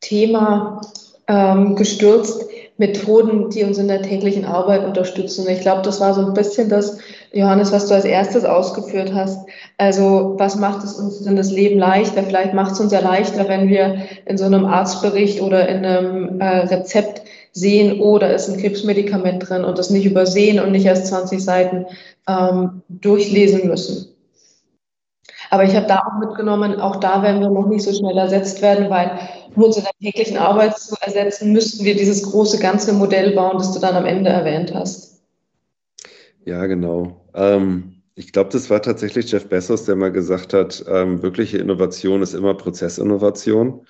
Thema 0.00 0.80
ähm, 1.26 1.76
gestürzt, 1.76 2.44
Methoden, 2.80 3.50
die 3.50 3.62
uns 3.62 3.76
in 3.76 3.88
der 3.88 4.00
täglichen 4.00 4.46
Arbeit 4.46 4.86
unterstützen. 4.86 5.46
Ich 5.50 5.60
glaube, 5.60 5.82
das 5.82 6.00
war 6.00 6.14
so 6.14 6.22
ein 6.22 6.32
bisschen 6.32 6.70
das, 6.70 6.96
Johannes, 7.30 7.72
was 7.72 7.86
du 7.86 7.94
als 7.94 8.06
erstes 8.06 8.46
ausgeführt 8.46 9.12
hast. 9.14 9.46
Also 9.76 10.34
was 10.38 10.56
macht 10.56 10.82
es 10.82 10.94
uns 10.94 11.22
denn 11.22 11.36
das 11.36 11.50
Leben 11.50 11.78
leichter? 11.78 12.22
Vielleicht 12.22 12.54
macht 12.54 12.72
es 12.72 12.80
uns 12.80 12.90
ja 12.90 13.00
leichter, 13.00 13.46
wenn 13.48 13.68
wir 13.68 13.98
in 14.24 14.38
so 14.38 14.46
einem 14.46 14.64
Arztbericht 14.64 15.42
oder 15.42 15.68
in 15.68 15.84
einem 15.84 16.40
äh, 16.40 16.60
Rezept 16.60 17.20
sehen, 17.52 18.00
oh, 18.00 18.16
da 18.18 18.28
ist 18.28 18.48
ein 18.48 18.58
Krebsmedikament 18.58 19.46
drin 19.46 19.64
und 19.64 19.78
das 19.78 19.90
nicht 19.90 20.06
übersehen 20.06 20.58
und 20.58 20.72
nicht 20.72 20.86
erst 20.86 21.08
20 21.08 21.44
Seiten 21.44 21.84
ähm, 22.26 22.80
durchlesen 22.88 23.68
müssen. 23.68 24.09
Aber 25.50 25.64
ich 25.64 25.74
habe 25.74 25.86
da 25.86 25.98
auch 25.98 26.20
mitgenommen, 26.20 26.80
auch 26.80 26.96
da 26.96 27.22
werden 27.22 27.40
wir 27.40 27.50
noch 27.50 27.66
nicht 27.66 27.82
so 27.82 27.92
schnell 27.92 28.16
ersetzt 28.16 28.62
werden, 28.62 28.88
weil 28.88 29.18
um 29.54 29.64
uns 29.64 29.76
in 29.76 29.82
der 29.82 29.92
täglichen 30.00 30.38
Arbeit 30.38 30.78
zu 30.78 30.94
ersetzen, 31.00 31.52
müssten 31.52 31.84
wir 31.84 31.96
dieses 31.96 32.22
große 32.22 32.60
ganze 32.60 32.92
Modell 32.92 33.34
bauen, 33.34 33.58
das 33.58 33.72
du 33.72 33.80
dann 33.80 33.96
am 33.96 34.06
Ende 34.06 34.30
erwähnt 34.30 34.72
hast. 34.72 35.20
Ja, 36.44 36.66
genau. 36.66 37.20
Ähm, 37.34 38.00
ich 38.14 38.32
glaube, 38.32 38.50
das 38.50 38.70
war 38.70 38.80
tatsächlich 38.80 39.30
Jeff 39.32 39.48
Bezos, 39.48 39.86
der 39.86 39.96
mal 39.96 40.12
gesagt 40.12 40.52
hat, 40.52 40.84
ähm, 40.88 41.20
wirkliche 41.22 41.58
Innovation 41.58 42.22
ist 42.22 42.34
immer 42.34 42.54
Prozessinnovation 42.54 43.86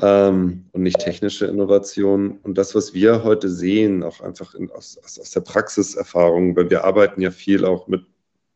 ähm, 0.00 0.66
und 0.72 0.82
nicht 0.82 1.00
technische 1.00 1.46
Innovation. 1.46 2.38
Und 2.44 2.56
das, 2.56 2.76
was 2.76 2.94
wir 2.94 3.24
heute 3.24 3.48
sehen, 3.48 4.04
auch 4.04 4.20
einfach 4.20 4.54
in, 4.54 4.70
aus, 4.70 4.96
aus 5.02 5.30
der 5.30 5.40
Praxiserfahrung, 5.40 6.56
weil 6.56 6.70
wir 6.70 6.84
arbeiten 6.84 7.20
ja 7.20 7.32
viel 7.32 7.64
auch 7.64 7.88
mit 7.88 8.04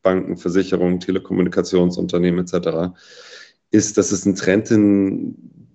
Banken, 0.02 0.36
Versicherungen, 0.36 1.00
Telekommunikationsunternehmen 1.00 2.44
etc., 2.44 2.94
ist, 3.70 3.98
dass 3.98 4.12
es 4.12 4.24
einen 4.24 4.36
Trend, 4.36 4.70
einen 4.70 5.68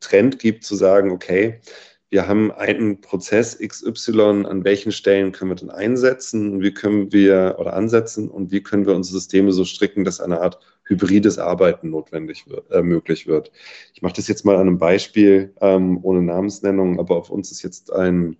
Trend 0.00 0.38
gibt 0.38 0.64
zu 0.64 0.76
sagen, 0.76 1.10
okay, 1.10 1.60
wir 2.08 2.28
haben 2.28 2.52
einen 2.52 3.00
Prozess 3.00 3.58
XY, 3.58 4.46
an 4.46 4.64
welchen 4.64 4.92
Stellen 4.92 5.32
können 5.32 5.50
wir 5.50 5.56
denn 5.56 5.70
einsetzen, 5.70 6.62
wie 6.62 6.72
können 6.72 7.12
wir 7.12 7.56
oder 7.58 7.74
ansetzen 7.74 8.30
und 8.30 8.52
wie 8.52 8.62
können 8.62 8.86
wir 8.86 8.94
unsere 8.94 9.18
Systeme 9.18 9.52
so 9.52 9.64
stricken, 9.64 10.04
dass 10.04 10.20
eine 10.20 10.40
Art 10.40 10.60
hybrides 10.84 11.38
Arbeiten 11.38 11.90
notwendig 11.90 12.48
wird, 12.48 12.70
äh, 12.70 12.82
möglich 12.82 13.26
wird. 13.26 13.50
Ich 13.92 14.02
mache 14.02 14.14
das 14.14 14.28
jetzt 14.28 14.44
mal 14.44 14.54
an 14.54 14.62
einem 14.62 14.78
Beispiel 14.78 15.52
ähm, 15.60 15.98
ohne 16.02 16.22
Namensnennung, 16.22 17.00
aber 17.00 17.16
auf 17.16 17.28
uns 17.28 17.50
ist 17.50 17.62
jetzt 17.62 17.92
ein 17.92 18.36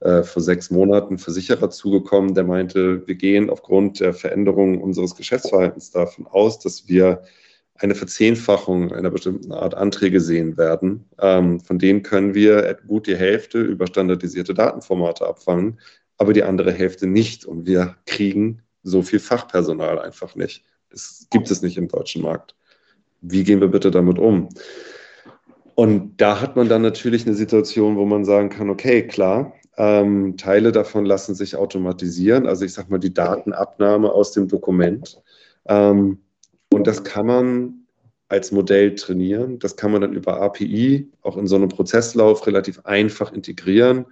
äh, 0.00 0.22
vor 0.22 0.42
sechs 0.42 0.70
Monaten 0.70 1.18
Versicherer 1.18 1.70
zugekommen, 1.70 2.34
der 2.34 2.44
meinte, 2.44 3.06
wir 3.06 3.14
gehen 3.14 3.48
aufgrund 3.48 4.00
der 4.00 4.12
Veränderung 4.12 4.80
unseres 4.80 5.14
Geschäftsverhaltens 5.14 5.90
davon 5.90 6.26
aus, 6.26 6.58
dass 6.58 6.88
wir 6.88 7.22
eine 7.78 7.94
Verzehnfachung 7.94 8.92
einer 8.92 9.10
bestimmten 9.10 9.52
Art 9.52 9.74
Anträge 9.74 10.20
sehen 10.20 10.56
werden. 10.56 11.04
Ähm, 11.20 11.60
von 11.60 11.78
denen 11.78 12.02
können 12.02 12.34
wir 12.34 12.76
gut 12.86 13.06
die 13.06 13.16
Hälfte 13.16 13.60
über 13.60 13.86
standardisierte 13.86 14.54
Datenformate 14.54 15.26
abfangen, 15.26 15.78
aber 16.18 16.32
die 16.32 16.42
andere 16.42 16.72
Hälfte 16.72 17.06
nicht. 17.06 17.44
Und 17.44 17.66
wir 17.66 17.96
kriegen 18.06 18.62
so 18.82 19.02
viel 19.02 19.18
Fachpersonal 19.18 19.98
einfach 19.98 20.34
nicht. 20.36 20.64
Das 20.90 21.26
gibt 21.30 21.50
es 21.50 21.62
nicht 21.62 21.76
im 21.76 21.88
deutschen 21.88 22.22
Markt. 22.22 22.54
Wie 23.20 23.44
gehen 23.44 23.60
wir 23.60 23.68
bitte 23.68 23.90
damit 23.90 24.18
um? 24.18 24.48
Und 25.74 26.16
da 26.16 26.40
hat 26.40 26.56
man 26.56 26.68
dann 26.68 26.82
natürlich 26.82 27.26
eine 27.26 27.34
Situation, 27.34 27.96
wo 27.96 28.06
man 28.06 28.24
sagen 28.24 28.48
kann, 28.48 28.70
okay, 28.70 29.06
klar, 29.06 29.52
ähm, 29.76 30.36
Teile 30.36 30.72
davon 30.72 31.04
lassen 31.04 31.34
sich 31.34 31.56
automatisieren, 31.56 32.46
also 32.46 32.64
ich 32.64 32.72
sage 32.72 32.90
mal 32.90 32.98
die 32.98 33.12
Datenabnahme 33.14 34.10
aus 34.10 34.32
dem 34.32 34.48
Dokument. 34.48 35.20
Ähm, 35.66 36.18
und 36.72 36.86
das 36.86 37.04
kann 37.04 37.26
man 37.26 37.86
als 38.28 38.52
Modell 38.52 38.94
trainieren. 38.94 39.58
Das 39.58 39.76
kann 39.76 39.92
man 39.92 40.00
dann 40.00 40.12
über 40.12 40.40
API 40.40 41.08
auch 41.22 41.36
in 41.36 41.46
so 41.46 41.56
einem 41.56 41.68
Prozesslauf 41.68 42.46
relativ 42.46 42.80
einfach 42.84 43.32
integrieren. 43.32 44.06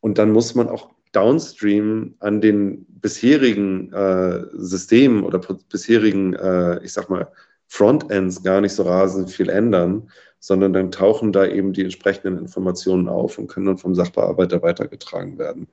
Und 0.00 0.18
dann 0.18 0.30
muss 0.30 0.54
man 0.54 0.68
auch 0.68 0.90
downstream 1.12 2.14
an 2.20 2.40
den 2.40 2.86
bisherigen 2.86 3.92
äh, 3.92 4.44
Systemen 4.52 5.24
oder 5.24 5.40
bisherigen, 5.68 6.34
äh, 6.34 6.82
ich 6.84 6.92
sag 6.92 7.10
mal, 7.10 7.28
Frontends 7.66 8.42
gar 8.42 8.60
nicht 8.60 8.72
so 8.72 8.82
rasend 8.82 9.30
viel 9.30 9.48
ändern, 9.48 10.10
sondern 10.40 10.72
dann 10.72 10.90
tauchen 10.90 11.32
da 11.32 11.46
eben 11.46 11.72
die 11.72 11.82
entsprechenden 11.82 12.38
Informationen 12.38 13.08
auf 13.08 13.38
und 13.38 13.46
können 13.46 13.66
dann 13.66 13.78
vom 13.78 13.94
Sachbearbeiter 13.94 14.62
weitergetragen 14.62 15.38
werden. 15.38 15.68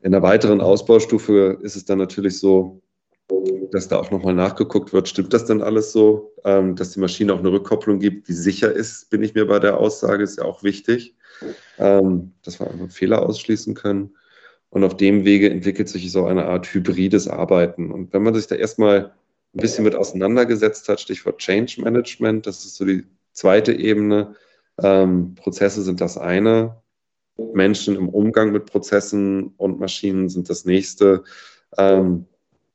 In 0.00 0.12
der 0.12 0.22
weiteren 0.22 0.60
Ausbaustufe 0.60 1.58
ist 1.62 1.76
es 1.76 1.84
dann 1.84 1.98
natürlich 1.98 2.38
so, 2.38 2.80
dass 3.70 3.88
da 3.88 3.98
auch 3.98 4.10
nochmal 4.10 4.34
nachgeguckt 4.34 4.92
wird, 4.94 5.08
stimmt 5.08 5.34
das 5.34 5.44
denn 5.44 5.62
alles 5.62 5.92
so, 5.92 6.32
ähm, 6.44 6.76
dass 6.76 6.92
die 6.92 7.00
Maschine 7.00 7.34
auch 7.34 7.40
eine 7.40 7.52
Rückkopplung 7.52 7.98
gibt, 7.98 8.28
die 8.28 8.32
sicher 8.32 8.72
ist, 8.72 9.10
bin 9.10 9.22
ich 9.22 9.34
mir 9.34 9.46
bei 9.46 9.58
der 9.58 9.78
Aussage, 9.78 10.24
ist 10.24 10.38
ja 10.38 10.44
auch 10.44 10.62
wichtig, 10.62 11.14
ähm, 11.78 12.32
dass 12.42 12.58
wir 12.58 12.70
einfach 12.70 12.90
Fehler 12.90 13.22
ausschließen 13.22 13.74
können. 13.74 14.16
Und 14.70 14.84
auf 14.84 14.96
dem 14.96 15.24
Wege 15.24 15.50
entwickelt 15.50 15.88
sich 15.88 16.10
so 16.10 16.26
eine 16.26 16.46
Art 16.46 16.66
hybrides 16.66 17.28
Arbeiten. 17.28 17.90
Und 17.90 18.12
wenn 18.12 18.22
man 18.22 18.34
sich 18.34 18.46
da 18.46 18.54
erstmal 18.54 19.12
ein 19.54 19.60
bisschen 19.60 19.84
mit 19.84 19.94
auseinandergesetzt 19.94 20.88
hat, 20.88 21.00
Stichwort 21.00 21.38
Change 21.38 21.82
Management, 21.82 22.46
das 22.46 22.64
ist 22.64 22.76
so 22.76 22.84
die 22.84 23.04
zweite 23.38 23.72
Ebene. 23.72 24.34
Ähm, 24.82 25.34
Prozesse 25.34 25.82
sind 25.82 26.00
das 26.00 26.18
eine, 26.18 26.76
Menschen 27.54 27.96
im 27.96 28.08
Umgang 28.08 28.52
mit 28.52 28.66
Prozessen 28.66 29.54
und 29.56 29.78
Maschinen 29.78 30.28
sind 30.28 30.50
das 30.50 30.64
nächste. 30.64 31.22
Ähm, 31.76 32.26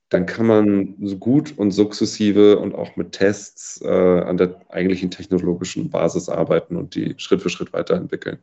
dann 0.09 0.25
kann 0.25 0.45
man 0.45 0.95
so 1.01 1.17
gut 1.17 1.57
und 1.57 1.71
sukzessive 1.71 2.59
und 2.59 2.75
auch 2.75 2.95
mit 2.95 3.13
Tests 3.13 3.81
äh, 3.83 3.87
an 3.87 4.37
der 4.37 4.61
eigentlichen 4.69 5.11
technologischen 5.11 5.89
Basis 5.89 6.29
arbeiten 6.29 6.77
und 6.77 6.95
die 6.95 7.15
Schritt 7.17 7.41
für 7.41 7.49
Schritt 7.49 7.73
weiterentwickeln. 7.73 8.37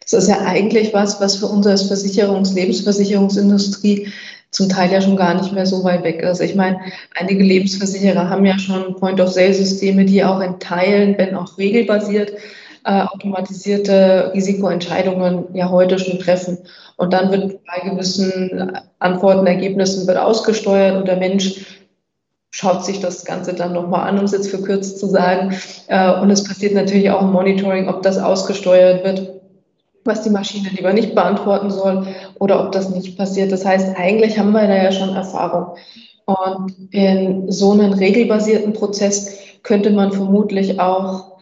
Das 0.00 0.14
ist 0.14 0.28
ja 0.28 0.40
eigentlich 0.40 0.94
was, 0.94 1.20
was 1.20 1.36
für 1.36 1.46
uns 1.46 1.66
als 1.66 1.90
Versicherungs-, 1.90 2.54
Lebensversicherungsindustrie 2.54 4.08
zum 4.50 4.68
Teil 4.68 4.90
ja 4.90 5.00
schon 5.00 5.16
gar 5.16 5.34
nicht 5.34 5.52
mehr 5.52 5.66
so 5.66 5.84
weit 5.84 6.04
weg 6.04 6.22
ist. 6.22 6.40
Ich 6.40 6.54
meine, 6.54 6.78
einige 7.14 7.42
Lebensversicherer 7.42 8.30
haben 8.30 8.46
ja 8.46 8.58
schon 8.58 8.96
Point-of-Sale-Systeme, 8.96 10.04
die 10.04 10.24
auch 10.24 10.40
in 10.40 10.58
Teilen, 10.58 11.16
wenn 11.18 11.34
auch 11.34 11.58
regelbasiert, 11.58 12.32
äh, 12.84 13.02
automatisierte 13.02 14.32
Risikoentscheidungen 14.34 15.54
ja 15.54 15.68
heute 15.68 15.98
schon 15.98 16.18
treffen. 16.18 16.58
Und 16.96 17.12
dann 17.12 17.30
wird 17.30 17.60
bei 17.66 17.88
gewissen 17.88 18.72
Antworten, 18.98 19.46
Ergebnissen 19.46 20.06
wird 20.06 20.16
ausgesteuert 20.16 20.96
und 20.96 21.06
der 21.06 21.16
Mensch 21.16 21.84
schaut 22.50 22.84
sich 22.84 23.00
das 23.00 23.26
Ganze 23.26 23.52
dann 23.52 23.74
nochmal 23.74 24.08
an, 24.08 24.18
um 24.18 24.24
es 24.24 24.32
jetzt 24.32 24.48
verkürzt 24.48 24.98
zu 24.98 25.06
sagen. 25.06 25.54
Äh, 25.88 26.14
und 26.20 26.30
es 26.30 26.42
passiert 26.42 26.72
natürlich 26.72 27.10
auch 27.10 27.20
ein 27.20 27.32
Monitoring, 27.32 27.88
ob 27.88 28.02
das 28.02 28.18
ausgesteuert 28.18 29.04
wird 29.04 29.38
was 30.08 30.22
die 30.22 30.30
Maschine 30.30 30.70
lieber 30.70 30.92
nicht 30.92 31.14
beantworten 31.14 31.70
soll 31.70 32.08
oder 32.38 32.64
ob 32.64 32.72
das 32.72 32.90
nicht 32.90 33.16
passiert. 33.16 33.52
Das 33.52 33.64
heißt, 33.64 33.96
eigentlich 33.96 34.38
haben 34.38 34.52
wir 34.52 34.66
da 34.66 34.76
ja 34.76 34.92
schon 34.92 35.14
Erfahrung. 35.14 35.76
Und 36.26 36.74
in 36.90 37.50
so 37.50 37.72
einem 37.72 37.92
regelbasierten 37.92 38.74
Prozess 38.74 39.38
könnte 39.62 39.90
man 39.90 40.12
vermutlich 40.12 40.78
auch 40.78 41.38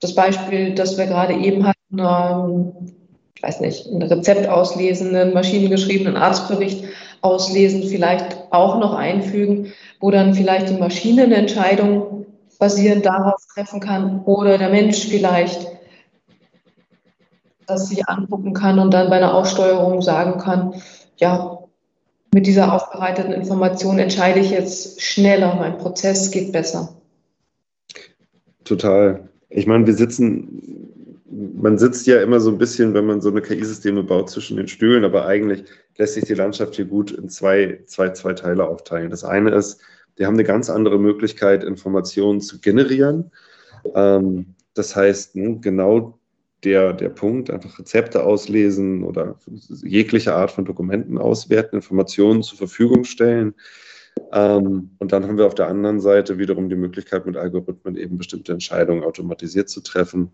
das 0.00 0.14
Beispiel, 0.14 0.74
das 0.74 0.98
wir 0.98 1.06
gerade 1.06 1.34
eben 1.34 1.66
hatten, 1.66 1.98
ähm, 1.98 2.72
ich 3.34 3.42
weiß 3.42 3.60
nicht, 3.60 3.86
ein 3.86 4.02
Rezept 4.02 4.48
auslesen, 4.48 5.14
einen 5.14 5.34
maschinengeschriebenen 5.34 6.16
Arztbericht 6.16 6.84
auslesen, 7.22 7.84
vielleicht 7.84 8.36
auch 8.50 8.78
noch 8.78 8.94
einfügen, 8.94 9.72
wo 10.00 10.10
dann 10.10 10.34
vielleicht 10.34 10.68
die 10.68 10.78
Maschine 10.78 11.24
eine 11.24 11.36
Entscheidung 11.36 12.26
basierend 12.58 13.04
darauf 13.04 13.40
treffen 13.54 13.80
kann 13.80 14.22
oder 14.24 14.58
der 14.58 14.70
Mensch 14.70 15.06
vielleicht 15.06 15.75
das 17.66 17.88
sich 17.88 18.08
angucken 18.08 18.54
kann 18.54 18.78
und 18.78 18.92
dann 18.92 19.10
bei 19.10 19.16
einer 19.16 19.34
Aussteuerung 19.34 20.02
sagen 20.02 20.38
kann, 20.38 20.74
ja, 21.16 21.58
mit 22.34 22.46
dieser 22.46 22.72
aufbereiteten 22.72 23.32
Information 23.32 23.98
entscheide 23.98 24.40
ich 24.40 24.50
jetzt 24.50 25.00
schneller, 25.00 25.54
mein 25.54 25.78
Prozess 25.78 26.30
geht 26.30 26.52
besser. 26.52 26.94
Total. 28.64 29.28
Ich 29.48 29.66
meine, 29.66 29.86
wir 29.86 29.94
sitzen, 29.94 31.22
man 31.30 31.78
sitzt 31.78 32.06
ja 32.06 32.20
immer 32.20 32.40
so 32.40 32.50
ein 32.50 32.58
bisschen, 32.58 32.94
wenn 32.94 33.06
man 33.06 33.20
so 33.20 33.30
eine 33.30 33.40
KI-Systeme 33.40 34.02
baut, 34.02 34.28
zwischen 34.28 34.56
den 34.56 34.68
Stühlen, 34.68 35.04
aber 35.04 35.26
eigentlich 35.26 35.64
lässt 35.96 36.14
sich 36.14 36.24
die 36.24 36.34
Landschaft 36.34 36.74
hier 36.74 36.84
gut 36.84 37.10
in 37.10 37.28
zwei, 37.28 37.80
zwei, 37.86 38.10
zwei 38.10 38.32
Teile 38.32 38.68
aufteilen. 38.68 39.10
Das 39.10 39.24
eine 39.24 39.50
ist, 39.50 39.80
wir 40.16 40.26
haben 40.26 40.34
eine 40.34 40.44
ganz 40.44 40.68
andere 40.68 40.98
Möglichkeit, 40.98 41.64
Informationen 41.64 42.40
zu 42.40 42.60
generieren. 42.60 43.30
Ähm, 43.94 44.54
das 44.74 44.94
heißt, 44.94 45.36
ne, 45.36 45.58
genau 45.60 46.18
der, 46.66 46.92
der 46.92 47.10
Punkt, 47.10 47.48
einfach 47.48 47.78
Rezepte 47.78 48.24
auslesen 48.24 49.04
oder 49.04 49.38
jegliche 49.84 50.34
Art 50.34 50.50
von 50.50 50.64
Dokumenten 50.64 51.16
auswerten, 51.16 51.76
Informationen 51.76 52.42
zur 52.42 52.58
Verfügung 52.58 53.04
stellen. 53.04 53.54
Ähm, 54.32 54.90
und 54.98 55.12
dann 55.12 55.24
haben 55.24 55.38
wir 55.38 55.46
auf 55.46 55.54
der 55.54 55.68
anderen 55.68 56.00
Seite 56.00 56.38
wiederum 56.38 56.68
die 56.68 56.74
Möglichkeit, 56.74 57.24
mit 57.24 57.36
Algorithmen 57.36 57.96
eben 57.96 58.18
bestimmte 58.18 58.52
Entscheidungen 58.52 59.04
automatisiert 59.04 59.68
zu 59.68 59.80
treffen. 59.80 60.32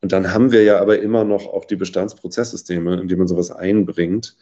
Und 0.00 0.12
dann 0.12 0.32
haben 0.32 0.52
wir 0.52 0.62
ja 0.62 0.80
aber 0.80 1.00
immer 1.00 1.24
noch 1.24 1.46
auch 1.46 1.66
die 1.66 1.76
Bestandsprozesssysteme, 1.76 2.98
in 3.02 3.08
die 3.08 3.16
man 3.16 3.28
sowas 3.28 3.50
einbringt, 3.50 4.36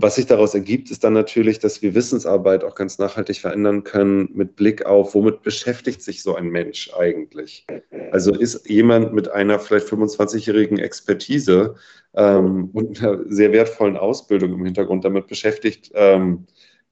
was 0.00 0.14
sich 0.14 0.26
daraus 0.26 0.54
ergibt, 0.54 0.92
ist 0.92 1.02
dann 1.02 1.12
natürlich, 1.12 1.58
dass 1.58 1.82
wir 1.82 1.92
Wissensarbeit 1.92 2.62
auch 2.62 2.76
ganz 2.76 2.98
nachhaltig 2.98 3.40
verändern 3.40 3.82
können 3.82 4.30
mit 4.32 4.54
Blick 4.54 4.86
auf, 4.86 5.12
womit 5.12 5.42
beschäftigt 5.42 6.02
sich 6.02 6.22
so 6.22 6.36
ein 6.36 6.50
Mensch 6.50 6.92
eigentlich? 6.96 7.66
Also 8.12 8.32
ist 8.32 8.70
jemand 8.70 9.12
mit 9.12 9.28
einer 9.28 9.58
vielleicht 9.58 9.88
25-jährigen 9.88 10.78
Expertise 10.78 11.74
ähm, 12.14 12.70
und 12.72 13.02
einer 13.02 13.24
sehr 13.28 13.50
wertvollen 13.50 13.96
Ausbildung 13.96 14.52
im 14.52 14.64
Hintergrund 14.64 15.04
damit 15.04 15.26
beschäftigt, 15.26 15.90
ähm, 15.94 16.46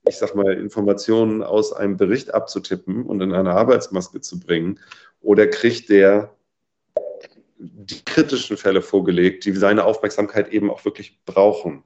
ich 0.09 0.17
sag 0.17 0.35
mal, 0.35 0.55
Informationen 0.55 1.45
aus 1.45 1.73
einem 1.73 1.97
Bericht 1.97 2.35
abzutippen 2.35 3.07
und 3.07 3.21
in 3.21 3.33
eine 3.33 3.53
Arbeitsmaske 3.53 4.21
zu 4.21 4.41
bringen? 4.41 4.81
Oder 5.21 5.47
kriegt 5.47 5.91
der 5.91 6.35
die 7.59 8.05
kritischen 8.05 8.57
Fälle 8.57 8.83
vorgelegt, 8.83 9.45
die 9.45 9.53
seine 9.53 9.85
Aufmerksamkeit 9.85 10.53
eben 10.53 10.73
auch 10.73 10.85
wirklich 10.85 11.21
brauchen? 11.25 11.85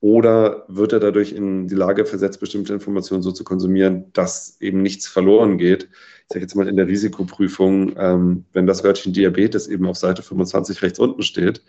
Oder 0.00 0.64
wird 0.68 0.94
er 0.94 1.00
dadurch 1.00 1.32
in 1.32 1.68
die 1.68 1.74
Lage 1.74 2.06
versetzt, 2.06 2.40
bestimmte 2.40 2.72
Informationen 2.72 3.22
so 3.22 3.32
zu 3.32 3.44
konsumieren, 3.44 4.10
dass 4.14 4.56
eben 4.60 4.82
nichts 4.82 5.06
verloren 5.06 5.58
geht? 5.58 5.84
Ich 6.22 6.28
sage 6.32 6.40
jetzt 6.40 6.54
mal 6.54 6.68
in 6.68 6.76
der 6.76 6.86
Risikoprüfung, 6.86 7.94
ähm, 7.98 8.44
wenn 8.52 8.66
das 8.66 8.82
Wörtchen 8.82 9.12
Diabetes 9.12 9.68
eben 9.68 9.86
auf 9.86 9.98
Seite 9.98 10.22
25 10.22 10.80
rechts 10.82 10.98
unten 10.98 11.22
steht, 11.22 11.62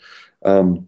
ähm, 0.43 0.87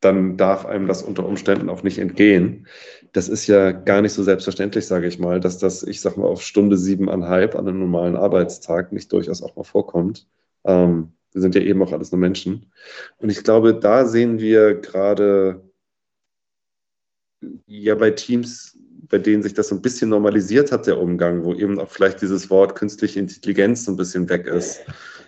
dann 0.00 0.36
darf 0.36 0.66
einem 0.66 0.88
das 0.88 1.02
unter 1.02 1.26
Umständen 1.26 1.68
auch 1.68 1.82
nicht 1.82 1.98
entgehen. 1.98 2.66
Das 3.12 3.28
ist 3.28 3.46
ja 3.46 3.70
gar 3.72 4.00
nicht 4.02 4.12
so 4.12 4.22
selbstverständlich, 4.22 4.86
sage 4.86 5.06
ich 5.06 5.18
mal, 5.18 5.40
dass 5.40 5.58
das, 5.58 5.82
ich 5.82 6.00
sage 6.00 6.20
mal, 6.20 6.26
auf 6.26 6.42
Stunde 6.42 6.78
siebeneinhalb 6.78 7.54
an 7.54 7.68
einem 7.68 7.80
normalen 7.80 8.16
Arbeitstag 8.16 8.92
nicht 8.92 9.12
durchaus 9.12 9.42
auch 9.42 9.56
mal 9.56 9.64
vorkommt. 9.64 10.26
Ähm, 10.64 11.12
wir 11.32 11.42
sind 11.42 11.54
ja 11.54 11.60
eben 11.60 11.82
auch 11.82 11.92
alles 11.92 12.10
nur 12.12 12.18
Menschen. 12.18 12.72
Und 13.18 13.30
ich 13.30 13.44
glaube, 13.44 13.74
da 13.74 14.06
sehen 14.06 14.40
wir 14.40 14.74
gerade 14.74 15.69
ja 17.66 17.94
bei 17.94 18.10
Teams, 18.10 18.78
bei 19.08 19.18
denen 19.18 19.42
sich 19.42 19.54
das 19.54 19.68
so 19.68 19.74
ein 19.74 19.82
bisschen 19.82 20.10
normalisiert 20.10 20.72
hat, 20.72 20.86
der 20.86 21.00
Umgang, 21.00 21.44
wo 21.44 21.54
eben 21.54 21.78
auch 21.78 21.90
vielleicht 21.90 22.22
dieses 22.22 22.50
Wort 22.50 22.74
künstliche 22.74 23.18
Intelligenz 23.18 23.84
so 23.84 23.92
ein 23.92 23.96
bisschen 23.96 24.28
weg 24.28 24.46
ist, 24.46 24.82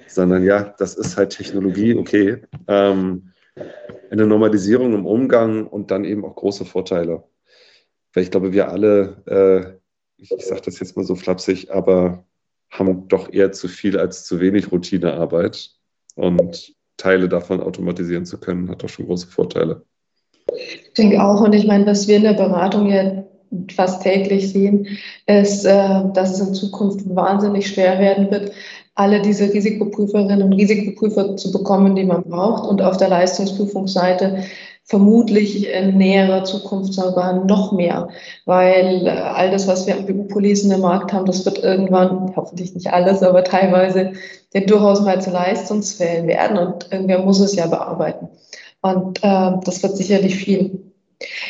sondern 0.07 0.44
ja, 0.44 0.75
das 0.79 0.94
ist 0.94 1.16
halt 1.16 1.31
Technologie, 1.31 1.94
okay. 1.94 2.42
Ähm, 2.68 3.33
eine 4.11 4.27
Normalisierung 4.27 4.94
im 4.94 5.07
Umgang 5.07 5.66
und 5.66 5.90
dann 5.90 6.05
eben 6.05 6.25
auch 6.25 6.37
große 6.37 6.64
Vorteile. 6.64 7.25
Weil 8.12 8.25
ich 8.25 8.31
glaube, 8.31 8.53
wir 8.53 8.68
alle, 8.68 9.22
äh, 9.27 10.22
ich, 10.22 10.31
ich 10.31 10.46
sage 10.46 10.62
das 10.64 10.79
jetzt 10.81 10.96
mal 10.96 11.05
so 11.05 11.16
flapsig, 11.16 11.70
aber 11.70 12.25
haben 12.70 13.09
doch 13.09 13.33
eher 13.33 13.53
zu 13.53 13.68
viel 13.68 13.98
als 13.98 14.25
zu 14.25 14.40
wenig 14.40 14.70
Routinearbeit. 14.70 15.70
Und 16.14 16.75
Teile 16.96 17.29
davon 17.29 17.61
automatisieren 17.61 18.27
zu 18.27 18.38
können, 18.38 18.68
hat 18.68 18.83
doch 18.83 18.88
schon 18.88 19.07
große 19.07 19.27
Vorteile. 19.27 19.85
Ich 20.57 20.93
denke 20.97 21.23
auch, 21.23 21.41
und 21.41 21.55
ich 21.55 21.67
meine, 21.67 21.87
was 21.87 22.09
wir 22.09 22.17
in 22.17 22.25
der 22.25 22.35
Beratung 22.35 22.91
ja 22.91 23.25
fast 23.75 24.03
täglich 24.03 24.53
sehen, 24.53 24.87
ist, 25.27 25.65
äh, 25.65 26.03
dass 26.15 26.33
es 26.33 26.49
in 26.49 26.55
Zukunft 26.55 27.01
wahnsinnig 27.15 27.69
schwer 27.69 27.99
werden 27.99 28.31
wird, 28.31 28.53
alle 28.95 29.23
diese 29.23 29.53
Risikoprüferinnen 29.53 30.43
und 30.43 30.53
Risikoprüfer 30.53 31.37
zu 31.37 31.51
bekommen, 31.51 31.95
die 31.95 32.05
man 32.05 32.23
braucht. 32.25 32.69
Und 32.69 32.83
auf 32.83 32.97
der 32.99 33.09
Leistungsprüfungsseite 33.09 34.45
vermutlich 34.85 35.73
in 35.73 35.97
näherer 35.97 36.45
Zukunft 36.45 36.93
sogar 36.95 37.45
noch 37.45 37.73
mehr, 37.73 38.09
weil 38.47 39.07
äh, 39.07 39.11
all 39.11 39.51
das, 39.51 39.69
was 39.69 39.87
wir 39.87 39.97
an 39.97 40.07
BU-Policen 40.07 40.71
im 40.73 40.81
Markt 40.81 41.12
haben, 41.12 41.25
das 41.25 41.45
wird 41.45 41.62
irgendwann, 41.62 42.35
hoffentlich 42.35 42.75
nicht 42.75 42.93
alles, 42.93 43.23
aber 43.23 43.45
teilweise 43.45 44.12
ja 44.53 44.61
durchaus 44.61 45.01
mal 45.03 45.23
zu 45.23 45.31
Leistungsfällen 45.31 46.27
werden 46.27 46.59
und 46.59 46.88
irgendwer 46.91 47.21
muss 47.21 47.41
es 47.41 47.55
ja 47.55 47.67
bearbeiten. 47.67 48.29
Und 48.83 49.18
äh, 49.23 49.53
das 49.64 49.83
wird 49.83 49.97
sicherlich 49.97 50.37
viel. 50.37 50.92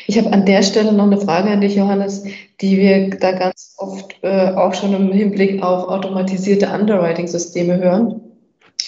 Ich 0.07 0.19
habe 0.19 0.33
an 0.33 0.45
der 0.45 0.63
Stelle 0.63 0.93
noch 0.93 1.07
eine 1.07 1.21
Frage 1.21 1.51
an 1.51 1.61
dich, 1.61 1.77
Johannes, 1.77 2.25
die 2.61 2.77
wir 2.77 3.11
da 3.11 3.33
ganz 3.33 3.75
oft 3.79 4.15
äh, 4.23 4.51
auch 4.51 4.75
schon 4.75 4.95
im 4.95 5.13
Hinblick 5.13 5.63
auf 5.63 5.89
automatisierte 5.89 6.69
Underwriting-Systeme 6.69 7.79
hören. 7.79 8.21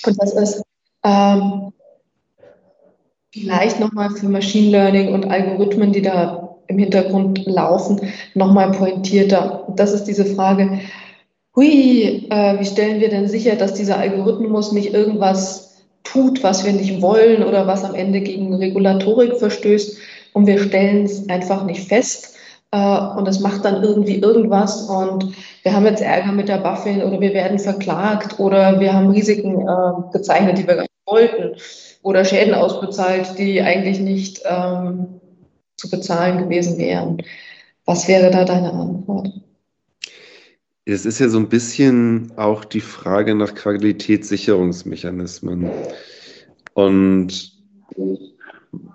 Und 0.06 0.22
das 0.22 0.34
ist 0.34 0.62
ähm, 1.04 1.72
vielleicht 3.32 3.80
nochmal 3.80 4.10
für 4.10 4.28
Machine 4.28 4.70
Learning 4.70 5.14
und 5.14 5.24
Algorithmen, 5.30 5.92
die 5.92 6.02
da 6.02 6.56
im 6.66 6.78
Hintergrund 6.78 7.44
laufen, 7.46 8.00
nochmal 8.34 8.72
pointierter. 8.72 9.68
Und 9.68 9.80
das 9.80 9.92
ist 9.92 10.04
diese 10.04 10.26
Frage, 10.26 10.80
hui, 11.56 12.26
äh, 12.30 12.60
wie 12.60 12.66
stellen 12.66 13.00
wir 13.00 13.08
denn 13.08 13.28
sicher, 13.28 13.56
dass 13.56 13.74
dieser 13.74 13.98
Algorithmus 13.98 14.72
nicht 14.72 14.92
irgendwas 14.92 15.73
tut, 16.14 16.42
was 16.42 16.64
wir 16.64 16.72
nicht 16.72 17.02
wollen 17.02 17.42
oder 17.42 17.66
was 17.66 17.84
am 17.84 17.94
Ende 17.94 18.20
gegen 18.20 18.54
Regulatorik 18.54 19.36
verstößt 19.36 19.98
und 20.32 20.46
wir 20.46 20.58
stellen 20.58 21.04
es 21.04 21.28
einfach 21.28 21.64
nicht 21.64 21.88
fest 21.88 22.36
äh, 22.70 22.98
und 23.16 23.26
es 23.26 23.40
macht 23.40 23.64
dann 23.64 23.82
irgendwie 23.82 24.18
irgendwas 24.18 24.88
und 24.88 25.34
wir 25.64 25.74
haben 25.74 25.86
jetzt 25.86 26.02
Ärger 26.02 26.32
mit 26.32 26.48
der 26.48 26.58
Buffin 26.58 27.02
oder 27.02 27.20
wir 27.20 27.34
werden 27.34 27.58
verklagt 27.58 28.38
oder 28.38 28.78
wir 28.78 28.92
haben 28.92 29.10
Risiken 29.10 29.60
äh, 29.60 30.12
gezeichnet, 30.12 30.56
die 30.56 30.66
wir 30.66 30.76
gar 30.76 30.82
nicht 30.82 31.06
wollten 31.06 31.56
oder 32.02 32.24
Schäden 32.24 32.54
ausbezahlt, 32.54 33.36
die 33.36 33.60
eigentlich 33.60 33.98
nicht 33.98 34.40
ähm, 34.44 35.20
zu 35.76 35.90
bezahlen 35.90 36.38
gewesen 36.38 36.78
wären. 36.78 37.18
Was 37.86 38.06
wäre 38.06 38.30
da 38.30 38.44
deine 38.44 38.72
Antwort? 38.72 39.30
Es 40.86 41.06
ist 41.06 41.18
ja 41.18 41.28
so 41.28 41.38
ein 41.38 41.48
bisschen 41.48 42.30
auch 42.36 42.62
die 42.64 42.82
Frage 42.82 43.34
nach 43.34 43.54
Qualitätssicherungsmechanismen. 43.54 45.70
Und 46.74 47.54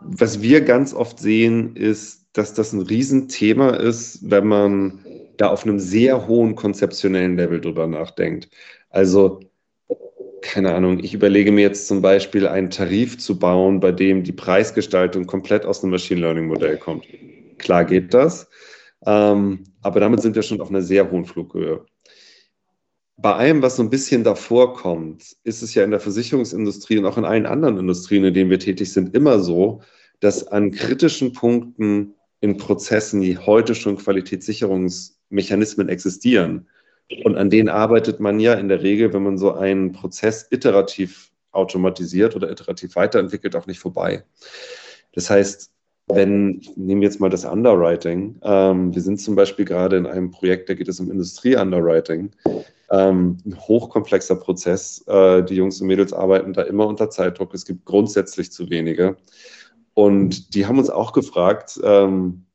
was 0.02 0.42
wir 0.42 0.62
ganz 0.62 0.94
oft 0.94 1.20
sehen, 1.20 1.76
ist, 1.76 2.28
dass 2.34 2.54
das 2.54 2.74
ein 2.74 2.82
Riesenthema 2.82 3.72
ist, 3.72 4.30
wenn 4.30 4.46
man 4.48 5.00
da 5.38 5.50
auf 5.50 5.64
einem 5.64 5.80
sehr 5.80 6.28
hohen 6.28 6.56
konzeptionellen 6.56 7.38
Level 7.38 7.60
drüber 7.60 7.88
nachdenkt. 7.88 8.50
Also, 8.90 9.40
keine 10.42 10.76
Ahnung, 10.76 11.00
ich 11.00 11.16
überlege 11.16 11.52
mir 11.52 11.62
jetzt 11.62 11.88
zum 11.88 12.02
Beispiel 12.02 12.48
einen 12.48 12.70
Tarif 12.70 13.18
zu 13.18 13.40
bauen, 13.40 13.80
bei 13.80 13.92
dem 13.92 14.24
die 14.24 14.32
Preisgestaltung 14.32 15.26
komplett 15.26 15.66
aus 15.66 15.82
einem 15.82 15.90
Machine 15.92 16.22
Learning 16.22 16.46
Modell 16.48 16.78
kommt. 16.78 17.06
Klar 17.58 17.86
geht 17.86 18.14
das. 18.14 18.48
Ähm, 19.06 19.64
aber 19.82 20.00
damit 20.00 20.22
sind 20.22 20.36
wir 20.36 20.44
schon 20.44 20.62
auf 20.62 20.70
einer 20.70 20.82
sehr 20.82 21.10
hohen 21.10 21.26
Flughöhe. 21.26 21.86
Bei 23.18 23.34
allem, 23.34 23.62
was 23.62 23.76
so 23.76 23.84
ein 23.84 23.90
bisschen 23.90 24.24
davor 24.24 24.74
kommt, 24.74 25.36
ist 25.44 25.62
es 25.62 25.74
ja 25.76 25.84
in 25.84 25.92
der 25.92 26.00
Versicherungsindustrie 26.00 26.98
und 26.98 27.06
auch 27.06 27.18
in 27.18 27.26
allen 27.26 27.46
anderen 27.46 27.78
Industrien, 27.78 28.24
in 28.24 28.34
denen 28.34 28.50
wir 28.50 28.60
tätig 28.60 28.94
sind, 28.94 29.14
immer 29.14 29.40
so, 29.40 29.82
dass 30.22 30.48
an 30.48 30.72
kritischen 30.72 31.34
Punkten 31.34 32.16
in 32.40 32.58
Prozessen, 32.58 33.20
die 33.22 33.38
heute 33.38 33.76
schon 33.76 33.98
Qualitätssicherungsmechanismen 33.98 35.90
existieren, 35.90 36.70
und 37.24 37.38
an 37.38 37.50
denen 37.50 37.70
arbeitet 37.70 38.20
man 38.20 38.40
ja 38.40 38.54
in 38.54 38.70
der 38.70 38.84
Regel, 38.84 39.14
wenn 39.14 39.24
man 39.24 39.38
so 39.38 39.54
einen 39.54 39.92
Prozess 39.92 40.48
iterativ 40.52 41.32
automatisiert 41.52 42.36
oder 42.36 42.52
iterativ 42.52 42.96
weiterentwickelt, 42.96 43.56
auch 43.56 43.66
nicht 43.66 43.80
vorbei. 43.80 44.24
Das 45.14 45.30
heißt, 45.30 45.72
wenn, 46.12 46.62
nehmen 46.76 47.02
wir 47.02 47.08
jetzt 47.08 47.20
mal 47.20 47.30
das 47.30 47.46
Underwriting. 47.46 48.40
Ähm, 48.42 48.94
wir 48.94 49.02
sind 49.02 49.22
zum 49.22 49.36
Beispiel 49.36 49.66
gerade 49.66 49.98
in 49.98 50.08
einem 50.08 50.32
Projekt, 50.32 50.70
da 50.70 50.74
geht 50.74 50.88
es 50.88 51.00
um 51.00 51.12
Industrie-Underwriting. 51.12 52.32
Ähm, 52.92 53.38
ein 53.46 53.60
hochkomplexer 53.60 54.36
Prozess. 54.36 55.04
Äh, 55.08 55.44
die 55.44 55.56
Jungs 55.56 55.80
und 55.80 55.88
Mädels 55.88 56.12
arbeiten 56.12 56.54
da 56.54 56.64
immer 56.64 56.88
unter 56.88 57.10
Zeitdruck. 57.12 57.54
Es 57.54 57.66
gibt 57.66 57.86
grundsätzlich 57.86 58.52
zu 58.52 58.70
wenige. 58.70 59.18
Und 59.94 60.56
die 60.56 60.66
haben 60.66 60.80
uns 60.80 60.90
auch 60.90 61.14
gefragt, 61.14 61.80
ähm, 61.84 62.46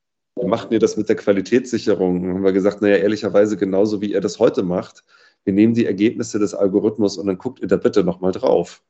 macht 0.42 0.72
ihr 0.72 0.80
das 0.80 0.96
mit 0.96 1.08
der 1.08 1.16
Qualitätssicherung? 1.16 2.22
Und 2.22 2.34
haben 2.34 2.44
wir 2.44 2.52
gesagt, 2.52 2.82
naja, 2.82 2.96
ehrlicherweise 2.96 3.56
genauso 3.56 4.00
wie 4.00 4.12
ihr 4.12 4.20
das 4.20 4.38
heute 4.40 4.62
macht. 4.64 5.04
wir 5.44 5.52
nehmen 5.52 5.74
die 5.74 5.86
Ergebnisse 5.86 6.38
des 6.38 6.54
Algorithmus 6.54 7.18
und 7.18 7.26
dann 7.26 7.38
guckt 7.38 7.60
ihr 7.60 7.68
da 7.68 7.76
bitte 7.76 8.02
nochmal 8.02 8.32
drauf. 8.32 8.82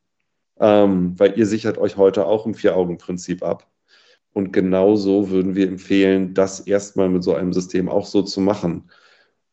Ähm, 0.61 1.19
weil 1.19 1.37
ihr 1.39 1.47
sichert 1.47 1.79
euch 1.79 1.97
heute 1.97 2.27
auch 2.27 2.47
im 2.47 2.55
Vier-Augen-Prinzip 2.55 3.43
ab. 3.43 3.67
Und 4.35 4.53
genauso 4.53 5.31
würden 5.31 5.55
wir 5.55 5.69
empfehlen, 5.69 6.35
das 6.35 6.61
erstmal 6.61 7.09
mit 7.09 7.23
so 7.23 7.35
einem 7.35 7.53
System 7.53 7.89
auch 7.89 8.05
so 8.05 8.21
zu 8.21 8.41
machen. 8.41 8.91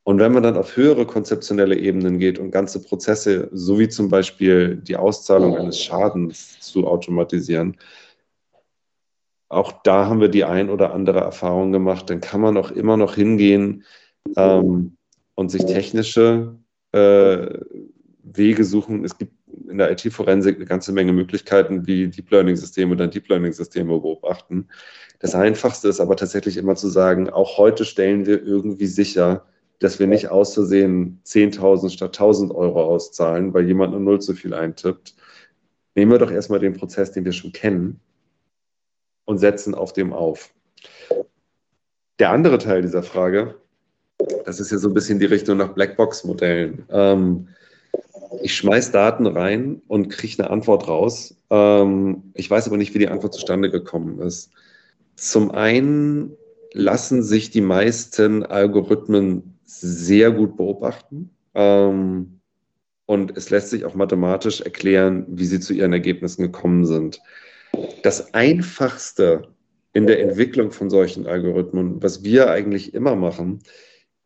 Und 0.03 0.19
wenn 0.19 0.31
man 0.31 0.41
dann 0.41 0.57
auf 0.57 0.75
höhere 0.75 1.05
konzeptionelle 1.05 1.77
Ebenen 1.77 2.17
geht 2.17 2.39
und 2.39 2.49
ganze 2.49 2.81
Prozesse, 2.81 3.47
so 3.51 3.77
wie 3.77 3.87
zum 3.87 4.09
Beispiel 4.09 4.77
die 4.77 4.97
Auszahlung 4.97 5.55
eines 5.55 5.79
Schadens 5.79 6.59
zu 6.59 6.87
automatisieren, 6.87 7.77
auch 9.49 9.83
da 9.83 10.07
haben 10.07 10.19
wir 10.19 10.29
die 10.29 10.45
ein 10.45 10.71
oder 10.71 10.93
andere 10.93 11.19
Erfahrung 11.19 11.71
gemacht, 11.71 12.09
dann 12.09 12.21
kann 12.21 12.41
man 12.41 12.57
auch 12.57 12.71
immer 12.71 12.97
noch 12.97 13.13
hingehen 13.13 13.83
ähm, 14.35 14.97
und 15.35 15.51
sich 15.51 15.65
technische 15.65 16.55
äh, 16.93 17.59
Wege 18.23 18.63
suchen. 18.63 19.03
Es 19.03 19.17
gibt 19.17 19.33
in 19.69 19.77
der 19.77 19.91
IT-Forensik 19.91 20.55
eine 20.55 20.65
ganze 20.65 20.91
Menge 20.91 21.13
Möglichkeiten, 21.13 21.85
wie 21.87 22.07
Deep 22.07 22.31
Learning-Systeme 22.31 22.93
oder 22.93 23.07
Deep 23.07 23.27
Learning-Systeme 23.29 23.99
beobachten. 23.99 24.67
Das 25.19 25.35
Einfachste 25.35 25.87
ist 25.87 25.99
aber 25.99 26.15
tatsächlich 26.15 26.57
immer 26.57 26.75
zu 26.75 26.89
sagen, 26.89 27.29
auch 27.29 27.57
heute 27.57 27.85
stellen 27.85 28.25
wir 28.25 28.41
irgendwie 28.41 28.87
sicher, 28.87 29.45
dass 29.79 29.99
wir 29.99 30.07
nicht 30.07 30.29
aus 30.29 30.53
Versehen 30.53 31.21
10.000 31.25 31.89
statt 31.89 32.19
1.000 32.19 32.53
Euro 32.53 32.83
auszahlen, 32.83 33.53
weil 33.53 33.65
jemand 33.65 33.93
eine 33.93 34.03
Null 34.03 34.21
zu 34.21 34.33
viel 34.33 34.53
eintippt. 34.53 35.15
Nehmen 35.95 36.11
wir 36.11 36.19
doch 36.19 36.31
erstmal 36.31 36.59
den 36.59 36.73
Prozess, 36.73 37.11
den 37.11 37.25
wir 37.25 37.33
schon 37.33 37.51
kennen 37.51 37.99
und 39.25 39.39
setzen 39.39 39.75
auf 39.75 39.93
dem 39.93 40.13
auf. 40.13 40.53
Der 42.19 42.31
andere 42.31 42.59
Teil 42.59 42.81
dieser 42.81 43.03
Frage, 43.03 43.55
das 44.45 44.59
ist 44.59 44.71
ja 44.71 44.77
so 44.77 44.87
ein 44.87 44.93
bisschen 44.93 45.19
die 45.19 45.25
Richtung 45.25 45.57
nach 45.57 45.73
Blackbox-Modellen. 45.73 46.85
Ähm, 46.89 47.47
ich 48.41 48.55
schmeiß 48.55 48.91
Daten 48.91 49.27
rein 49.27 49.81
und 49.87 50.09
kriege 50.09 50.43
eine 50.43 50.51
Antwort 50.51 50.87
raus. 50.87 51.35
Ähm, 51.49 52.31
ich 52.33 52.49
weiß 52.49 52.67
aber 52.67 52.77
nicht, 52.77 52.93
wie 52.93 52.99
die 52.99 53.09
Antwort 53.09 53.33
zustande 53.33 53.69
gekommen 53.69 54.19
ist. 54.19 54.51
Zum 55.15 55.51
einen 55.51 56.35
lassen 56.73 57.23
sich 57.23 57.51
die 57.51 57.61
meisten 57.61 58.43
Algorithmen 58.43 59.59
sehr 59.65 60.31
gut 60.31 60.57
beobachten. 60.57 61.31
Ähm, 61.53 62.39
und 63.05 63.35
es 63.35 63.49
lässt 63.49 63.69
sich 63.69 63.83
auch 63.83 63.95
mathematisch 63.95 64.61
erklären, 64.61 65.25
wie 65.27 65.45
sie 65.45 65.59
zu 65.59 65.73
ihren 65.73 65.91
Ergebnissen 65.91 66.43
gekommen 66.43 66.85
sind. 66.85 67.19
Das 68.03 68.33
Einfachste 68.33 69.49
in 69.93 70.07
der 70.07 70.21
Entwicklung 70.21 70.71
von 70.71 70.89
solchen 70.89 71.27
Algorithmen, 71.27 72.01
was 72.01 72.23
wir 72.23 72.49
eigentlich 72.49 72.93
immer 72.93 73.17
machen, 73.17 73.59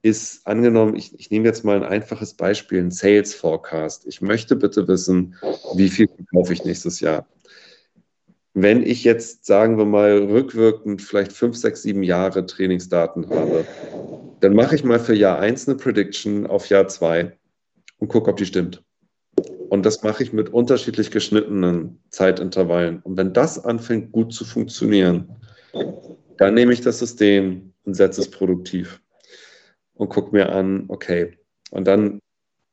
ist 0.06 0.46
angenommen, 0.46 0.96
ich, 0.96 1.20
ich 1.20 1.32
nehme 1.32 1.48
jetzt 1.48 1.66
mal 1.66 1.78
ein 1.78 1.84
einfaches 1.84 2.36
Beispiel, 2.36 2.80
ein 2.80 2.92
Sales 2.92 3.34
Forecast. 3.34 4.06
Ich 4.06 4.22
möchte 4.22 4.56
bitte 4.56 4.88
wissen, 4.88 5.34
wie 5.74 5.90
viel 5.90 6.08
kaufe 6.32 6.54
ich 6.54 6.64
nächstes 6.64 7.00
Jahr. 7.00 7.26
Wenn 8.54 8.84
ich 8.84 9.04
jetzt, 9.04 9.48
sagen 9.48 9.80
wir 9.80 9.86
mal, 9.86 10.20
rückwirkend 10.20 11.02
vielleicht 11.02 11.34
fünf, 11.34 11.58
sechs, 11.58 11.82
sieben 11.82 12.04
Jahre 12.04 12.46
Trainingsdaten 12.46 13.28
habe, 13.32 13.66
dann 14.42 14.54
mache 14.54 14.76
ich 14.76 14.84
mal 14.84 15.00
für 15.00 15.16
Jahr 15.16 15.40
1 15.40 15.68
eine 15.68 15.78
Prediction 15.78 16.46
auf 16.46 16.70
Jahr 16.70 16.88
2 16.88 17.36
und 17.98 18.08
gucke, 18.08 18.30
ob 18.30 18.38
die 18.38 18.46
stimmt. 18.46 18.84
Und 19.70 19.88
das 19.88 20.04
mache 20.04 20.22
ich 20.22 20.32
mit 20.32 20.50
unterschiedlich 20.50 21.10
geschnittenen 21.10 21.98
Zeitintervallen. 22.12 23.00
Und 23.02 23.18
wenn 23.18 23.34
das 23.34 23.66
anfängt 23.66 24.12
gut 24.12 24.34
zu 24.36 24.46
funktionieren, 24.46 25.32
dann 26.38 26.54
nehme 26.54 26.74
ich 26.74 26.82
das 26.82 27.00
System 27.00 27.74
und 27.86 27.96
setze 27.96 28.22
es 28.22 28.30
produktiv 28.30 29.02
und 29.96 30.10
gucke 30.10 30.32
mir 30.36 30.50
an, 30.50 30.86
okay. 30.88 31.38
Und 31.72 31.88
dann 31.88 32.20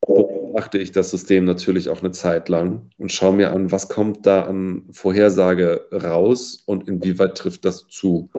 beobachte 0.07 0.79
ich 0.79 0.93
das 0.93 1.11
System 1.11 1.45
natürlich 1.45 1.89
auch 1.89 2.01
eine 2.01 2.11
Zeit 2.11 2.49
lang 2.49 2.91
und 2.99 3.11
schaue 3.11 3.35
mir 3.35 3.53
an, 3.53 3.73
was 3.73 3.89
kommt 3.89 4.27
da 4.27 4.43
an 4.43 4.85
Vorhersage 4.93 5.87
raus 5.93 6.63
und 6.67 6.89
inwieweit 6.89 7.37
trifft 7.37 7.65
das 7.65 7.87
zu. 7.87 8.31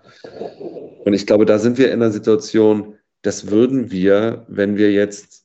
Und 1.05 1.13
ich 1.13 1.25
glaube, 1.25 1.45
da 1.45 1.57
sind 1.57 1.77
wir 1.77 1.87
in 1.87 2.01
einer 2.01 2.11
Situation, 2.11 2.95
das 3.23 3.49
würden 3.49 3.89
wir, 3.91 4.45
wenn 4.47 4.77
wir 4.77 4.91
jetzt 4.91 5.42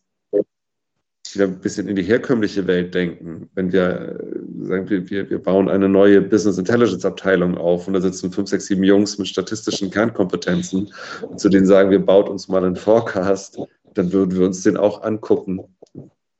wieder 1.34 1.46
ein 1.46 1.60
bisschen 1.60 1.88
in 1.88 1.96
die 1.96 2.02
herkömmliche 2.02 2.66
Welt 2.66 2.94
denken, 2.94 3.48
wenn 3.54 3.72
wir 3.72 4.18
sagen, 4.62 4.88
wir, 4.88 5.30
wir 5.30 5.42
bauen 5.42 5.68
eine 5.68 5.88
neue 5.88 6.20
Business 6.20 6.58
Intelligence 6.58 7.04
Abteilung 7.04 7.56
auf 7.56 7.86
und 7.86 7.94
da 7.94 8.00
sitzen 8.00 8.32
fünf, 8.32 8.48
sechs, 8.48 8.66
sieben 8.66 8.84
Jungs 8.84 9.18
mit 9.18 9.28
statistischen 9.28 9.90
Kernkompetenzen 9.90 10.92
und 11.22 11.40
zu 11.40 11.48
denen 11.48 11.66
sagen, 11.66 11.90
wir 11.90 12.04
baut 12.04 12.28
uns 12.28 12.48
mal 12.48 12.64
einen 12.64 12.76
Forecast, 12.76 13.58
dann 13.94 14.12
würden 14.12 14.38
wir 14.38 14.46
uns 14.46 14.62
den 14.62 14.76
auch 14.76 15.02
angucken, 15.02 15.60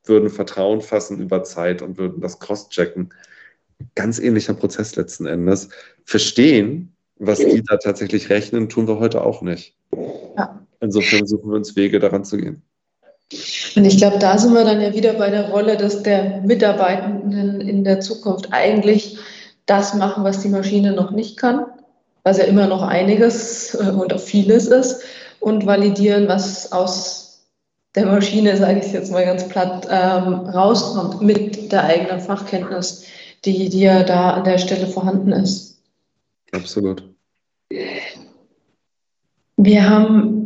würden 0.05 0.31
Vertrauen 0.31 0.81
fassen 0.81 1.21
über 1.21 1.43
Zeit 1.45 1.83
und 1.83 1.99
würden 1.99 2.21
das 2.21 2.39
cross-checken. 2.39 3.13
Ganz 3.95 4.19
ähnlicher 4.19 4.55
Prozess 4.55 4.97
letzten 4.97 5.27
Endes. 5.27 5.69
Verstehen, 6.05 6.93
was 7.19 7.39
die 7.39 7.63
da 7.63 7.77
tatsächlich 7.77 8.31
rechnen, 8.31 8.69
tun 8.69 8.87
wir 8.89 8.99
heute 8.99 9.23
auch 9.23 9.43
nicht. 9.43 9.77
Insofern 10.81 11.27
suchen 11.27 11.51
wir 11.51 11.57
uns 11.57 11.77
Wege, 11.77 11.99
daran 11.99 12.25
zu 12.25 12.37
gehen. 12.37 12.63
Und 13.77 13.85
ich 13.85 13.99
glaube, 13.99 14.19
da 14.19 14.39
sind 14.39 14.55
wir 14.55 14.65
dann 14.65 14.81
ja 14.81 14.95
wieder 14.95 15.13
bei 15.13 15.29
der 15.31 15.51
Rolle, 15.51 15.77
dass 15.77 16.03
der 16.03 16.41
Mitarbeitenden 16.41 17.61
in 17.61 17.85
der 17.85 18.01
Zukunft 18.01 18.49
eigentlich 18.53 19.19
das 19.67 19.95
machen, 19.95 20.25
was 20.25 20.41
die 20.41 20.49
Maschine 20.49 20.93
noch 20.93 21.11
nicht 21.11 21.37
kann, 21.37 21.67
was 22.23 22.39
ja 22.39 22.45
immer 22.45 22.67
noch 22.67 22.83
einiges 22.83 23.75
äh, 23.75 23.91
und 23.91 24.13
auch 24.15 24.21
vieles 24.21 24.67
ist, 24.67 25.03
und 25.41 25.67
validieren, 25.67 26.27
was 26.27 26.73
aus 26.73 27.47
der 27.95 28.07
Maschine, 28.07 28.57
sage 28.57 28.81
ich 28.81 28.93
jetzt 28.93 29.13
mal 29.13 29.25
ganz 29.25 29.47
platt, 29.49 29.87
ähm, 29.91 30.35
rauskommt 30.35 31.21
mit 31.23 31.71
der 31.71 31.85
eigenen 31.85 32.21
Fachkenntnis, 32.21 33.05
die, 33.45 33.69
die 33.69 33.81
ja 33.81 34.03
da 34.03 34.31
an 34.31 34.45
der 34.45 34.59
Stelle 34.59 34.87
vorhanden 34.87 35.33
ist. 35.33 35.81
Absolut. 36.53 37.05
Wir 39.57 39.91
haben 39.91 40.38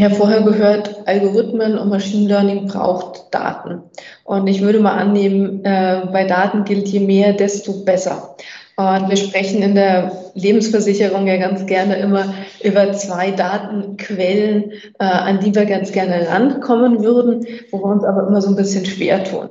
ja 0.00 0.10
vorher 0.10 0.42
gehört, 0.42 1.06
Algorithmen 1.06 1.78
und 1.78 1.88
Machine 1.88 2.28
Learning 2.28 2.66
braucht 2.66 3.32
Daten. 3.32 3.82
Und 4.24 4.46
ich 4.46 4.60
würde 4.60 4.80
mal 4.80 4.96
annehmen, 4.96 5.64
äh, 5.64 6.02
bei 6.12 6.24
Daten 6.24 6.64
gilt 6.64 6.88
je 6.88 7.00
mehr, 7.00 7.32
desto 7.32 7.84
besser. 7.84 8.36
Und 8.76 9.08
wir 9.08 9.16
sprechen 9.16 9.60
in 9.60 9.74
der 9.74 10.12
Lebensversicherung 10.34 11.26
ja 11.26 11.36
ganz 11.36 11.66
gerne 11.66 11.96
immer 11.96 12.32
über 12.62 12.92
zwei 12.92 13.32
Datenquellen, 13.32 14.70
äh, 15.00 15.04
an 15.04 15.40
die 15.40 15.52
wir 15.52 15.64
ganz 15.64 15.90
gerne 15.90 16.28
rankommen 16.28 17.02
würden, 17.02 17.44
wo 17.72 17.78
wir 17.78 17.86
uns 17.86 18.04
aber 18.04 18.28
immer 18.28 18.40
so 18.40 18.50
ein 18.50 18.56
bisschen 18.56 18.86
schwer 18.86 19.24
tun. 19.24 19.50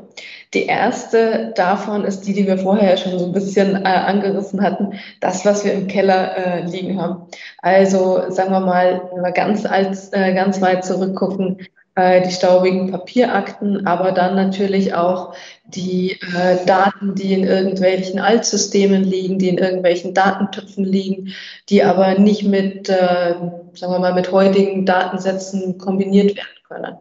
Die 0.53 0.65
erste 0.65 1.51
davon 1.55 2.05
ist 2.05 2.21
die, 2.21 2.33
die 2.33 2.47
wir 2.47 2.57
vorher 2.57 2.95
schon 2.97 3.19
so 3.19 3.25
ein 3.25 3.33
bisschen 3.33 3.75
äh, 3.75 3.87
angerissen 3.87 4.61
hatten, 4.61 4.93
das, 5.19 5.45
was 5.45 5.65
wir 5.65 5.73
im 5.73 5.87
Keller 5.87 6.37
äh, 6.37 6.65
liegen 6.65 7.01
haben. 7.01 7.27
Also 7.61 8.29
sagen 8.29 8.51
wir 8.51 8.61
mal, 8.61 9.09
wenn 9.13 9.23
wir 9.23 9.31
ganz, 9.31 9.65
als, 9.65 10.13
äh, 10.13 10.33
ganz 10.33 10.61
weit 10.61 10.85
zurückgucken, 10.85 11.57
äh, 11.97 12.21
die 12.21 12.31
staubigen 12.31 12.91
Papierakten, 12.91 13.87
aber 13.87 14.11
dann 14.11 14.35
natürlich 14.35 14.93
auch 14.93 15.33
die 15.65 16.11
äh, 16.11 16.63
Daten, 16.65 17.15
die 17.15 17.33
in 17.33 17.43
irgendwelchen 17.43 18.19
Altsystemen 18.19 19.03
liegen, 19.03 19.39
die 19.39 19.49
in 19.49 19.57
irgendwelchen 19.57 20.13
Datentöpfen 20.13 20.85
liegen, 20.85 21.33
die 21.69 21.83
aber 21.83 22.19
nicht 22.19 22.43
mit, 22.43 22.87
äh, 22.87 23.33
sagen 23.73 23.91
wir 23.91 23.99
mal, 23.99 24.13
mit 24.13 24.31
heutigen 24.31 24.85
Datensätzen 24.85 25.77
kombiniert 25.77 26.37
werden 26.37 26.63
können. 26.67 26.97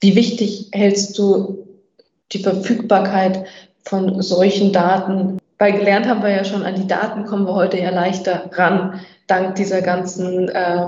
Wie 0.00 0.16
wichtig 0.16 0.68
hältst 0.72 1.16
du 1.16 1.63
die 2.32 2.42
Verfügbarkeit 2.42 3.44
von 3.84 4.22
solchen 4.22 4.72
Daten. 4.72 5.38
Weil 5.58 5.72
gelernt 5.72 6.08
haben 6.08 6.22
wir 6.22 6.30
ja 6.30 6.44
schon, 6.44 6.62
an 6.62 6.74
die 6.74 6.86
Daten 6.86 7.24
kommen 7.24 7.46
wir 7.46 7.54
heute 7.54 7.78
ja 7.78 7.90
leichter 7.90 8.50
ran, 8.52 9.00
dank 9.26 9.54
dieser 9.54 9.82
ganzen 9.82 10.48
äh, 10.48 10.86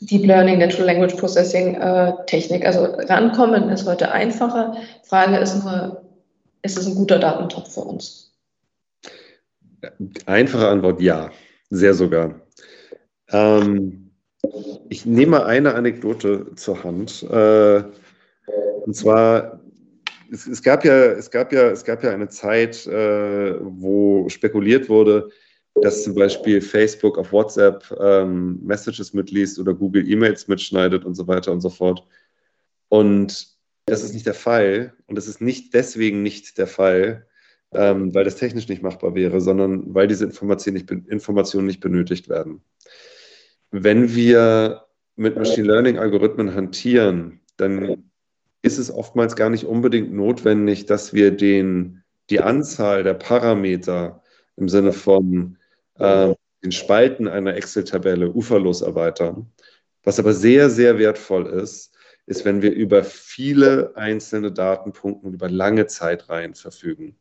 Deep 0.00 0.24
Learning, 0.24 0.58
Natural 0.58 0.86
Language 0.86 1.16
Processing 1.16 1.74
äh, 1.74 2.12
Technik. 2.26 2.64
Also 2.64 2.84
rankommen 2.84 3.68
ist 3.68 3.86
heute 3.86 4.10
einfacher. 4.10 4.76
Frage 5.02 5.36
ist 5.36 5.62
nur, 5.62 6.02
ist 6.62 6.78
es 6.78 6.86
ein 6.86 6.94
guter 6.94 7.18
Datentopf 7.18 7.74
für 7.74 7.82
uns? 7.82 8.32
Einfache 10.26 10.68
Antwort 10.68 11.00
ja, 11.00 11.30
sehr 11.68 11.92
sogar. 11.92 12.40
Ähm, 13.30 14.10
ich 14.88 15.04
nehme 15.04 15.44
eine 15.44 15.74
Anekdote 15.74 16.54
zur 16.56 16.82
Hand. 16.82 17.22
Äh, 17.30 17.82
und 18.86 18.96
zwar 18.96 19.59
es, 20.30 20.46
es, 20.46 20.62
gab 20.62 20.84
ja, 20.84 21.06
es, 21.12 21.30
gab 21.30 21.52
ja, 21.52 21.70
es 21.70 21.84
gab 21.84 22.02
ja 22.02 22.10
eine 22.10 22.28
Zeit, 22.28 22.86
äh, 22.86 23.56
wo 23.60 24.28
spekuliert 24.28 24.88
wurde, 24.88 25.30
dass 25.74 26.04
zum 26.04 26.14
Beispiel 26.14 26.60
Facebook 26.60 27.18
auf 27.18 27.32
WhatsApp 27.32 27.84
ähm, 28.00 28.60
Messages 28.62 29.12
mitliest 29.12 29.58
oder 29.58 29.74
Google 29.74 30.08
E-Mails 30.08 30.48
mitschneidet 30.48 31.04
und 31.04 31.14
so 31.14 31.26
weiter 31.26 31.52
und 31.52 31.60
so 31.60 31.70
fort. 31.70 32.04
Und 32.88 33.48
das 33.86 34.02
ist 34.02 34.14
nicht 34.14 34.26
der 34.26 34.34
Fall. 34.34 34.94
Und 35.06 35.16
das 35.16 35.26
ist 35.26 35.40
nicht 35.40 35.74
deswegen 35.74 36.22
nicht 36.22 36.58
der 36.58 36.66
Fall, 36.66 37.26
ähm, 37.72 38.14
weil 38.14 38.24
das 38.24 38.36
technisch 38.36 38.68
nicht 38.68 38.82
machbar 38.82 39.14
wäre, 39.14 39.40
sondern 39.40 39.94
weil 39.94 40.08
diese 40.08 40.24
Informationen 40.24 40.74
nicht, 40.74 40.90
Informationen 40.90 41.66
nicht 41.66 41.80
benötigt 41.80 42.28
werden. 42.28 42.62
Wenn 43.70 44.14
wir 44.14 44.86
mit 45.16 45.36
Machine 45.36 45.66
Learning 45.66 45.98
Algorithmen 45.98 46.54
hantieren, 46.54 47.40
dann 47.56 48.09
ist 48.62 48.78
es 48.78 48.90
oftmals 48.90 49.36
gar 49.36 49.50
nicht 49.50 49.64
unbedingt 49.64 50.12
notwendig, 50.12 50.86
dass 50.86 51.12
wir 51.14 51.30
den, 51.30 52.02
die 52.28 52.40
Anzahl 52.40 53.02
der 53.02 53.14
Parameter 53.14 54.22
im 54.56 54.68
Sinne 54.68 54.92
von 54.92 55.56
äh, 55.98 56.34
den 56.62 56.72
Spalten 56.72 57.26
einer 57.26 57.54
Excel-Tabelle 57.54 58.30
uferlos 58.30 58.82
erweitern. 58.82 59.50
Was 60.02 60.18
aber 60.18 60.34
sehr, 60.34 60.70
sehr 60.70 60.98
wertvoll 60.98 61.46
ist, 61.46 61.94
ist, 62.26 62.44
wenn 62.44 62.62
wir 62.62 62.72
über 62.72 63.02
viele 63.02 63.92
einzelne 63.96 64.52
Datenpunkte 64.52 65.26
und 65.26 65.34
über 65.34 65.48
lange 65.48 65.86
Zeitreihen 65.86 66.54
verfügen. 66.54 67.16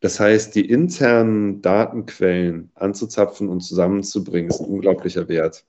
Das 0.00 0.18
heißt, 0.18 0.54
die 0.54 0.68
internen 0.68 1.60
Datenquellen 1.60 2.70
anzuzapfen 2.74 3.48
und 3.48 3.60
zusammenzubringen, 3.60 4.50
ist 4.50 4.60
ein 4.60 4.66
unglaublicher 4.66 5.28
Wert 5.28 5.66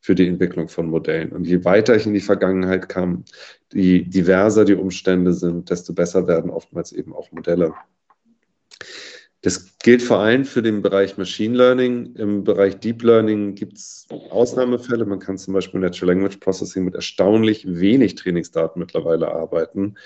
für 0.00 0.14
die 0.14 0.26
Entwicklung 0.26 0.68
von 0.68 0.88
Modellen. 0.88 1.32
Und 1.32 1.46
je 1.46 1.64
weiter 1.64 1.96
ich 1.96 2.06
in 2.06 2.14
die 2.14 2.20
Vergangenheit 2.20 2.88
kam, 2.88 3.24
je 3.72 4.02
diverser 4.02 4.64
die 4.64 4.74
Umstände 4.74 5.32
sind, 5.32 5.70
desto 5.70 5.92
besser 5.92 6.26
werden 6.28 6.50
oftmals 6.50 6.92
eben 6.92 7.12
auch 7.12 7.32
Modelle. 7.32 7.74
Das 9.44 9.76
gilt 9.78 10.00
vor 10.00 10.20
allem 10.20 10.46
für 10.46 10.62
den 10.62 10.80
Bereich 10.80 11.18
Machine 11.18 11.54
Learning. 11.54 12.14
Im 12.14 12.44
Bereich 12.44 12.78
Deep 12.78 13.02
Learning 13.02 13.54
gibt 13.54 13.76
es 13.76 14.06
Ausnahmefälle. 14.30 15.04
Man 15.04 15.18
kann 15.18 15.36
zum 15.36 15.52
Beispiel 15.52 15.80
Natural 15.80 16.14
Language 16.14 16.38
Processing 16.38 16.84
mit 16.84 16.94
erstaunlich 16.94 17.66
wenig 17.68 18.14
Trainingsdaten 18.14 18.80
mittlerweile 18.80 19.28
arbeiten, 19.28 19.96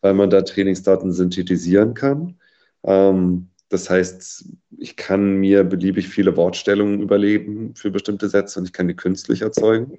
weil 0.00 0.14
man 0.14 0.30
da 0.30 0.42
Trainingsdaten 0.42 1.12
synthetisieren 1.12 1.94
kann. 1.94 2.40
Ähm, 2.82 3.50
das 3.68 3.90
heißt, 3.90 4.46
ich 4.78 4.96
kann 4.96 5.36
mir 5.36 5.62
beliebig 5.64 6.08
viele 6.08 6.36
Wortstellungen 6.36 7.02
überlegen 7.02 7.74
für 7.74 7.90
bestimmte 7.90 8.28
Sätze 8.28 8.58
und 8.58 8.66
ich 8.66 8.72
kann 8.72 8.88
die 8.88 8.96
künstlich 8.96 9.42
erzeugen. 9.42 9.98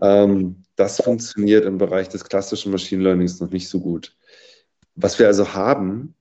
Ähm, 0.00 0.62
das 0.76 1.00
funktioniert 1.00 1.64
im 1.64 1.78
Bereich 1.78 2.08
des 2.08 2.24
klassischen 2.24 2.70
Machine 2.70 3.02
Learnings 3.02 3.40
noch 3.40 3.50
nicht 3.50 3.68
so 3.68 3.80
gut. 3.80 4.16
Was 4.94 5.18
wir 5.18 5.26
also 5.26 5.52
haben 5.54 6.14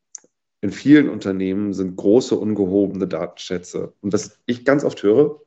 in 0.61 0.71
vielen 0.71 1.09
Unternehmen 1.09 1.73
sind 1.73 1.95
große 1.95 2.36
ungehobene 2.36 3.07
Datenschätze. 3.07 3.93
Und 4.01 4.13
was 4.13 4.39
ich 4.45 4.63
ganz 4.63 4.84
oft 4.84 5.01
höre, 5.01 5.41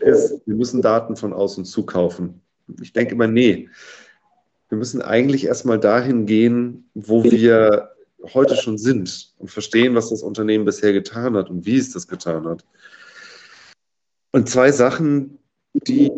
ist, 0.00 0.40
wir 0.46 0.54
müssen 0.54 0.82
Daten 0.82 1.16
von 1.16 1.32
außen 1.32 1.64
zukaufen. 1.64 2.40
Ich 2.80 2.92
denke 2.92 3.14
immer, 3.14 3.26
nee. 3.26 3.68
Wir 4.68 4.78
müssen 4.78 5.02
eigentlich 5.02 5.46
erstmal 5.46 5.78
dahin 5.78 6.26
gehen, 6.26 6.88
wo 6.94 7.24
wir 7.24 7.91
heute 8.34 8.56
schon 8.56 8.78
sind 8.78 9.32
und 9.38 9.50
verstehen, 9.50 9.94
was 9.94 10.10
das 10.10 10.22
Unternehmen 10.22 10.64
bisher 10.64 10.92
getan 10.92 11.36
hat 11.36 11.50
und 11.50 11.66
wie 11.66 11.76
es 11.76 11.90
das 11.92 12.06
getan 12.06 12.46
hat. 12.46 12.64
Und 14.32 14.48
zwei 14.48 14.72
Sachen, 14.72 15.38
die 15.74 16.10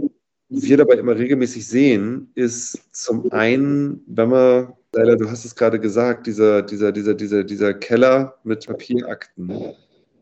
wir 0.48 0.76
dabei 0.76 0.94
immer 0.94 1.16
regelmäßig 1.16 1.66
sehen, 1.66 2.30
ist 2.34 2.78
zum 2.92 3.30
einen, 3.32 4.02
wenn 4.06 4.28
man, 4.28 4.72
Leila, 4.92 5.16
du 5.16 5.28
hast 5.28 5.44
es 5.44 5.54
gerade 5.54 5.80
gesagt, 5.80 6.26
dieser, 6.26 6.62
dieser, 6.62 6.92
dieser, 6.92 7.14
dieser, 7.14 7.44
dieser 7.44 7.74
Keller 7.74 8.38
mit 8.44 8.66
Papierakten, 8.66 9.74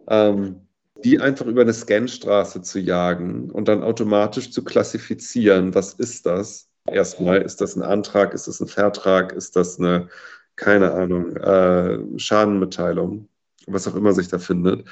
ähm, 0.08 0.56
die 1.04 1.18
einfach 1.20 1.46
über 1.46 1.62
eine 1.62 1.74
Scanstraße 1.74 2.62
zu 2.62 2.78
jagen 2.78 3.50
und 3.50 3.68
dann 3.68 3.82
automatisch 3.82 4.50
zu 4.50 4.64
klassifizieren, 4.64 5.74
was 5.74 5.94
ist 5.94 6.24
das? 6.26 6.68
Erstmal, 6.86 7.42
ist 7.42 7.60
das 7.60 7.76
ein 7.76 7.82
Antrag, 7.82 8.34
ist 8.34 8.48
das 8.48 8.60
ein 8.60 8.68
Vertrag, 8.68 9.32
ist 9.32 9.54
das 9.56 9.78
eine 9.78 10.08
keine 10.56 10.92
Ahnung, 10.92 11.36
äh, 11.36 12.18
Schadenmitteilung, 12.18 13.28
was 13.66 13.88
auch 13.88 13.94
immer 13.94 14.12
sich 14.12 14.28
da 14.28 14.38
findet. 14.38 14.86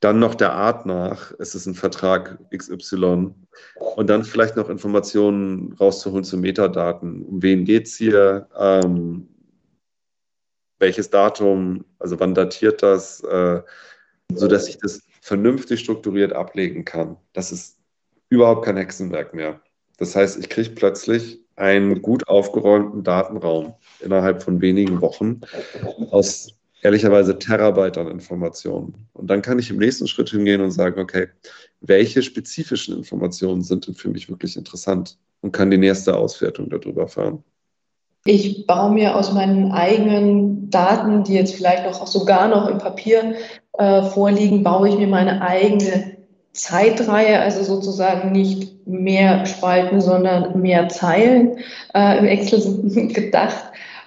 Dann 0.00 0.18
noch 0.18 0.34
der 0.34 0.52
Art 0.52 0.86
nach, 0.86 1.32
es 1.38 1.54
ist 1.54 1.66
ein 1.66 1.74
Vertrag 1.74 2.38
XY. 2.54 3.34
Und 3.96 4.10
dann 4.10 4.24
vielleicht 4.24 4.56
noch 4.56 4.68
Informationen 4.68 5.72
rauszuholen 5.74 6.24
zu 6.24 6.36
Metadaten. 6.36 7.24
Um 7.24 7.42
wen 7.42 7.64
geht 7.64 7.86
es 7.86 7.96
hier? 7.96 8.48
Ähm, 8.58 9.28
welches 10.78 11.10
Datum? 11.10 11.84
Also 11.98 12.20
wann 12.20 12.34
datiert 12.34 12.82
das? 12.82 13.20
Äh, 13.20 13.62
sodass 14.32 14.68
ich 14.68 14.78
das 14.78 15.02
vernünftig 15.20 15.80
strukturiert 15.80 16.32
ablegen 16.32 16.84
kann. 16.84 17.16
Das 17.32 17.52
ist 17.52 17.78
überhaupt 18.28 18.64
kein 18.64 18.76
Hexenwerk 18.76 19.32
mehr. 19.32 19.60
Das 19.96 20.16
heißt, 20.16 20.38
ich 20.38 20.48
kriege 20.48 20.70
plötzlich 20.70 21.43
einen 21.56 22.02
gut 22.02 22.28
aufgeräumten 22.28 23.04
Datenraum 23.04 23.74
innerhalb 24.00 24.42
von 24.42 24.60
wenigen 24.60 25.00
Wochen 25.00 25.40
aus 26.10 26.54
ehrlicherweise 26.82 27.38
Terabyte 27.38 27.98
an 27.98 28.08
Informationen. 28.08 29.08
Und 29.14 29.28
dann 29.28 29.42
kann 29.42 29.58
ich 29.58 29.70
im 29.70 29.78
nächsten 29.78 30.06
Schritt 30.06 30.30
hingehen 30.30 30.60
und 30.60 30.70
sagen, 30.70 31.00
okay, 31.00 31.28
welche 31.80 32.22
spezifischen 32.22 32.96
Informationen 32.96 33.62
sind 33.62 33.86
denn 33.86 33.94
für 33.94 34.10
mich 34.10 34.28
wirklich 34.28 34.56
interessant 34.56 35.18
und 35.40 35.52
kann 35.52 35.70
die 35.70 35.78
nächste 35.78 36.16
Auswertung 36.16 36.68
darüber 36.68 37.08
fahren. 37.08 37.42
Ich 38.26 38.66
baue 38.66 38.92
mir 38.92 39.16
aus 39.16 39.32
meinen 39.32 39.72
eigenen 39.72 40.70
Daten, 40.70 41.24
die 41.24 41.34
jetzt 41.34 41.54
vielleicht 41.54 41.84
noch 41.84 42.06
sogar 42.06 42.48
noch 42.48 42.68
im 42.68 42.78
Papier 42.78 43.34
äh, 43.74 44.02
vorliegen, 44.02 44.62
baue 44.62 44.88
ich 44.88 44.96
mir 44.96 45.06
meine 45.06 45.42
eigene 45.42 46.13
Zeitreihe, 46.54 47.40
also 47.40 47.62
sozusagen 47.64 48.32
nicht 48.32 48.86
mehr 48.86 49.44
Spalten, 49.44 50.00
sondern 50.00 50.60
mehr 50.60 50.88
Zeilen 50.88 51.58
äh, 51.94 52.18
im 52.18 52.26
Excel 52.26 52.60
sind 52.60 53.12
gedacht. 53.14 53.64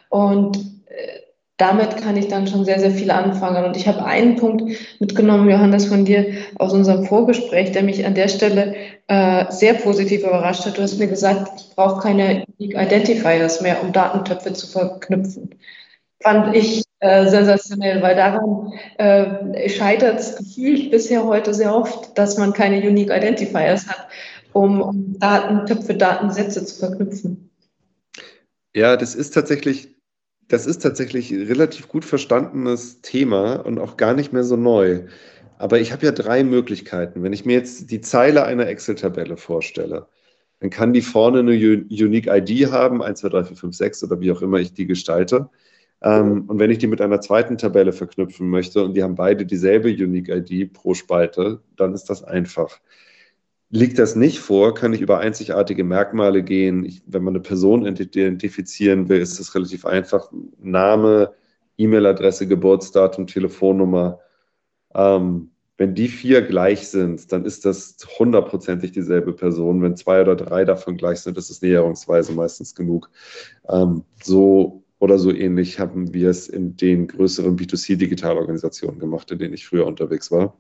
Und 0.10 0.58
äh, 0.58 1.20
damit 1.58 1.98
kann 1.98 2.16
ich 2.16 2.30
dann 2.30 2.48
schon 2.48 2.64
sehr, 2.64 2.80
sehr 2.80 2.92
viel 2.92 3.12
anfangen. 3.12 3.66
Und 3.66 3.76
ich 3.76 3.88
habe 3.88 4.06
einen 4.06 4.38
Punkt 4.38 4.64
mitgenommen, 5.00 5.50
Johannes, 5.50 5.88
von 5.88 6.06
dir 6.06 6.26
aus 6.56 6.72
unserem 6.72 7.06
Vorgespräch, 7.06 7.74
der 7.74 7.84
mich 7.84 8.06
an 8.06 8.16
der 8.16 8.30
Stelle 8.30 8.76
äh, 9.08 9.46
sehr 9.50 9.74
positiv 9.74 10.22
überrascht 10.22 10.66
hat. 10.66 10.78
Du 10.78 10.82
hast 10.82 11.00
mir 11.00 11.08
gesagt, 11.08 11.52
ich 11.58 11.76
brauche 11.76 12.02
keine 12.02 12.46
Unique 12.58 12.78
Identifiers 12.78 13.62
mehr, 13.62 13.84
um 13.84 13.92
Datentöpfe 13.92 14.54
zu 14.54 14.68
verknüpfen. 14.68 15.50
Fand 16.22 16.56
ich 16.56 16.84
äh, 17.00 17.28
sensationell, 17.28 18.02
weil 18.02 18.16
daran 18.16 18.74
äh, 18.98 19.70
scheitert 19.70 20.20
es 20.20 20.36
gefühlt 20.36 20.90
bisher 20.90 21.24
heute 21.24 21.54
sehr 21.54 21.76
oft, 21.76 22.18
dass 22.18 22.38
man 22.38 22.54
keine 22.54 22.78
Unique 22.78 23.12
Identifiers 23.12 23.88
hat, 23.88 24.08
um, 24.54 24.82
um 24.82 25.20
Datentöpfe, 25.20 25.94
Datensätze 25.94 26.66
zu 26.66 26.80
verknüpfen. 26.80 27.52
Ja, 28.76 28.98
das 28.98 29.14
ist 29.14 29.36
tatsächlich, 29.36 29.96
das 30.48 30.66
ist 30.66 30.82
tatsächlich 30.82 31.32
ein 31.32 31.44
relativ 31.44 31.88
gut 31.88 32.04
verstandenes 32.04 33.02
Thema 33.02 33.56
und 33.58 33.78
auch 33.78 33.96
gar 33.98 34.16
nicht 34.16 34.34
mehr 34.34 34.44
so 34.44 34.56
neu. 34.56 35.04
Aber 35.60 35.80
ich 35.80 35.92
habe 35.92 36.06
ja 36.06 36.12
drei 36.12 36.44
Möglichkeiten. 36.44 37.24
Wenn 37.24 37.34
ich 37.34 37.46
mir 37.46 37.54
jetzt 37.54 37.92
die 37.92 38.02
Zeile 38.02 38.46
einer 38.46 38.68
Excel-Tabelle 38.68 39.38
vorstelle, 39.38 40.08
dann 40.60 40.70
kann 40.72 40.94
die 40.94 41.02
vorne 41.02 41.40
eine 41.40 41.52
Unique 41.52 42.28
ID 42.28 42.72
haben, 42.72 43.04
1, 43.04 43.20
2, 43.20 43.30
3, 43.30 43.44
4, 43.44 43.58
5, 43.58 43.76
6 43.76 44.04
oder 44.04 44.20
wie 44.20 44.32
auch 44.32 44.42
immer 44.42 44.58
ich 44.58 44.74
die 44.74 44.88
gestalte. 44.88 45.50
Ähm, 46.02 46.46
und 46.48 46.60
wenn 46.60 46.72
ich 46.72 46.78
die 46.78 46.88
mit 46.88 47.02
einer 47.02 47.22
zweiten 47.22 47.58
Tabelle 47.58 47.94
verknüpfen 47.94 48.50
möchte 48.50 48.84
und 48.84 48.94
die 48.96 49.04
haben 49.04 49.16
beide 49.16 49.46
dieselbe 49.46 49.90
Unique 49.90 50.30
ID 50.30 50.74
pro 50.74 50.94
Spalte, 50.94 51.62
dann 51.76 51.94
ist 51.94 52.06
das 52.06 52.24
einfach. 52.24 52.80
Liegt 53.70 54.00
das 54.00 54.16
nicht 54.16 54.40
vor, 54.40 54.74
kann 54.76 54.94
ich 54.94 55.02
über 55.02 55.20
einzigartige 55.20 55.84
Merkmale 55.84 56.44
gehen. 56.44 56.86
Ich, 56.86 57.02
wenn 57.06 57.24
man 57.24 57.34
eine 57.34 57.42
Person 57.42 57.86
identifizieren 57.86 59.10
will, 59.10 59.20
ist 59.20 59.40
das 59.40 59.56
relativ 59.56 59.86
einfach. 59.86 60.32
Name, 60.60 61.34
E-Mail-Adresse, 61.78 62.48
Geburtsdatum, 62.48 63.28
Telefonnummer. 63.28 64.20
Ähm, 64.96 65.52
wenn 65.78 65.94
die 65.94 66.08
vier 66.08 66.42
gleich 66.42 66.88
sind, 66.88 67.32
dann 67.32 67.46
ist 67.46 67.66
das 67.66 67.98
hundertprozentig 68.18 68.94
dieselbe 68.94 69.34
Person. 69.34 69.82
Wenn 69.82 69.96
zwei 69.96 70.22
oder 70.22 70.36
drei 70.36 70.66
davon 70.66 70.98
gleich 70.98 71.20
sind, 71.20 71.38
ist 71.38 71.50
es 71.50 71.62
näherungsweise 71.62 72.32
meistens 72.32 72.74
genug. 72.74 73.12
Ähm, 73.70 74.04
so 74.24 74.84
oder 75.00 75.20
so 75.20 75.32
ähnlich 75.32 75.80
haben 75.80 76.14
wir 76.14 76.30
es 76.30 76.48
in 76.48 76.76
den 76.76 77.08
größeren 77.08 77.58
B2C-Digitalorganisationen 77.58 79.00
gemacht, 79.00 79.32
in 79.32 79.40
denen 79.40 79.54
ich 79.54 79.68
früher 79.68 79.86
unterwegs 79.86 80.32
war. 80.32 80.58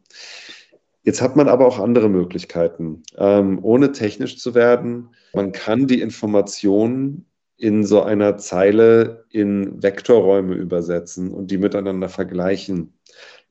Jetzt 1.03 1.21
hat 1.21 1.35
man 1.35 1.47
aber 1.47 1.65
auch 1.65 1.79
andere 1.79 2.09
Möglichkeiten, 2.09 3.03
ähm, 3.17 3.59
ohne 3.63 3.93
technisch 3.93 4.37
zu 4.37 4.53
werden. 4.53 5.09
Man 5.33 5.53
kann 5.53 5.87
die 5.87 6.01
Informationen 6.01 7.25
in 7.55 7.83
so 7.83 8.03
einer 8.03 8.37
Zeile 8.37 9.25
in 9.31 9.81
Vektorräume 9.81 10.53
übersetzen 10.53 11.31
und 11.31 11.49
die 11.49 11.57
miteinander 11.57 12.09
vergleichen. 12.09 12.93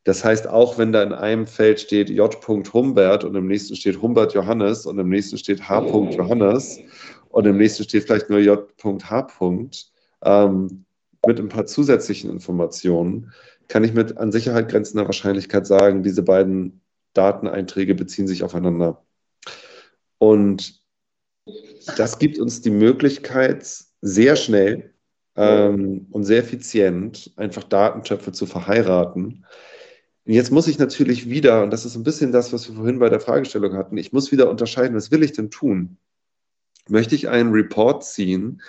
Das 0.05 0.25
heißt, 0.25 0.47
auch 0.47 0.79
wenn 0.79 0.93
da 0.93 1.03
in 1.03 1.13
einem 1.13 1.49
Feld 1.49 1.81
steht 1.81 2.11
J. 2.11 2.33
Humbert 2.73 3.25
und 3.25 3.35
im 3.35 3.49
nächsten 3.49 3.75
steht 3.75 4.01
Humbert 4.01 4.35
Johannes 4.35 4.87
und 4.87 4.99
im 5.01 5.09
nächsten 5.09 5.37
steht 5.37 5.69
H. 5.69 5.81
Johannes 5.81 6.79
und 7.31 7.45
im 7.45 7.57
nächsten 7.57 7.83
steht 7.83 8.05
vielleicht 8.05 8.31
nur 8.31 8.39
J. 8.39 8.69
H 8.85 9.29
ähm, 10.27 10.85
mit 11.27 11.41
ein 11.41 11.49
paar 11.49 11.67
zusätzlichen 11.67 12.31
Informationen 12.31 13.33
kann 13.69 13.85
ich 13.85 13.95
mit 13.95 14.19
an 14.19 14.31
Sicherheit 14.31 14.69
grenzender 14.69 15.07
Wahrscheinlichkeit 15.07 15.67
sagen, 15.67 16.03
diese 16.03 16.23
beiden 16.23 16.83
Dateneinträge 17.15 17.95
beziehen 17.95 18.29
sich 18.29 18.43
aufeinander. 18.43 19.03
Und 20.19 20.81
das 21.97 22.19
gibt 22.19 22.39
uns 22.39 22.61
die 22.61 22.71
Möglichkeit, 22.71 23.67
sehr 24.03 24.37
schnell 24.37 24.95
ähm, 25.37 26.07
und 26.11 26.25
sehr 26.25 26.39
effizient 26.39 27.33
einfach 27.37 27.65
Datentöpfe 27.65 28.33
zu 28.33 28.47
verheiraten. 28.47 29.45
Und 30.27 30.33
jetzt 30.33 30.51
muss 30.51 30.69
ich 30.69 30.79
natürlich 30.79 31.29
wieder, 31.29 31.63
und 31.63 31.71
das 31.71 31.85
ist 31.85 31.97
ein 31.97 32.03
bisschen 32.03 32.33
das, 32.33 32.53
was 32.53 32.69
wir 32.69 32.77
vorhin 32.77 32.99
bei 32.99 33.09
der 33.09 33.21
Fragestellung 33.21 33.75
hatten, 33.75 33.97
ich 33.97 34.13
muss 34.13 34.33
wieder 34.33 34.51
unterscheiden, 34.51 34.97
was 34.97 35.11
will 35.11 35.23
ich 35.23 35.33
denn 35.33 35.51
tun? 35.51 35.99
Möchte 36.89 37.15
ich 37.15 37.29
einen 37.29 37.51
Report 37.51 38.05
ziehen, 38.05 38.61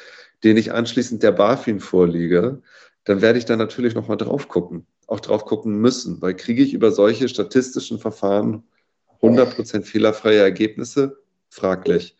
den 0.43 0.57
ich 0.57 0.71
anschließend 0.71 1.23
der 1.23 1.31
BaFin 1.31 1.79
vorliege, 1.79 2.61
dann 3.03 3.21
werde 3.21 3.39
ich 3.39 3.45
da 3.45 3.55
natürlich 3.55 3.95
nochmal 3.95 4.17
drauf 4.17 4.47
gucken, 4.47 4.85
auch 5.07 5.19
drauf 5.19 5.45
gucken 5.45 5.79
müssen, 5.79 6.21
weil 6.21 6.35
kriege 6.35 6.61
ich 6.61 6.73
über 6.73 6.91
solche 6.91 7.29
statistischen 7.29 7.99
Verfahren 7.99 8.63
100% 9.21 9.83
fehlerfreie 9.83 10.39
Ergebnisse? 10.39 11.17
Fraglich. 11.49 12.17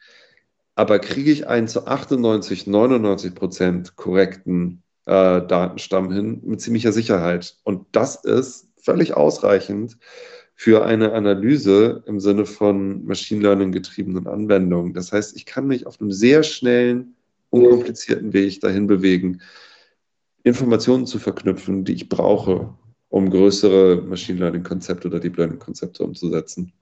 Aber 0.76 1.00
kriege 1.00 1.32
ich 1.32 1.48
einen 1.48 1.68
zu 1.68 1.88
98, 1.88 2.64
99% 2.64 3.96
korrekten 3.96 4.84
äh, 5.06 5.42
Datenstamm 5.42 6.12
hin 6.12 6.42
mit 6.46 6.62
ziemlicher 6.62 6.94
Sicherheit? 6.94 7.58
Und 7.64 7.86
das 7.92 8.24
ist 8.24 8.70
völlig 8.78 9.16
ausreichend 9.16 9.98
für 10.56 10.86
eine 10.86 11.14
Analyse 11.14 12.04
im 12.08 12.20
Sinne 12.20 12.46
von 12.46 13.06
Machine 13.06 13.42
Learning 13.42 13.72
getriebenen 13.72 14.28
Anwendungen. 14.28 14.94
Das 14.94 15.12
heißt, 15.12 15.36
ich 15.36 15.46
kann 15.46 15.68
mich 15.68 15.86
auf 15.86 16.00
einem 16.00 16.12
sehr 16.12 16.44
schnellen, 16.44 17.17
unkomplizierten 17.50 18.34
Weg 18.34 18.62
dahin 18.62 18.88
bewegen, 18.88 19.42
Informationen 20.44 21.06
zu 21.06 21.20
verknüpfen, 21.20 21.84
die 21.84 21.94
ich 21.94 22.10
brauche, 22.10 22.74
um 23.10 23.30
größere 23.30 24.02
Machine 24.02 24.40
Learning-Konzepte 24.40 25.08
oder 25.08 25.20
Deep 25.20 25.38
Learning-Konzepte 25.38 26.04
umzusetzen. 26.04 26.74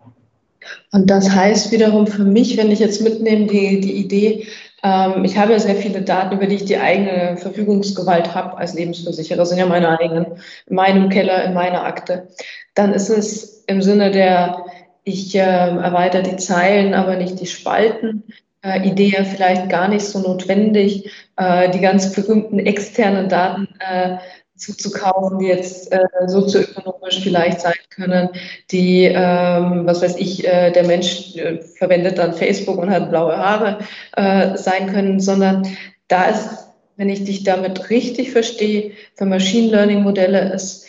Und 0.91 1.09
das 1.09 1.29
heißt 1.29 1.71
wiederum 1.71 2.07
für 2.07 2.23
mich, 2.23 2.57
wenn 2.57 2.71
ich 2.71 2.79
jetzt 2.79 3.01
mitnehme, 3.01 3.45
die, 3.47 3.79
die 3.81 3.93
Idee, 3.93 4.47
ähm, 4.83 5.23
ich 5.23 5.37
habe 5.37 5.53
ja 5.53 5.59
sehr 5.59 5.75
viele 5.75 6.01
Daten, 6.01 6.35
über 6.35 6.47
die 6.47 6.55
ich 6.55 6.65
die 6.65 6.77
eigene 6.77 7.37
Verfügungsgewalt 7.37 8.33
habe 8.33 8.57
als 8.57 8.73
Lebensversicherer, 8.73 9.45
sind 9.45 9.59
ja 9.59 9.65
meine 9.65 9.99
eigenen, 9.99 10.25
in 10.67 10.75
meinem 10.75 11.09
Keller, 11.09 11.43
in 11.43 11.53
meiner 11.53 11.83
Akte. 11.83 12.27
Dann 12.73 12.93
ist 12.93 13.09
es 13.09 13.63
im 13.67 13.81
Sinne 13.81 14.11
der, 14.11 14.65
ich 15.03 15.35
äh, 15.35 15.39
erweitere 15.39 16.23
die 16.23 16.37
Zeilen, 16.37 16.93
aber 16.93 17.15
nicht 17.15 17.39
die 17.39 17.45
Spalten, 17.45 18.23
äh, 18.65 18.87
Idee 18.87 19.13
ja 19.15 19.23
vielleicht 19.23 19.69
gar 19.69 19.87
nicht 19.87 20.05
so 20.05 20.19
notwendig, 20.19 21.11
äh, 21.37 21.69
die 21.69 21.79
ganz 21.79 22.11
berühmten 22.13 22.59
externen 22.59 23.29
Daten 23.29 23.67
äh, 23.79 24.17
zuzukaufen, 24.55 25.39
die 25.39 25.47
jetzt 25.47 25.91
äh, 25.91 25.99
sozioökonomisch 26.27 27.21
vielleicht 27.21 27.61
sein 27.61 27.73
können, 27.89 28.29
die, 28.71 29.03
ähm, 29.03 29.85
was 29.85 30.01
weiß 30.01 30.15
ich, 30.17 30.47
äh, 30.47 30.71
der 30.71 30.85
Mensch 30.85 31.35
äh, 31.35 31.61
verwendet 31.61 32.17
dann 32.17 32.33
Facebook 32.33 32.77
und 32.77 32.89
hat 32.89 33.09
blaue 33.09 33.37
Haare 33.37 33.79
äh, 34.15 34.57
sein 34.57 34.87
können, 34.87 35.19
sondern 35.19 35.67
da 36.07 36.25
ist, 36.25 36.69
wenn 36.95 37.09
ich 37.09 37.25
dich 37.25 37.43
damit 37.43 37.89
richtig 37.89 38.31
verstehe, 38.31 38.91
für 39.15 39.25
Machine 39.25 39.71
Learning 39.71 40.03
Modelle 40.03 40.53
ist 40.53 40.87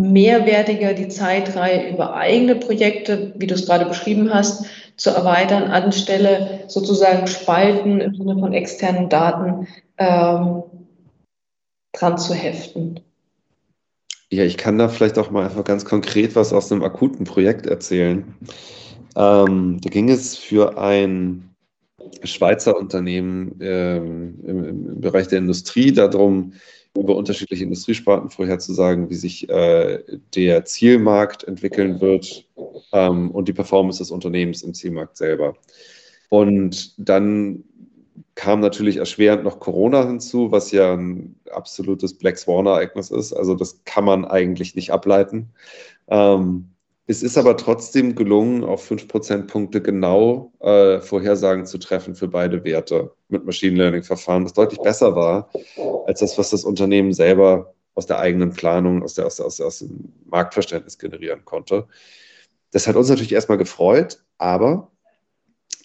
mehrwertiger 0.00 0.94
die 0.94 1.08
Zeitreihe 1.08 1.90
über 1.90 2.14
eigene 2.14 2.56
Projekte, 2.56 3.32
wie 3.36 3.46
du 3.46 3.54
es 3.54 3.66
gerade 3.66 3.84
beschrieben 3.84 4.32
hast, 4.32 4.64
zu 4.96 5.10
erweitern, 5.10 5.64
anstelle 5.64 6.64
sozusagen 6.68 7.26
Spalten 7.26 8.00
im 8.00 8.14
Sinne 8.14 8.38
von 8.38 8.52
externen 8.52 9.08
Daten 9.08 9.66
ähm, 9.98 10.62
dran 11.92 12.18
zu 12.18 12.34
heften. 12.34 13.00
Ja, 14.30 14.44
ich 14.44 14.56
kann 14.56 14.78
da 14.78 14.88
vielleicht 14.88 15.18
auch 15.18 15.30
mal 15.30 15.44
einfach 15.44 15.64
ganz 15.64 15.84
konkret 15.84 16.36
was 16.36 16.52
aus 16.52 16.72
einem 16.72 16.82
akuten 16.82 17.24
Projekt 17.24 17.66
erzählen. 17.66 18.34
Ähm, 19.14 19.78
da 19.82 19.90
ging 19.90 20.08
es 20.08 20.36
für 20.36 20.78
ein 20.78 21.54
Schweizer 22.24 22.76
Unternehmen 22.76 23.58
ähm, 23.60 24.38
im, 24.46 24.64
im, 24.64 25.00
Bereich 25.00 25.28
der 25.28 25.38
Industrie 25.38 25.92
darum, 25.92 26.54
über 26.96 27.16
unterschiedliche 27.16 27.64
Industriesparten 27.64 28.30
vorherzusagen, 28.30 29.08
wie 29.08 29.14
sich 29.14 29.48
äh, 29.48 30.02
der 30.34 30.64
Zielmarkt 30.64 31.44
entwickeln 31.44 32.00
wird 32.00 32.46
ähm, 32.92 33.30
und 33.30 33.48
die 33.48 33.54
Performance 33.54 33.98
des 33.98 34.10
Unternehmens 34.10 34.62
im 34.62 34.74
Zielmarkt 34.74 35.16
selber. 35.16 35.54
Und 36.28 36.94
dann 36.98 37.64
kam 38.34 38.60
natürlich 38.60 38.96
erschwerend 38.96 39.44
noch 39.44 39.60
Corona 39.60 40.06
hinzu, 40.06 40.52
was 40.52 40.70
ja 40.72 40.94
ein 40.94 41.34
absolutes 41.50 42.14
Black 42.14 42.38
Swan-Ereignis 42.38 43.10
ist. 43.10 43.32
Also 43.32 43.54
das 43.54 43.84
kann 43.84 44.04
man 44.04 44.24
eigentlich 44.24 44.74
nicht 44.74 44.90
ableiten. 44.90 45.50
Ähm, 46.08 46.71
es 47.12 47.22
ist 47.22 47.38
aber 47.38 47.56
trotzdem 47.56 48.14
gelungen, 48.14 48.64
auf 48.64 48.84
5 48.84 49.06
Prozentpunkte 49.06 49.80
genau 49.82 50.52
äh, 50.60 51.00
Vorhersagen 51.00 51.66
zu 51.66 51.78
treffen 51.78 52.14
für 52.14 52.28
beide 52.28 52.64
Werte 52.64 53.12
mit 53.28 53.44
Machine 53.44 53.76
Learning-Verfahren, 53.76 54.44
was 54.44 54.54
deutlich 54.54 54.80
besser 54.80 55.14
war 55.14 55.50
als 56.06 56.20
das, 56.20 56.38
was 56.38 56.50
das 56.50 56.64
Unternehmen 56.64 57.12
selber 57.12 57.74
aus 57.94 58.06
der 58.06 58.18
eigenen 58.18 58.52
Planung, 58.52 59.02
aus, 59.02 59.14
der, 59.14 59.26
aus, 59.26 59.40
aus, 59.40 59.60
aus 59.60 59.80
dem 59.80 60.12
Marktverständnis 60.24 60.98
generieren 60.98 61.44
konnte. 61.44 61.86
Das 62.70 62.86
hat 62.86 62.96
uns 62.96 63.10
natürlich 63.10 63.32
erstmal 63.32 63.58
gefreut, 63.58 64.24
aber 64.38 64.90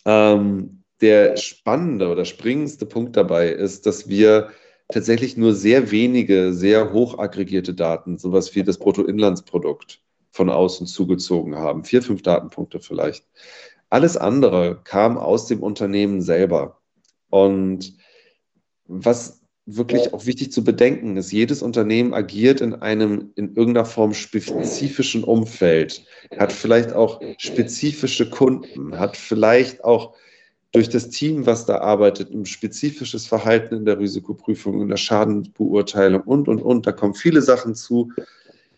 ähm, 0.06 0.84
der 1.02 1.36
spannende 1.36 2.10
oder 2.10 2.24
springendste 2.24 2.86
Punkt 2.86 3.18
dabei 3.18 3.50
ist, 3.50 3.86
dass 3.86 4.08
wir 4.08 4.50
tatsächlich 4.88 5.36
nur 5.36 5.54
sehr 5.54 5.92
wenige, 5.92 6.54
sehr 6.54 6.94
hoch 6.94 7.20
aggregierte 7.20 7.74
Daten, 7.74 8.18
sowas 8.18 8.56
wie 8.56 8.64
das 8.64 8.78
Bruttoinlandsprodukt, 8.78 10.02
von 10.38 10.50
außen 10.52 10.86
zugezogen 10.86 11.56
haben. 11.56 11.84
Vier, 11.84 12.04
fünf 12.04 12.22
Datenpunkte 12.22 12.80
vielleicht. 12.80 13.26
Alles 13.90 14.16
andere 14.16 14.82
kam 14.84 15.18
aus 15.18 15.48
dem 15.48 15.64
Unternehmen 15.64 16.22
selber. 16.22 16.80
Und 17.30 17.98
was 18.86 19.42
wirklich 19.66 20.14
auch 20.14 20.26
wichtig 20.26 20.52
zu 20.52 20.64
bedenken 20.64 21.18
ist, 21.18 21.32
jedes 21.32 21.62
Unternehmen 21.62 22.14
agiert 22.14 22.62
in 22.62 22.74
einem 22.76 23.32
in 23.36 23.56
irgendeiner 23.56 23.86
Form 23.86 24.14
spezifischen 24.14 25.24
Umfeld, 25.24 26.06
hat 26.38 26.54
vielleicht 26.54 26.94
auch 26.94 27.20
spezifische 27.38 28.30
Kunden, 28.30 28.98
hat 28.98 29.18
vielleicht 29.18 29.84
auch 29.84 30.16
durch 30.72 30.88
das 30.88 31.10
Team, 31.10 31.46
was 31.46 31.66
da 31.66 31.80
arbeitet, 31.80 32.32
ein 32.32 32.46
spezifisches 32.46 33.26
Verhalten 33.26 33.74
in 33.76 33.86
der 33.86 34.00
Risikoprüfung, 34.00 34.82
in 34.82 34.90
der 34.90 34.98
Schadenbeurteilung 34.98 36.22
und, 36.22 36.48
und, 36.48 36.62
und. 36.62 36.86
Da 36.86 36.92
kommen 36.92 37.16
viele 37.16 37.42
Sachen 37.42 37.74
zu, 37.74 38.12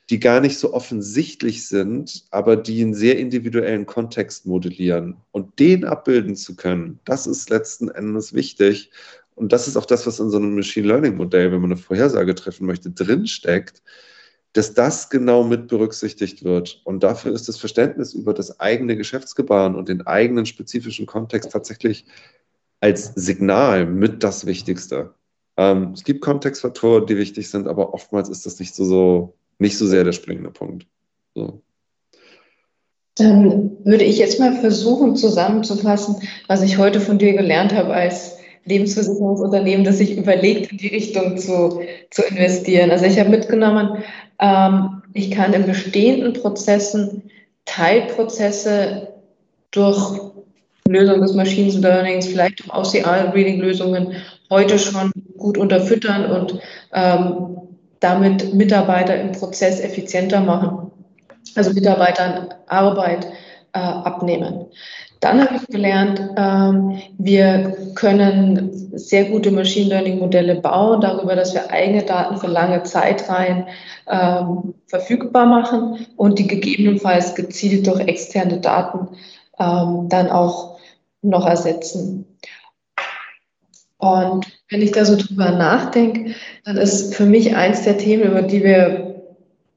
die 0.10 0.20
gar 0.20 0.40
nicht 0.40 0.58
so 0.58 0.74
offensichtlich 0.74 1.68
sind, 1.68 2.26
aber 2.32 2.56
die 2.56 2.82
einen 2.82 2.96
sehr 2.96 3.20
individuellen 3.20 3.86
Kontext 3.86 4.46
modellieren. 4.48 5.18
Und 5.32 5.60
den 5.60 5.86
abbilden 5.86 6.36
zu 6.36 6.56
können, 6.56 7.00
das 7.06 7.28
ist 7.28 7.50
letzten 7.50 7.90
Endes 7.90 8.34
wichtig. 8.34 8.92
Und 9.36 9.54
das 9.54 9.68
ist 9.68 9.78
auch 9.78 9.86
das, 9.86 10.08
was 10.08 10.20
in 10.20 10.32
so 10.32 10.38
einem 10.38 10.56
Machine 10.56 10.88
Learning 10.88 11.16
Modell, 11.16 11.52
wenn 11.52 11.62
man 11.62 11.72
eine 11.72 11.80
Vorhersage 11.80 12.34
treffen 12.36 12.66
möchte, 12.66 12.90
drinsteckt, 12.90 13.84
dass 14.54 14.74
das 14.74 15.10
genau 15.10 15.44
mit 15.44 15.68
berücksichtigt 15.68 16.44
wird. 16.44 16.82
Und 16.86 17.04
dafür 17.04 17.34
ist 17.34 17.48
das 17.48 17.60
Verständnis 17.60 18.14
über 18.14 18.34
das 18.34 18.60
eigene 18.60 18.98
Geschäftsgebaren 18.98 19.76
und 19.76 19.90
den 19.90 20.08
eigenen 20.08 20.48
spezifischen 20.48 21.06
Kontext 21.06 21.52
tatsächlich 21.52 22.06
als 22.80 23.14
Signal 23.16 23.86
mit 23.86 24.24
das 24.24 24.46
Wichtigste. 24.46 25.14
Ähm, 25.58 25.92
es 25.94 26.04
gibt 26.04 26.22
Kontextfaktoren, 26.22 27.06
die 27.06 27.18
wichtig 27.18 27.50
sind, 27.50 27.68
aber 27.68 27.94
oftmals 27.94 28.30
ist 28.30 28.46
das 28.46 28.60
nicht 28.60 28.74
so, 28.74 28.86
so, 28.86 29.38
nicht 29.60 29.78
so 29.78 29.86
sehr 29.86 30.04
der 30.04 30.14
springende 30.14 30.50
Punkt. 30.50 30.88
So. 31.36 31.62
Dann 33.16 33.78
würde 33.84 34.06
ich 34.06 34.18
jetzt 34.18 34.40
mal 34.40 34.56
versuchen 34.56 35.16
zusammenzufassen, 35.16 36.16
was 36.48 36.64
ich 36.64 36.78
heute 36.78 37.02
von 37.02 37.18
dir 37.18 37.34
gelernt 37.34 37.74
habe 37.74 37.94
als 37.94 38.38
Lebensversicherungsunternehmen, 38.66 39.84
das 39.84 39.98
sich 39.98 40.18
überlegt, 40.18 40.72
in 40.72 40.78
die 40.78 40.88
Richtung 40.88 41.38
zu, 41.38 41.82
zu 42.10 42.24
investieren. 42.24 42.92
Also 42.92 43.06
ich 43.06 43.20
habe 43.20 43.30
mitgenommen, 43.30 44.04
ähm, 44.40 45.02
ich 45.14 45.32
kann 45.32 45.54
in 45.54 45.66
bestehenden 45.66 46.34
Prozessen 46.34 47.24
Teilprozesse 47.66 49.14
durch 49.72 50.20
Lösung 50.88 51.22
des 51.22 51.34
Machine 51.34 51.72
Learnings, 51.72 52.28
vielleicht 52.28 52.70
auch 52.72 52.86
OCR-Reading-Lösungen 52.86 54.16
heute 54.50 54.80
schon 54.80 55.12
gut 55.38 55.58
unterfüttern 55.58 56.32
und 56.32 56.60
ähm, 56.94 57.58
damit 58.00 58.54
Mitarbeiter 58.54 59.20
im 59.20 59.32
Prozess 59.32 59.80
effizienter 59.80 60.42
machen, 60.42 60.92
also 61.56 61.74
Mitarbeitern 61.74 62.54
Arbeit 62.68 63.26
äh, 63.74 63.80
abnehmen. 63.80 64.66
Dann 65.20 65.42
habe 65.42 65.56
ich 65.58 65.68
gelernt, 65.68 66.22
ähm, 66.38 67.02
wir 67.18 67.76
können 67.96 68.70
sehr 68.98 69.26
gute 69.26 69.52
Machine 69.52 69.90
Learning 69.90 70.20
Modelle 70.20 70.56
bauen, 70.56 71.02
darüber, 71.02 71.36
dass 71.36 71.54
wir 71.54 71.70
eigene 71.72 72.04
Daten 72.04 72.38
für 72.38 72.48
lange 72.48 72.84
Zeitreihen 72.84 73.66
ähm, 74.08 74.74
verfügbar 74.88 75.46
machen 75.46 76.08
und 76.16 76.40
die 76.40 76.48
gegebenenfalls 76.48 77.36
gezielt 77.36 77.88
durch 77.88 78.00
externe 78.00 78.62
Daten 78.62 79.10
ähm, 79.60 80.08
dann 80.08 80.30
auch 80.30 80.80
noch 81.22 81.46
ersetzen. 81.46 82.26
Und 84.00 84.48
wenn 84.70 84.82
ich 84.82 84.92
da 84.92 85.04
so 85.06 85.18
drüber 85.18 85.52
nachdenke, 85.52 86.34
dann 86.66 86.78
ist 86.78 87.14
für 87.14 87.26
mich 87.26 87.56
eins 87.56 87.84
der 87.84 87.98
Themen, 87.98 88.32
über 88.32 88.42
die 88.42 88.64
wir 88.64 89.16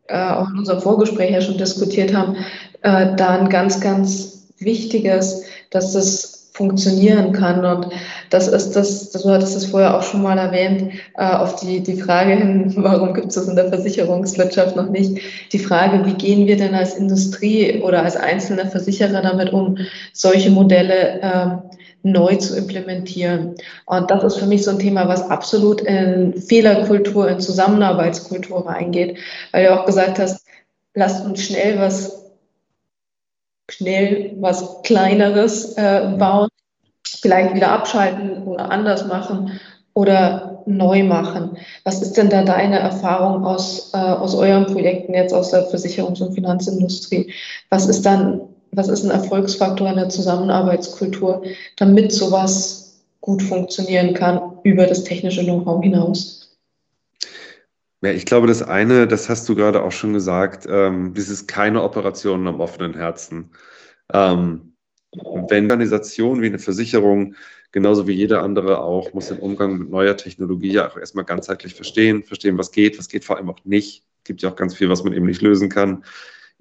äh, 0.06 0.30
auch 0.30 0.48
in 0.48 0.58
unserem 0.58 0.80
Vorgespräch 0.80 1.32
ja 1.32 1.40
schon 1.40 1.58
diskutiert 1.58 2.14
haben, 2.14 2.36
äh, 2.82 3.14
da 3.16 3.40
ein 3.40 3.48
ganz, 3.48 3.80
ganz 3.80 4.46
Wichtiges, 4.58 5.44
dass 5.70 5.92
das 5.92 6.50
funktionieren 6.52 7.32
kann. 7.32 7.64
Und 7.64 7.88
das 8.30 8.46
ist 8.46 8.72
das, 8.76 9.10
du 9.10 9.28
hattest 9.28 9.56
es 9.56 9.66
vorher 9.66 9.96
auch 9.96 10.04
schon 10.04 10.22
mal 10.22 10.38
erwähnt, 10.38 10.92
äh, 11.16 11.24
auf 11.24 11.56
die, 11.56 11.82
die 11.82 12.00
Frage 12.00 12.36
hin, 12.36 12.72
warum 12.76 13.14
gibt 13.14 13.28
es 13.28 13.34
das 13.34 13.48
in 13.48 13.56
der 13.56 13.70
Versicherungswirtschaft 13.70 14.76
noch 14.76 14.88
nicht? 14.88 15.18
Die 15.52 15.58
Frage, 15.58 16.06
wie 16.06 16.14
gehen 16.14 16.46
wir 16.46 16.56
denn 16.56 16.74
als 16.74 16.94
Industrie 16.94 17.80
oder 17.80 18.04
als 18.04 18.16
einzelne 18.16 18.66
Versicherer 18.66 19.20
damit 19.20 19.52
um, 19.52 19.78
solche 20.12 20.50
Modelle 20.50 21.20
äh, 21.22 21.46
neu 22.02 22.36
zu 22.36 22.56
implementieren. 22.56 23.54
Und 23.86 24.10
das 24.10 24.24
ist 24.24 24.38
für 24.38 24.46
mich 24.46 24.64
so 24.64 24.70
ein 24.72 24.78
Thema, 24.78 25.08
was 25.08 25.28
absolut 25.30 25.80
in 25.82 26.34
Fehlerkultur, 26.40 27.28
in 27.28 27.40
Zusammenarbeitskultur 27.40 28.66
reingeht, 28.66 29.18
weil 29.52 29.64
du 29.64 29.72
auch 29.72 29.86
gesagt 29.86 30.18
hast, 30.18 30.44
lasst 30.94 31.24
uns 31.24 31.42
schnell 31.42 31.78
was, 31.78 32.30
schnell 33.70 34.36
was 34.40 34.82
Kleineres 34.82 35.76
äh, 35.76 36.14
bauen, 36.18 36.48
vielleicht 37.20 37.54
wieder 37.54 37.70
abschalten 37.70 38.44
oder 38.44 38.70
anders 38.70 39.06
machen 39.06 39.60
oder 39.94 40.62
neu 40.66 41.02
machen. 41.04 41.56
Was 41.84 42.02
ist 42.02 42.16
denn 42.16 42.30
da 42.30 42.42
deine 42.42 42.78
Erfahrung 42.78 43.44
aus, 43.44 43.92
äh, 43.94 43.98
aus 43.98 44.34
euren 44.34 44.66
Projekten 44.66 45.14
jetzt 45.14 45.34
aus 45.34 45.50
der 45.50 45.68
Versicherungs- 45.70 46.22
und 46.22 46.34
Finanzindustrie? 46.34 47.32
Was 47.70 47.86
ist 47.88 48.06
dann, 48.06 48.40
was 48.72 48.88
ist 48.88 49.04
ein 49.04 49.10
Erfolgsfaktor 49.10 49.88
in 49.88 49.96
der 49.96 50.08
Zusammenarbeitskultur, 50.08 51.44
damit 51.76 52.12
sowas 52.12 53.02
gut 53.20 53.42
funktionieren 53.42 54.14
kann 54.14 54.58
über 54.64 54.86
das 54.86 55.04
technische 55.04 55.44
Know-how 55.44 55.82
hinaus? 55.82 56.58
Ja, 58.00 58.10
ich 58.10 58.26
glaube, 58.26 58.48
das 58.48 58.62
eine, 58.62 59.06
das 59.06 59.28
hast 59.28 59.48
du 59.48 59.54
gerade 59.54 59.82
auch 59.82 59.92
schon 59.92 60.12
gesagt, 60.12 60.66
ähm, 60.68 61.14
das 61.14 61.28
ist 61.28 61.46
keine 61.46 61.82
Operation 61.82 62.48
am 62.48 62.60
offenen 62.60 62.94
Herzen. 62.94 63.50
Ähm, 64.12 64.74
wenn 65.12 65.70
Organisation 65.70 66.40
wie 66.40 66.46
eine 66.46 66.58
Versicherung 66.58 67.36
genauso 67.70 68.08
wie 68.08 68.12
jeder 68.12 68.42
andere 68.42 68.82
auch, 68.82 69.12
muss 69.12 69.28
den 69.28 69.38
Umgang 69.38 69.78
mit 69.78 69.90
neuer 69.90 70.16
Technologie 70.16 70.72
ja 70.72 70.88
auch 70.88 70.96
erstmal 70.96 71.24
ganzheitlich 71.24 71.74
verstehen, 71.74 72.22
verstehen, 72.22 72.58
was 72.58 72.72
geht, 72.72 72.98
was 72.98 73.08
geht 73.08 73.24
vor 73.24 73.36
allem 73.36 73.50
auch 73.50 73.64
nicht. 73.64 74.04
Es 74.18 74.24
gibt 74.24 74.42
ja 74.42 74.50
auch 74.50 74.56
ganz 74.56 74.74
viel, 74.74 74.88
was 74.88 75.04
man 75.04 75.12
eben 75.12 75.26
nicht 75.26 75.42
lösen 75.42 75.68
kann. 75.68 76.04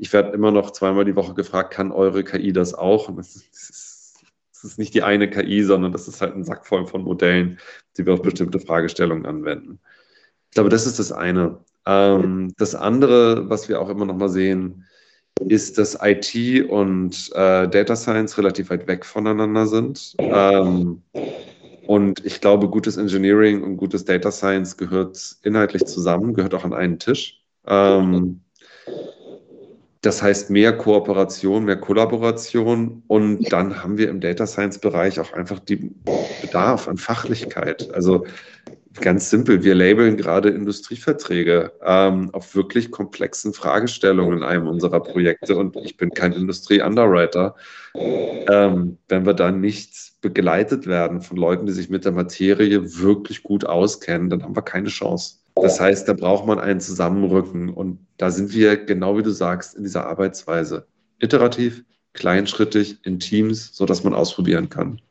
Ich 0.02 0.12
werde 0.14 0.32
immer 0.32 0.50
noch 0.50 0.72
zweimal 0.72 1.06
die 1.06 1.16
Woche 1.16 1.36
gefragt, 1.36 1.72
kann 1.72 1.92
eure 1.92 2.24
KI 2.24 2.52
das 2.52 2.74
auch? 2.74 3.08
Und 3.08 3.18
das 3.18 3.36
ist, 3.36 3.54
das 3.54 3.70
ist, 3.70 4.16
das 4.52 4.64
ist 4.64 4.80
nicht 4.80 4.96
die 4.96 5.04
eine 5.04 5.30
KI, 5.30 5.62
sondern 5.62 5.92
das 5.92 6.08
ist 6.08 6.22
halt 6.22 6.36
ein 6.36 6.44
Sack 6.44 6.66
voll 6.66 6.88
von 6.88 7.04
Modellen, 7.04 7.60
die 7.96 8.08
wir 8.08 8.16
auf 8.16 8.24
bestimmte 8.24 8.60
Fragestellungen 8.60 9.28
anwenden. 9.28 9.80
Ich 10.50 10.56
glaube, 10.56 10.70
das 10.72 10.88
ist 10.88 10.98
das 10.98 11.12
eine. 11.12 11.60
Ähm, 11.86 12.52
das 12.58 12.74
andere, 12.74 13.48
was 13.48 13.70
wir 13.70 13.80
auch 13.80 13.90
immer 13.90 14.06
noch 14.06 14.18
mal 14.18 14.30
sehen, 14.30 14.88
ist, 15.40 15.78
dass 15.78 15.96
IT 16.02 16.68
und 16.68 17.30
äh, 17.36 17.68
Data 17.68 17.96
Science 17.96 18.40
relativ 18.40 18.72
weit 18.72 18.88
weg 18.88 19.06
voneinander 19.06 19.68
sind. 19.68 20.16
Ähm, 20.18 21.04
und 21.86 22.26
ich 22.26 22.42
glaube, 22.42 22.70
gutes 22.70 22.98
Engineering 22.98 23.62
und 23.62 23.78
gutes 23.78 24.04
Data 24.04 24.32
Science 24.32 24.78
gehört 24.78 25.36
inhaltlich 25.44 25.86
zusammen, 25.86 26.34
gehört 26.34 26.56
auch 26.56 26.66
an 26.66 26.74
einen 26.74 26.98
Tisch. 26.98 27.44
Ähm, 27.68 28.42
das 30.02 30.24
heißt 30.24 30.50
mehr 30.50 30.76
Kooperation, 30.76 31.66
mehr 31.66 31.78
Kollaboration 31.78 33.04
und 33.08 33.52
dann 33.52 33.84
haben 33.84 33.98
wir 33.98 34.10
im 34.10 34.20
Data 34.20 34.48
Science 34.48 34.80
Bereich 34.80 35.20
auch 35.20 35.34
einfach 35.34 35.60
den 35.60 36.02
Bedarf 36.42 36.88
an 36.88 36.98
Fachlichkeit. 36.98 37.94
Also 37.94 38.26
ganz 39.00 39.30
simpel, 39.30 39.64
wir 39.64 39.76
labeln 39.76 40.18
gerade 40.18 40.50
Industrieverträge 40.50 41.72
ähm, 41.84 42.32
auf 42.34 42.56
wirklich 42.56 42.90
komplexen 42.90 43.54
Fragestellungen 43.54 44.40
in 44.40 44.44
einem 44.44 44.68
unserer 44.68 45.02
Projekte 45.02 45.56
und 45.56 45.76
ich 45.78 45.98
bin 45.98 46.10
kein 46.10 46.34
Industrie-Underwriter. 46.34 47.56
Ähm, 47.94 48.98
wenn 49.08 49.26
wir 49.26 49.34
dann 49.34 49.62
nicht 49.62 50.20
begleitet 50.22 50.88
werden 50.88 51.22
von 51.22 51.38
Leuten, 51.38 51.68
die 51.68 51.74
sich 51.74 51.90
mit 51.90 52.06
der 52.06 52.12
Materie 52.12 52.98
wirklich 53.00 53.44
gut 53.44 53.66
auskennen, 53.66 54.30
dann 54.30 54.44
haben 54.44 54.56
wir 54.56 54.62
keine 54.64 54.90
Chance. 54.90 55.41
Das 55.56 55.80
heißt, 55.80 56.08
da 56.08 56.14
braucht 56.14 56.46
man 56.46 56.60
einen 56.60 56.80
Zusammenrücken 56.80 57.70
und 57.70 58.00
da 58.18 58.32
sind 58.32 58.54
wir, 58.54 58.78
genau 58.78 59.18
wie 59.18 59.24
du 59.24 59.32
sagst, 59.32 59.76
in 59.76 59.84
dieser 59.84 60.08
Arbeitsweise. 60.08 60.88
Iterativ, 61.20 61.84
kleinschrittig, 62.14 63.00
in 63.04 63.20
Teams, 63.20 63.70
sodass 63.74 64.04
man 64.04 64.14
ausprobieren 64.14 64.70
kann. 64.70 65.02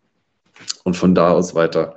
Und 0.85 0.97
von 0.97 1.15
da 1.15 1.31
aus 1.31 1.55
weiter. 1.55 1.97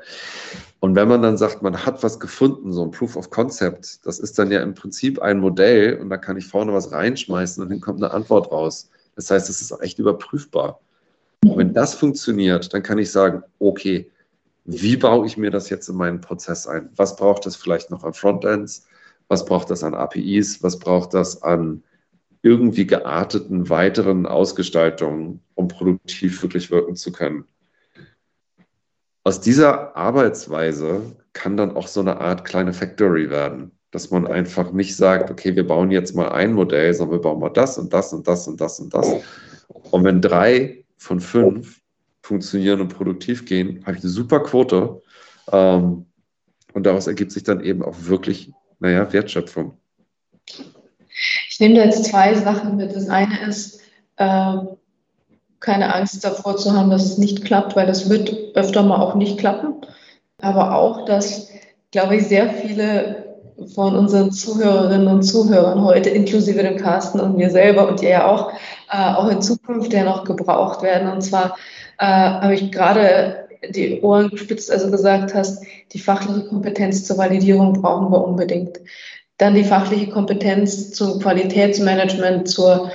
Und 0.79 0.95
wenn 0.95 1.07
man 1.07 1.21
dann 1.21 1.37
sagt, 1.37 1.61
man 1.61 1.85
hat 1.85 2.03
was 2.03 2.19
gefunden, 2.19 2.73
so 2.73 2.83
ein 2.83 2.91
Proof 2.91 3.15
of 3.15 3.29
Concept, 3.29 4.05
das 4.05 4.19
ist 4.19 4.37
dann 4.37 4.51
ja 4.51 4.61
im 4.61 4.73
Prinzip 4.73 5.21
ein 5.21 5.39
Modell 5.39 5.97
und 5.97 6.09
da 6.09 6.17
kann 6.17 6.37
ich 6.37 6.45
vorne 6.45 6.73
was 6.73 6.91
reinschmeißen 6.91 7.63
und 7.63 7.69
dann 7.69 7.79
kommt 7.79 8.03
eine 8.03 8.13
Antwort 8.13 8.51
raus. 8.51 8.89
Das 9.15 9.31
heißt, 9.31 9.49
es 9.49 9.61
ist 9.61 9.71
echt 9.81 9.99
überprüfbar. 9.99 10.81
Und 11.45 11.57
wenn 11.57 11.73
das 11.73 11.93
funktioniert, 11.93 12.73
dann 12.73 12.83
kann 12.83 12.97
ich 12.97 13.11
sagen, 13.11 13.43
okay, 13.59 14.09
wie 14.65 14.97
baue 14.97 15.25
ich 15.25 15.37
mir 15.37 15.51
das 15.51 15.69
jetzt 15.69 15.89
in 15.89 15.95
meinen 15.95 16.21
Prozess 16.21 16.67
ein? 16.67 16.89
Was 16.95 17.15
braucht 17.15 17.45
es 17.45 17.55
vielleicht 17.55 17.91
noch 17.91 18.03
an 18.03 18.13
Frontends? 18.13 18.87
Was 19.27 19.45
braucht 19.45 19.69
das 19.69 19.83
an 19.83 19.93
APIs? 19.93 20.63
Was 20.63 20.79
braucht 20.79 21.13
das 21.13 21.43
an 21.43 21.83
irgendwie 22.41 22.85
gearteten 22.85 23.69
weiteren 23.69 24.25
Ausgestaltungen, 24.25 25.41
um 25.55 25.67
produktiv 25.67 26.41
wirklich 26.41 26.71
wirken 26.71 26.95
zu 26.95 27.11
können? 27.11 27.45
aus 29.23 29.39
dieser 29.39 29.95
Arbeitsweise 29.95 31.15
kann 31.33 31.57
dann 31.57 31.75
auch 31.75 31.87
so 31.87 32.01
eine 32.01 32.19
Art 32.19 32.45
kleine 32.45 32.73
Factory 32.73 33.29
werden, 33.29 33.71
dass 33.91 34.11
man 34.11 34.27
einfach 34.27 34.71
nicht 34.71 34.95
sagt, 34.95 35.31
okay, 35.31 35.55
wir 35.55 35.65
bauen 35.65 35.91
jetzt 35.91 36.15
mal 36.15 36.29
ein 36.29 36.53
Modell, 36.53 36.93
sondern 36.93 37.17
wir 37.17 37.21
bauen 37.21 37.39
mal 37.39 37.49
das 37.49 37.77
und 37.77 37.93
das 37.93 38.13
und 38.13 38.27
das 38.27 38.47
und 38.47 38.59
das 38.59 38.79
und 38.79 38.93
das. 38.93 39.07
Und 39.67 40.03
wenn 40.03 40.21
drei 40.21 40.85
von 40.97 41.19
fünf 41.19 41.81
funktionieren 42.23 42.81
und 42.81 42.87
produktiv 42.87 43.45
gehen, 43.45 43.83
habe 43.85 43.97
ich 43.97 44.03
eine 44.03 44.11
super 44.11 44.39
Quote. 44.39 45.01
Ähm, 45.51 46.05
und 46.73 46.85
daraus 46.85 47.05
ergibt 47.05 47.31
sich 47.31 47.43
dann 47.43 47.63
eben 47.63 47.83
auch 47.83 47.95
wirklich, 47.99 48.51
naja, 48.79 49.11
Wertschöpfung. 49.13 49.77
Ich 51.49 51.59
nehme 51.59 51.75
da 51.75 51.83
jetzt 51.83 52.05
zwei 52.05 52.33
Sachen 52.33 52.77
mit. 52.77 52.95
Das 52.95 53.09
eine 53.09 53.45
ist, 53.45 53.81
ähm, 54.17 54.69
keine 55.59 55.93
Angst 55.93 56.23
davor 56.23 56.57
zu 56.57 56.73
haben, 56.73 56.89
dass 56.89 57.05
es 57.05 57.17
nicht 57.17 57.45
klappt, 57.45 57.75
weil 57.75 57.87
das 57.87 58.09
wird 58.09 58.55
öfter 58.55 58.83
mal 58.83 58.99
auch 58.99 59.15
nicht 59.15 59.37
klappen. 59.37 59.75
Aber 60.41 60.75
auch, 60.75 61.05
dass, 61.05 61.49
glaube 61.91 62.15
ich, 62.15 62.27
sehr 62.27 62.49
viele 62.49 63.23
von 63.73 63.95
unseren 63.95 64.31
Zuhörerinnen 64.31 65.07
und 65.07 65.23
Zuhörern 65.23 65.83
heute, 65.83 66.09
inklusive 66.09 66.63
dem 66.63 66.77
Carsten 66.77 67.19
und 67.19 67.37
mir 67.37 67.49
selber 67.49 67.87
und 67.87 68.01
ihr 68.01 68.09
ja 68.09 68.27
auch, 68.27 68.51
äh, 68.91 69.13
auch 69.13 69.29
in 69.29 69.41
Zukunft 69.41 69.93
ja 69.93 70.03
noch 70.03 70.25
gebraucht 70.25 70.81
werden. 70.81 71.11
Und 71.11 71.21
zwar 71.21 71.55
äh, 71.99 72.05
habe 72.05 72.55
ich 72.55 72.71
gerade 72.71 73.47
die 73.69 74.01
Ohren 74.01 74.29
gespitzt, 74.29 74.71
also 74.71 74.91
gesagt 74.91 75.33
hast, 75.33 75.63
die 75.93 75.99
fachliche 75.99 76.47
Kompetenz 76.47 77.05
zur 77.05 77.17
Validierung 77.17 77.73
brauchen 77.73 78.11
wir 78.11 78.23
unbedingt. 78.23 78.79
Dann 79.37 79.55
die 79.55 79.63
fachliche 79.63 80.09
Kompetenz 80.09 80.91
zum 80.91 81.19
Qualitätsmanagement, 81.19 82.47
zur, 82.47 82.91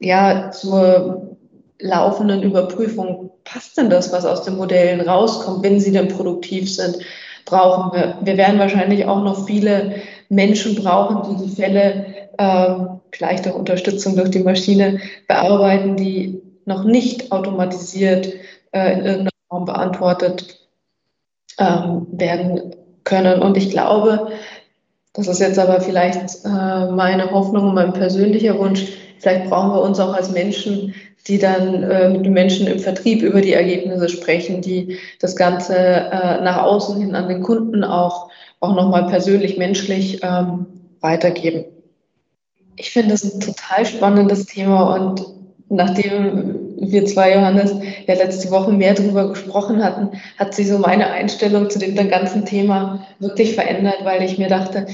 ja, 0.00 0.50
zur 0.50 1.36
laufenden 1.80 2.42
Überprüfung, 2.42 3.30
passt 3.44 3.78
denn 3.78 3.90
das, 3.90 4.12
was 4.12 4.26
aus 4.26 4.42
den 4.42 4.56
Modellen 4.56 5.00
rauskommt, 5.00 5.62
wenn 5.62 5.80
sie 5.80 5.92
denn 5.92 6.08
produktiv 6.08 6.72
sind, 6.74 6.98
brauchen 7.44 7.92
wir. 7.92 8.18
Wir 8.20 8.36
werden 8.36 8.58
wahrscheinlich 8.58 9.06
auch 9.06 9.22
noch 9.22 9.46
viele 9.46 9.96
Menschen 10.28 10.74
brauchen, 10.74 11.38
die 11.38 11.46
die 11.46 11.54
Fälle, 11.54 12.06
ähm, 12.38 13.00
vielleicht 13.12 13.48
auch 13.48 13.54
Unterstützung 13.54 14.16
durch 14.16 14.30
die 14.30 14.42
Maschine, 14.42 15.00
bearbeiten, 15.26 15.96
die 15.96 16.42
noch 16.68 16.84
nicht 16.84 17.32
automatisiert 17.32 18.28
äh, 18.72 18.92
in 18.92 18.98
irgendeiner 19.00 19.30
Form 19.48 19.64
beantwortet 19.64 20.68
ähm, 21.58 22.06
werden 22.12 22.76
können. 23.02 23.42
Und 23.42 23.56
ich 23.56 23.70
glaube, 23.70 24.28
das 25.14 25.26
ist 25.26 25.40
jetzt 25.40 25.58
aber 25.58 25.80
vielleicht 25.80 26.44
äh, 26.44 26.90
meine 26.90 27.30
Hoffnung 27.32 27.68
und 27.68 27.74
mein 27.74 27.92
persönlicher 27.92 28.56
Wunsch, 28.58 28.86
vielleicht 29.18 29.50
brauchen 29.50 29.72
wir 29.72 29.82
uns 29.82 29.98
auch 29.98 30.14
als 30.14 30.30
Menschen 30.30 30.94
die 31.28 31.38
dann 31.38 31.82
äh, 31.82 32.08
mit 32.08 32.24
den 32.24 32.32
Menschen 32.32 32.66
im 32.66 32.78
Vertrieb 32.78 33.22
über 33.22 33.42
die 33.42 33.52
Ergebnisse 33.52 34.08
sprechen, 34.08 34.62
die 34.62 34.98
das 35.20 35.36
Ganze 35.36 35.76
äh, 35.76 36.40
nach 36.42 36.62
außen 36.62 36.98
hin 36.98 37.14
an 37.14 37.28
den 37.28 37.42
Kunden 37.42 37.84
auch, 37.84 38.30
auch 38.60 38.74
nochmal 38.74 39.06
persönlich, 39.08 39.58
menschlich 39.58 40.22
ähm, 40.22 40.66
weitergeben. 41.00 41.66
Ich 42.76 42.90
finde 42.90 43.10
das 43.10 43.24
ein 43.24 43.40
total 43.40 43.84
spannendes 43.84 44.46
Thema 44.46 44.94
und 44.94 45.26
nachdem 45.68 46.76
wir 46.80 47.04
zwei, 47.06 47.34
Johannes, 47.34 47.74
ja 48.06 48.14
letzte 48.14 48.50
Woche 48.50 48.72
mehr 48.72 48.94
darüber 48.94 49.28
gesprochen 49.28 49.82
hatten, 49.82 50.10
hat 50.38 50.54
sich 50.54 50.68
so 50.68 50.78
meine 50.78 51.08
Einstellung 51.10 51.70
zu 51.70 51.78
dem 51.78 51.94
ganzen 52.08 52.44
Thema 52.44 53.06
wirklich 53.18 53.54
verändert, 53.54 54.04
weil 54.04 54.22
ich 54.22 54.38
mir 54.38 54.48
dachte, 54.48 54.86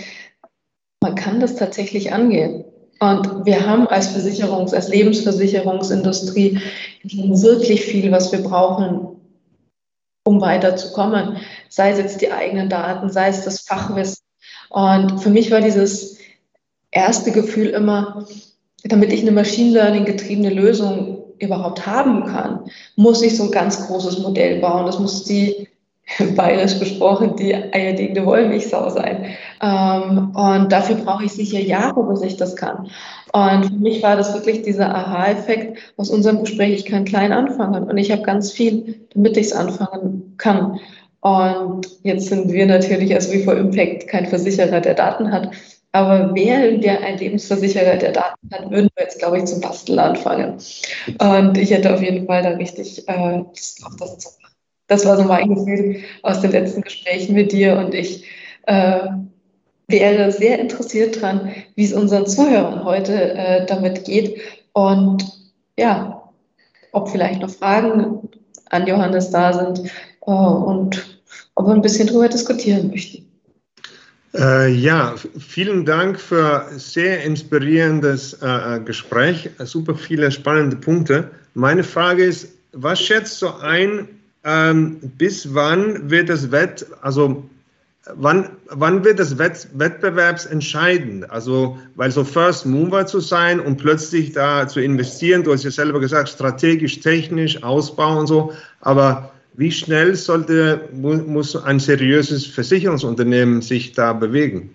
man 1.03 1.14
kann 1.14 1.41
das 1.41 1.57
tatsächlich 1.57 2.12
angehen. 2.12 2.64
Und 3.01 3.45
wir 3.45 3.66
haben 3.66 3.87
als 3.87 4.16
Versicherungs-, 4.16 4.75
als 4.75 4.89
Lebensversicherungsindustrie 4.89 6.61
wirklich 7.03 7.83
viel, 7.83 8.11
was 8.11 8.33
wir 8.33 8.43
brauchen, 8.43 9.16
um 10.27 10.41
weiterzukommen. 10.41 11.37
Sei 11.68 11.91
es 11.91 11.99
jetzt 11.99 12.20
die 12.22 12.33
eigenen 12.33 12.68
Daten, 12.68 13.11
sei 13.11 13.29
es 13.29 13.45
das 13.45 13.61
Fachwissen. 13.61 14.25
Und 14.70 15.20
für 15.22 15.31
mich 15.31 15.51
war 15.51 15.61
dieses 15.61 16.18
erste 16.91 17.33
Gefühl 17.33 17.68
immer, 17.68 18.27
damit 18.85 19.12
ich 19.12 19.22
eine 19.22 19.32
Machine 19.32 19.70
Learning 19.70 20.05
getriebene 20.05 20.51
Lösung 20.51 21.24
überhaupt 21.39 21.87
haben 21.87 22.24
kann, 22.24 22.61
muss 22.97 23.22
ich 23.22 23.37
so 23.37 23.45
ein 23.45 23.51
ganz 23.51 23.87
großes 23.87 24.18
Modell 24.20 24.61
bauen. 24.61 24.87
Das 24.87 24.99
muss 24.99 25.24
die 25.24 25.68
bayerisch 26.37 26.78
gesprochen, 26.78 27.35
die 27.37 27.55
eierlegende 27.55 28.26
Wollmilchsau 28.26 28.91
sein. 28.91 29.24
Ähm, 29.62 30.32
und 30.35 30.70
dafür 30.70 30.97
brauche 30.97 31.24
ich 31.24 31.32
sicher 31.32 31.61
Jahre, 31.61 32.05
bis 32.05 32.22
ich 32.22 32.37
das 32.37 32.57
kann. 32.57 32.91
Und 33.32 33.66
für 33.66 33.74
mich 33.74 34.03
war 34.03 34.16
das 34.16 34.35
wirklich 34.35 34.62
dieser 34.62 34.95
Aha-Effekt 34.95 35.78
aus 35.97 36.11
unserem 36.11 36.41
Gespräch, 36.41 36.74
ich 36.74 36.85
kann 36.85 37.05
klein 37.05 37.32
anfangen 37.32 37.85
und 37.85 37.97
ich 37.97 38.12
habe 38.12 38.22
ganz 38.22 38.53
viel, 38.53 39.07
damit 39.14 39.37
ich 39.37 39.47
es 39.47 39.53
anfangen 39.53 40.35
kann. 40.37 40.78
Und 41.20 41.89
jetzt 42.03 42.28
sind 42.28 42.53
wir 42.53 42.66
natürlich 42.66 43.14
als 43.14 43.32
WV 43.32 43.53
Impact 43.53 44.09
kein 44.09 44.26
Versicherer, 44.26 44.80
der 44.80 44.95
Daten 44.95 45.32
hat. 45.32 45.51
Aber 45.95 46.35
wir 46.35 46.57
ein 46.57 47.19
Lebensversicherer, 47.19 47.97
der 47.97 48.11
Daten 48.11 48.51
hat, 48.53 48.69
würden 48.69 48.91
wir 48.97 49.05
jetzt, 49.05 49.21
glaube 49.21 49.39
ich, 49.39 49.45
zum 49.45 49.61
Basteln 49.61 50.01
anfangen. 50.01 50.59
Und 51.21 51.57
ich 51.57 51.71
hätte 51.71 51.95
auf 51.95 52.03
jeden 52.03 52.27
Fall 52.27 52.43
da 52.43 52.49
richtig 52.49 53.09
äh, 53.09 53.39
auf 53.39 53.97
das 54.01 54.19
zu 54.19 54.31
machen. 54.43 54.55
Das 54.89 55.07
war 55.07 55.17
so 55.17 55.23
mein 55.23 55.55
Gefühl 55.55 56.03
aus 56.23 56.41
den 56.41 56.51
letzten 56.51 56.81
Gesprächen 56.81 57.37
mit 57.37 57.53
dir 57.53 57.79
und 57.79 57.95
ich 57.95 58.25
äh, 58.67 59.07
wäre 59.87 60.33
sehr 60.33 60.59
interessiert 60.59 61.23
dran, 61.23 61.53
wie 61.77 61.85
es 61.85 61.93
unseren 61.93 62.27
Zuhörern 62.27 62.85
heute 62.85 63.35
äh, 63.35 63.65
damit 63.65 64.05
geht 64.05 64.41
und 64.73 65.25
ja, 65.79 66.29
ob 66.91 67.09
vielleicht 67.09 67.41
noch 67.41 67.51
Fragen 67.51 68.29
an 68.71 68.89
Johannes 68.89 69.31
da 69.31 69.53
sind 69.53 69.89
äh, 70.27 70.31
und 70.33 71.21
ob 71.55 71.69
wir 71.69 71.75
ein 71.75 71.83
bisschen 71.83 72.09
drüber 72.09 72.29
diskutieren 72.29 72.91
möchten. 72.91 73.34
Äh, 74.35 74.72
ja, 74.72 75.14
vielen 75.39 75.85
Dank 75.85 76.18
für 76.18 76.66
sehr 76.76 77.22
inspirierendes 77.22 78.32
äh, 78.43 78.80
Gespräch, 78.85 79.49
super 79.61 79.95
viele 79.95 80.32
spannende 80.32 80.76
Punkte. 80.76 81.30
Meine 81.55 81.85
Frage 81.85 82.24
ist, 82.24 82.49
was 82.72 83.01
schätzt 83.01 83.41
du 83.43 83.49
ein, 83.61 84.09
ähm, 84.43 84.97
bis 85.18 85.55
wann 85.55 86.11
wird 86.11 86.28
das 86.28 86.51
Wett, 86.51 86.85
also 87.01 87.49
wann, 88.12 88.49
wann 88.70 89.05
wird 89.05 89.20
das 89.20 89.39
Wett, 89.39 89.68
wettbewerbsentscheidend? 89.74 91.30
Also, 91.30 91.78
weil 91.95 92.11
so 92.11 92.24
First 92.24 92.66
Mover 92.66 93.07
zu 93.07 93.20
sein 93.20 93.61
und 93.61 93.76
plötzlich 93.76 94.32
da 94.32 94.66
zu 94.66 94.80
investieren, 94.80 95.45
du 95.45 95.53
hast 95.53 95.62
ja 95.62 95.70
selber 95.70 96.01
gesagt, 96.01 96.28
strategisch, 96.28 96.99
technisch, 96.99 97.62
Ausbau 97.62 98.18
und 98.18 98.26
so, 98.26 98.53
aber 98.80 99.34
wie 99.57 99.71
schnell 99.71 100.15
sollte, 100.17 100.89
muss 100.93 101.57
ein 101.57 101.79
seriöses 101.79 102.47
Versicherungsunternehmen 102.47 103.63
sich 103.63 103.93
da 103.93 104.13
bewegen? 104.13 104.75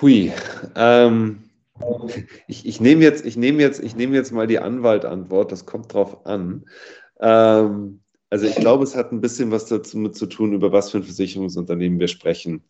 Hui, 0.00 0.32
ähm, 0.74 1.44
ich, 2.48 2.66
ich 2.66 2.80
nehme 2.80 3.02
jetzt, 3.02 3.24
ich 3.24 3.36
nehme 3.36 3.62
jetzt, 3.62 3.80
ich 3.82 3.94
nehme 3.94 4.16
jetzt 4.16 4.32
mal 4.32 4.46
die 4.46 4.58
Anwaltantwort, 4.58 5.52
das 5.52 5.64
kommt 5.64 5.92
drauf 5.92 6.26
an. 6.26 6.64
Ähm, 7.20 8.00
also 8.30 8.46
ich 8.46 8.56
glaube, 8.56 8.82
es 8.82 8.96
hat 8.96 9.12
ein 9.12 9.20
bisschen 9.20 9.50
was 9.50 9.66
dazu 9.66 9.98
mit 9.98 10.16
zu 10.16 10.26
tun, 10.26 10.54
über 10.54 10.72
was 10.72 10.90
für 10.90 10.98
ein 10.98 11.04
Versicherungsunternehmen 11.04 12.00
wir 12.00 12.08
sprechen. 12.08 12.64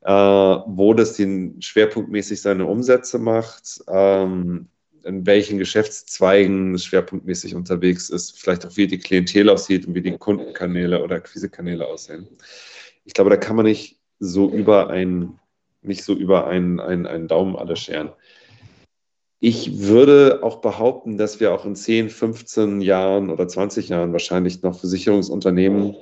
Äh, 0.00 0.10
wo 0.10 0.92
das 0.92 1.14
den 1.14 1.60
schwerpunktmäßig 1.62 2.42
seine 2.42 2.66
Umsätze 2.66 3.18
macht, 3.18 3.82
ähm, 3.88 4.68
in 5.04 5.26
welchen 5.26 5.58
Geschäftszweigen 5.58 6.74
es 6.74 6.84
schwerpunktmäßig 6.84 7.54
unterwegs 7.54 8.10
ist, 8.10 8.38
vielleicht 8.38 8.66
auch 8.66 8.76
wie 8.76 8.86
die 8.86 8.98
Klientel 8.98 9.50
aussieht 9.50 9.86
und 9.86 9.94
wie 9.94 10.02
die 10.02 10.16
Kundenkanäle 10.16 11.02
oder 11.02 11.16
Akquisekanäle 11.16 11.86
aussehen. 11.86 12.26
Ich 13.04 13.14
glaube, 13.14 13.30
da 13.30 13.36
kann 13.36 13.56
man 13.56 13.66
nicht 13.66 13.98
so 14.18 14.50
über 14.50 14.88
ein, 14.90 15.38
nicht 15.82 16.04
so 16.04 16.14
über 16.14 16.46
einen, 16.46 16.80
einen, 16.80 17.06
einen 17.06 17.28
Daumen 17.28 17.56
alle 17.56 17.76
scheren. 17.76 18.10
Ich 19.40 19.80
würde 19.80 20.40
auch 20.42 20.62
behaupten, 20.62 21.18
dass 21.18 21.38
wir 21.38 21.52
auch 21.52 21.66
in 21.66 21.76
10, 21.76 22.08
15 22.08 22.80
Jahren 22.80 23.28
oder 23.28 23.46
20 23.46 23.90
Jahren 23.90 24.12
wahrscheinlich 24.12 24.62
noch 24.62 24.80
Versicherungsunternehmen 24.80 25.94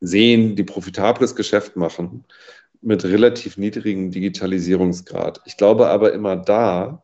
sehen, 0.00 0.56
die 0.56 0.64
profitables 0.64 1.36
Geschäft 1.36 1.76
machen 1.76 2.24
mit 2.82 3.04
relativ 3.04 3.56
niedrigem 3.56 4.10
Digitalisierungsgrad. 4.10 5.42
Ich 5.44 5.56
glaube 5.56 5.86
aber 5.86 6.12
immer 6.12 6.34
da, 6.34 7.03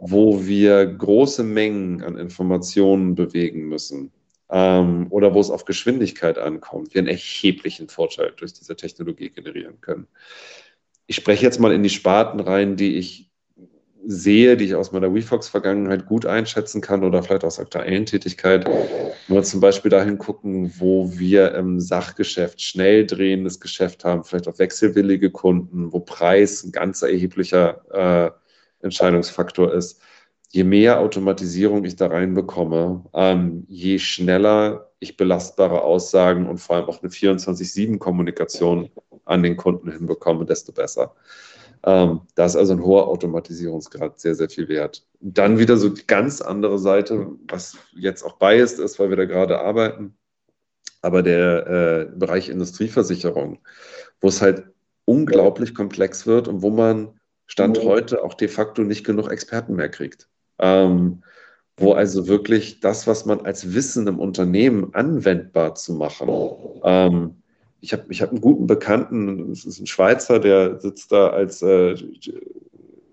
wo 0.00 0.44
wir 0.44 0.86
große 0.86 1.42
Mengen 1.42 2.02
an 2.02 2.16
Informationen 2.16 3.14
bewegen 3.14 3.68
müssen 3.68 4.12
ähm, 4.50 5.06
oder 5.10 5.34
wo 5.34 5.40
es 5.40 5.50
auf 5.50 5.64
Geschwindigkeit 5.64 6.38
ankommt, 6.38 6.94
wir 6.94 7.00
einen 7.00 7.08
erheblichen 7.08 7.88
Vorteil 7.88 8.32
durch 8.36 8.52
diese 8.52 8.76
Technologie 8.76 9.30
generieren 9.30 9.80
können. 9.80 10.06
Ich 11.06 11.16
spreche 11.16 11.44
jetzt 11.44 11.60
mal 11.60 11.72
in 11.72 11.82
die 11.82 11.90
Sparten 11.90 12.40
rein, 12.40 12.76
die 12.76 12.96
ich 12.96 13.30
sehe, 14.06 14.56
die 14.56 14.66
ich 14.66 14.74
aus 14.74 14.92
meiner 14.92 15.14
WeFox-Vergangenheit 15.14 16.06
gut 16.06 16.26
einschätzen 16.26 16.80
kann 16.80 17.04
oder 17.04 17.22
vielleicht 17.22 17.44
aus 17.44 17.58
aktuellen 17.58 18.06
Tätigkeit. 18.06 18.66
Wenn 18.66 19.36
wir 19.36 19.42
zum 19.42 19.60
Beispiel 19.60 19.90
dahin 19.90 20.18
gucken, 20.18 20.72
wo 20.78 21.10
wir 21.18 21.54
im 21.54 21.80
Sachgeschäft 21.80 22.60
schnell 22.60 23.06
drehendes 23.06 23.60
Geschäft 23.60 24.04
haben, 24.04 24.24
vielleicht 24.24 24.48
auch 24.48 24.58
wechselwillige 24.58 25.30
Kunden, 25.30 25.92
wo 25.92 26.00
Preis 26.00 26.64
ein 26.64 26.72
ganz 26.72 27.02
erheblicher 27.02 28.34
äh, 28.34 28.43
Entscheidungsfaktor 28.84 29.72
ist. 29.72 30.00
Je 30.50 30.62
mehr 30.62 31.00
Automatisierung 31.00 31.84
ich 31.84 31.96
da 31.96 32.06
reinbekomme, 32.06 33.04
ähm, 33.12 33.64
je 33.68 33.98
schneller 33.98 34.92
ich 35.00 35.16
belastbare 35.16 35.82
Aussagen 35.82 36.48
und 36.48 36.58
vor 36.58 36.76
allem 36.76 36.84
auch 36.86 37.02
eine 37.02 37.10
24-7-Kommunikation 37.10 38.90
an 39.24 39.42
den 39.42 39.56
Kunden 39.56 39.90
hinbekomme, 39.90 40.44
desto 40.44 40.72
besser. 40.72 41.14
Ähm, 41.86 42.22
da 42.34 42.46
ist 42.46 42.56
also 42.56 42.72
ein 42.72 42.82
hoher 42.82 43.08
Automatisierungsgrad 43.08 44.18
sehr, 44.18 44.34
sehr 44.34 44.48
viel 44.48 44.68
wert. 44.68 45.06
Dann 45.20 45.58
wieder 45.58 45.76
so 45.76 45.90
die 45.90 46.06
ganz 46.06 46.40
andere 46.40 46.78
Seite, 46.78 47.32
was 47.48 47.76
jetzt 47.94 48.22
auch 48.22 48.38
biased 48.38 48.78
ist, 48.78 48.98
weil 48.98 49.10
wir 49.10 49.16
da 49.16 49.26
gerade 49.26 49.60
arbeiten, 49.60 50.16
aber 51.02 51.22
der 51.22 51.66
äh, 51.66 52.16
Bereich 52.16 52.48
Industrieversicherung, 52.48 53.58
wo 54.20 54.28
es 54.28 54.40
halt 54.40 54.64
unglaublich 55.04 55.74
komplex 55.74 56.26
wird 56.26 56.48
und 56.48 56.62
wo 56.62 56.70
man 56.70 57.20
Stand 57.54 57.84
heute 57.84 58.24
auch 58.24 58.34
de 58.34 58.48
facto 58.48 58.82
nicht 58.82 59.04
genug 59.04 59.30
Experten 59.30 59.76
mehr 59.76 59.88
kriegt. 59.88 60.28
Ähm, 60.58 61.22
wo 61.76 61.92
also 61.92 62.26
wirklich 62.26 62.80
das, 62.80 63.06
was 63.06 63.26
man 63.26 63.46
als 63.46 63.74
Wissen 63.74 64.08
im 64.08 64.18
Unternehmen 64.18 64.92
anwendbar 64.92 65.76
zu 65.76 65.92
machen. 65.92 66.28
Ähm, 66.82 67.36
ich 67.80 67.92
habe 67.92 68.06
ich 68.08 68.22
hab 68.22 68.30
einen 68.30 68.40
guten 68.40 68.66
Bekannten, 68.66 69.50
das 69.50 69.64
ist 69.64 69.78
ein 69.78 69.86
Schweizer, 69.86 70.40
der 70.40 70.80
sitzt 70.80 71.12
da 71.12 71.28
als, 71.28 71.62
äh, 71.62 71.94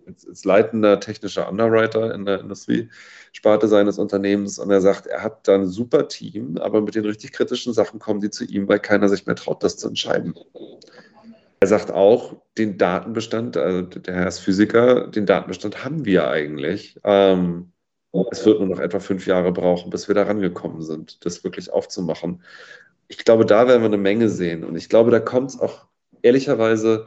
als, 0.08 0.28
als 0.28 0.44
leitender 0.44 1.00
technischer 1.00 1.48
Underwriter 1.48 2.12
in 2.12 2.26
der 2.26 2.40
Industriesparte 2.40 3.68
seines 3.68 4.00
Unternehmens 4.00 4.58
und 4.58 4.72
er 4.72 4.82
sagt, 4.82 5.06
er 5.06 5.22
hat 5.22 5.48
da 5.48 5.54
ein 5.54 5.68
super 5.68 6.08
Team, 6.08 6.58
aber 6.58 6.82
mit 6.82 6.96
den 6.96 7.06
richtig 7.06 7.32
kritischen 7.32 7.74
Sachen 7.74 8.00
kommen 8.00 8.22
die 8.22 8.32
zu 8.32 8.44
ihm, 8.44 8.68
weil 8.68 8.80
keiner 8.80 9.08
sich 9.08 9.28
mehr 9.28 9.36
traut, 9.36 9.62
das 9.64 9.78
zu 9.78 9.88
entscheiden. 9.88 10.34
Er 11.62 11.68
sagt 11.68 11.92
auch, 11.92 12.42
den 12.58 12.80
Datenbestand, 12.80 13.56
also 13.56 13.84
der 13.84 14.16
Herr 14.16 14.28
ist 14.28 14.40
Physiker, 14.40 15.08
den 15.08 15.28
Datenbestand 15.28 15.86
haben 15.86 16.06
wir 16.06 16.28
eigentlich. 16.28 17.00
Ähm, 17.04 17.72
es 18.32 18.44
wird 18.48 18.60
nur 18.60 18.68
noch 18.68 18.80
etwa 18.80 19.00
fünf 19.00 19.28
Jahre 19.28 19.52
brauchen, 19.52 19.92
bis 19.92 20.08
wir 20.08 20.16
da 20.16 20.24
rangekommen 20.24 20.82
sind, 20.82 21.24
das 21.24 21.44
wirklich 21.44 21.72
aufzumachen. 21.72 22.42
Ich 23.10 23.20
glaube, 23.20 23.46
da 23.46 23.68
werden 23.68 23.84
wir 23.84 23.90
eine 23.90 23.98
Menge 23.98 24.30
sehen. 24.30 24.64
Und 24.64 24.76
ich 24.76 24.90
glaube, 24.90 25.12
da 25.12 25.20
kommt 25.20 25.52
es 25.52 25.60
auch 25.60 25.86
ehrlicherweise, 26.24 27.06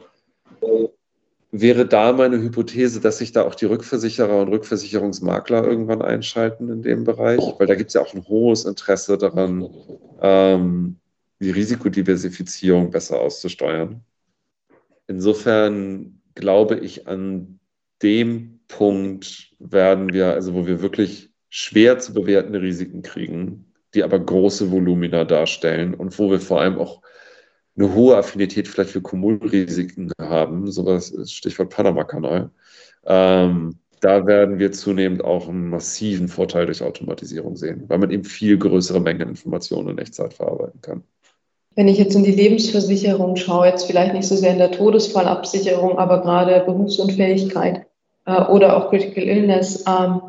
wäre 1.50 1.84
da 1.86 2.12
meine 2.12 2.40
Hypothese, 2.40 3.00
dass 3.00 3.18
sich 3.18 3.32
da 3.32 3.42
auch 3.42 3.56
die 3.56 3.66
Rückversicherer 3.66 4.42
und 4.42 4.48
Rückversicherungsmakler 4.50 5.66
irgendwann 5.66 6.00
einschalten 6.00 6.68
in 6.68 6.82
dem 6.82 7.02
Bereich, 7.02 7.40
weil 7.58 7.66
da 7.66 7.74
gibt 7.74 7.88
es 7.88 7.94
ja 7.94 8.02
auch 8.02 8.14
ein 8.14 8.26
hohes 8.28 8.66
Interesse 8.66 9.18
daran, 9.18 9.68
ähm, 10.20 11.00
die 11.40 11.50
Risikodiversifizierung 11.50 12.92
besser 12.92 13.20
auszusteuern. 13.20 14.04
Insofern 15.06 16.20
glaube 16.34 16.78
ich, 16.78 17.06
an 17.06 17.60
dem 18.02 18.60
Punkt 18.68 19.54
werden 19.58 20.12
wir, 20.12 20.32
also 20.32 20.54
wo 20.54 20.66
wir 20.66 20.82
wirklich 20.82 21.30
schwer 21.48 21.98
zu 21.98 22.12
bewertende 22.14 22.60
Risiken 22.60 23.02
kriegen, 23.02 23.72
die 23.94 24.02
aber 24.02 24.18
große 24.18 24.70
Volumina 24.70 25.24
darstellen 25.24 25.94
und 25.94 26.18
wo 26.18 26.30
wir 26.30 26.40
vor 26.40 26.60
allem 26.60 26.78
auch 26.78 27.02
eine 27.76 27.92
hohe 27.94 28.16
Affinität 28.16 28.68
vielleicht 28.68 28.90
für 28.90 29.02
Kumulrisiken 29.02 30.12
haben, 30.20 30.70
sowas 30.70 31.10
ist 31.10 31.32
Stichwort 31.32 31.70
Panama-Kanal. 31.70 32.50
Ähm, 33.04 33.78
da 34.00 34.26
werden 34.26 34.58
wir 34.58 34.72
zunehmend 34.72 35.24
auch 35.24 35.48
einen 35.48 35.70
massiven 35.70 36.28
Vorteil 36.28 36.66
durch 36.66 36.82
Automatisierung 36.82 37.56
sehen, 37.56 37.88
weil 37.88 37.98
man 37.98 38.10
eben 38.10 38.24
viel 38.24 38.58
größere 38.58 39.00
Mengen 39.00 39.28
Informationen 39.28 39.90
in 39.90 39.98
Echtzeit 39.98 40.34
verarbeiten 40.34 40.80
kann. 40.82 41.04
Wenn 41.76 41.88
ich 41.88 41.98
jetzt 41.98 42.14
in 42.14 42.24
die 42.24 42.32
Lebensversicherung 42.32 43.36
schaue, 43.36 43.66
jetzt 43.66 43.86
vielleicht 43.86 44.14
nicht 44.14 44.28
so 44.28 44.36
sehr 44.36 44.52
in 44.52 44.58
der 44.58 44.70
Todesfallabsicherung, 44.70 45.98
aber 45.98 46.22
gerade 46.22 46.64
Berufsunfähigkeit 46.64 47.86
äh, 48.26 48.42
oder 48.42 48.76
auch 48.76 48.90
Critical 48.90 49.24
Illness, 49.24 49.84
ähm, 49.88 50.20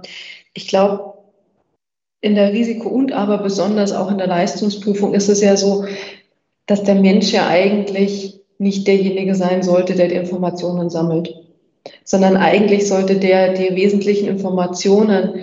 ich 0.54 0.68
glaube, 0.68 1.14
in 2.22 2.34
der 2.34 2.52
Risiko- 2.54 2.89
und 2.89 3.12
aber 3.12 3.38
besonders 3.38 3.93
auch 3.93 4.10
in 4.10 4.18
der 4.18 4.28
Leistungsprüfung 4.28 5.14
ist 5.14 5.30
es 5.30 5.41
ja 5.41 5.56
so, 5.56 5.86
dass 6.66 6.84
der 6.84 6.96
Mensch 6.96 7.32
ja 7.32 7.48
eigentlich 7.48 8.41
nicht 8.58 8.88
derjenige 8.88 9.36
sein 9.36 9.62
sollte, 9.62 9.93
der 9.93 10.08
die 10.08 10.16
Informationen 10.16 10.89
sammelt, 10.89 11.36
sondern 12.04 12.38
eigentlich 12.38 12.88
sollte 12.88 13.18
der 13.18 13.54
die 13.54 13.76
wesentlichen 13.76 14.28
Informationen 14.28 15.41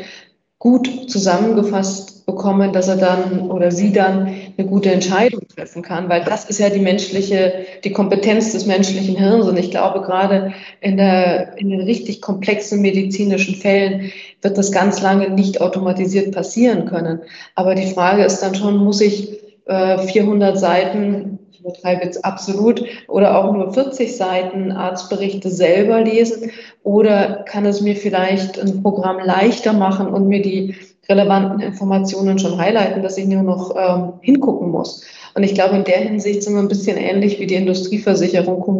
gut 0.58 0.88
zusammengefasst 1.08 2.11
bekommen, 2.26 2.72
dass 2.72 2.88
er 2.88 2.96
dann 2.96 3.50
oder 3.50 3.70
sie 3.70 3.92
dann 3.92 4.34
eine 4.56 4.66
gute 4.66 4.90
Entscheidung 4.92 5.42
treffen 5.48 5.82
kann, 5.82 6.08
weil 6.08 6.24
das 6.24 6.44
ist 6.44 6.58
ja 6.58 6.70
die 6.70 6.80
menschliche, 6.80 7.66
die 7.84 7.92
Kompetenz 7.92 8.52
des 8.52 8.66
menschlichen 8.66 9.16
Hirns. 9.16 9.46
Und 9.46 9.58
ich 9.58 9.70
glaube, 9.70 10.02
gerade 10.02 10.52
in, 10.80 10.96
der, 10.96 11.58
in 11.58 11.70
den 11.70 11.80
richtig 11.80 12.20
komplexen 12.20 12.80
medizinischen 12.80 13.54
Fällen 13.54 14.12
wird 14.40 14.58
das 14.58 14.72
ganz 14.72 15.00
lange 15.02 15.30
nicht 15.30 15.60
automatisiert 15.60 16.34
passieren 16.34 16.86
können. 16.86 17.20
Aber 17.54 17.74
die 17.74 17.92
Frage 17.92 18.24
ist 18.24 18.40
dann 18.40 18.54
schon, 18.54 18.76
muss 18.76 19.00
ich 19.00 19.40
äh, 19.66 19.98
400 19.98 20.58
Seiten 20.58 21.38
übertreibe 21.62 22.04
jetzt 22.04 22.24
absolut, 22.24 22.84
oder 23.08 23.38
auch 23.38 23.52
nur 23.52 23.72
40 23.72 24.16
Seiten 24.16 24.72
Arztberichte 24.72 25.48
selber 25.48 26.00
lesen? 26.00 26.50
Oder 26.82 27.44
kann 27.44 27.64
es 27.66 27.80
mir 27.80 27.96
vielleicht 27.96 28.58
ein 28.58 28.82
Programm 28.82 29.18
leichter 29.24 29.72
machen 29.72 30.08
und 30.08 30.28
mir 30.28 30.42
die 30.42 30.74
relevanten 31.08 31.60
Informationen 31.60 32.38
schon 32.38 32.58
highlighten, 32.58 33.02
dass 33.02 33.18
ich 33.18 33.26
nur 33.26 33.42
noch 33.42 33.74
ähm, 33.76 34.12
hingucken 34.20 34.70
muss? 34.70 35.04
Und 35.34 35.42
ich 35.42 35.54
glaube, 35.54 35.76
in 35.76 35.84
der 35.84 35.98
Hinsicht 35.98 36.42
sind 36.42 36.54
wir 36.54 36.60
ein 36.60 36.68
bisschen 36.68 36.96
ähnlich 36.96 37.40
wie 37.40 37.46
die 37.46 37.54
Industrieversicherung. 37.54 38.66
Wir 38.66 38.72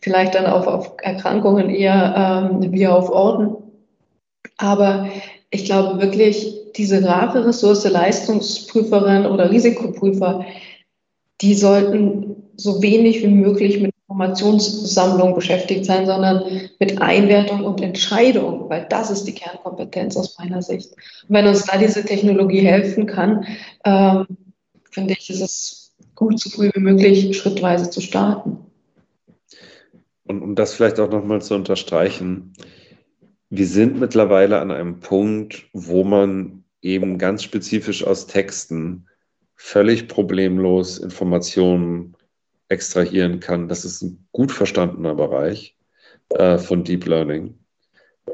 vielleicht 0.00 0.34
dann 0.34 0.46
auf, 0.46 0.66
auf 0.66 0.92
Erkrankungen 1.02 1.70
eher 1.70 2.50
ähm, 2.52 2.72
wie 2.72 2.86
auf 2.86 3.10
Orten. 3.10 3.56
Aber 4.58 5.08
ich 5.50 5.64
glaube 5.64 6.00
wirklich, 6.00 6.54
diese 6.76 7.04
rare 7.04 7.46
Ressource 7.46 7.88
Leistungsprüferin 7.88 9.26
oder 9.26 9.50
Risikoprüfer, 9.50 10.44
die 11.40 11.54
sollten 11.54 12.36
so 12.56 12.82
wenig 12.82 13.22
wie 13.22 13.28
möglich 13.28 13.80
mit 13.80 13.93
Informationssammlung 14.14 15.34
beschäftigt 15.34 15.84
sein, 15.84 16.06
sondern 16.06 16.44
mit 16.78 17.02
Einwertung 17.02 17.64
und 17.64 17.80
Entscheidung, 17.80 18.70
weil 18.70 18.86
das 18.88 19.10
ist 19.10 19.24
die 19.24 19.34
Kernkompetenz 19.34 20.16
aus 20.16 20.38
meiner 20.38 20.62
Sicht. 20.62 20.92
Und 20.92 21.34
wenn 21.34 21.48
uns 21.48 21.64
da 21.64 21.76
diese 21.76 22.04
Technologie 22.04 22.60
helfen 22.60 23.06
kann, 23.06 23.44
ähm, 23.84 24.26
finde 24.88 25.14
ich, 25.14 25.30
ist 25.30 25.40
es 25.40 25.94
gut, 26.14 26.38
so 26.38 26.48
früh 26.48 26.70
wie 26.72 26.80
möglich 26.80 27.36
schrittweise 27.36 27.90
zu 27.90 28.00
starten. 28.00 28.58
Und 30.26 30.42
um 30.42 30.54
das 30.54 30.74
vielleicht 30.74 31.00
auch 31.00 31.10
nochmal 31.10 31.42
zu 31.42 31.56
unterstreichen, 31.56 32.52
wir 33.50 33.66
sind 33.66 33.98
mittlerweile 33.98 34.60
an 34.60 34.70
einem 34.70 35.00
Punkt, 35.00 35.64
wo 35.72 36.04
man 36.04 36.62
eben 36.80 37.18
ganz 37.18 37.42
spezifisch 37.42 38.06
aus 38.06 38.28
Texten 38.28 39.06
völlig 39.56 40.06
problemlos 40.06 40.98
Informationen 40.98 42.14
extrahieren 42.68 43.40
kann. 43.40 43.68
Das 43.68 43.84
ist 43.84 44.02
ein 44.02 44.26
gut 44.32 44.52
verstandener 44.52 45.14
Bereich 45.14 45.76
äh, 46.30 46.58
von 46.58 46.84
Deep 46.84 47.06
Learning, 47.06 47.58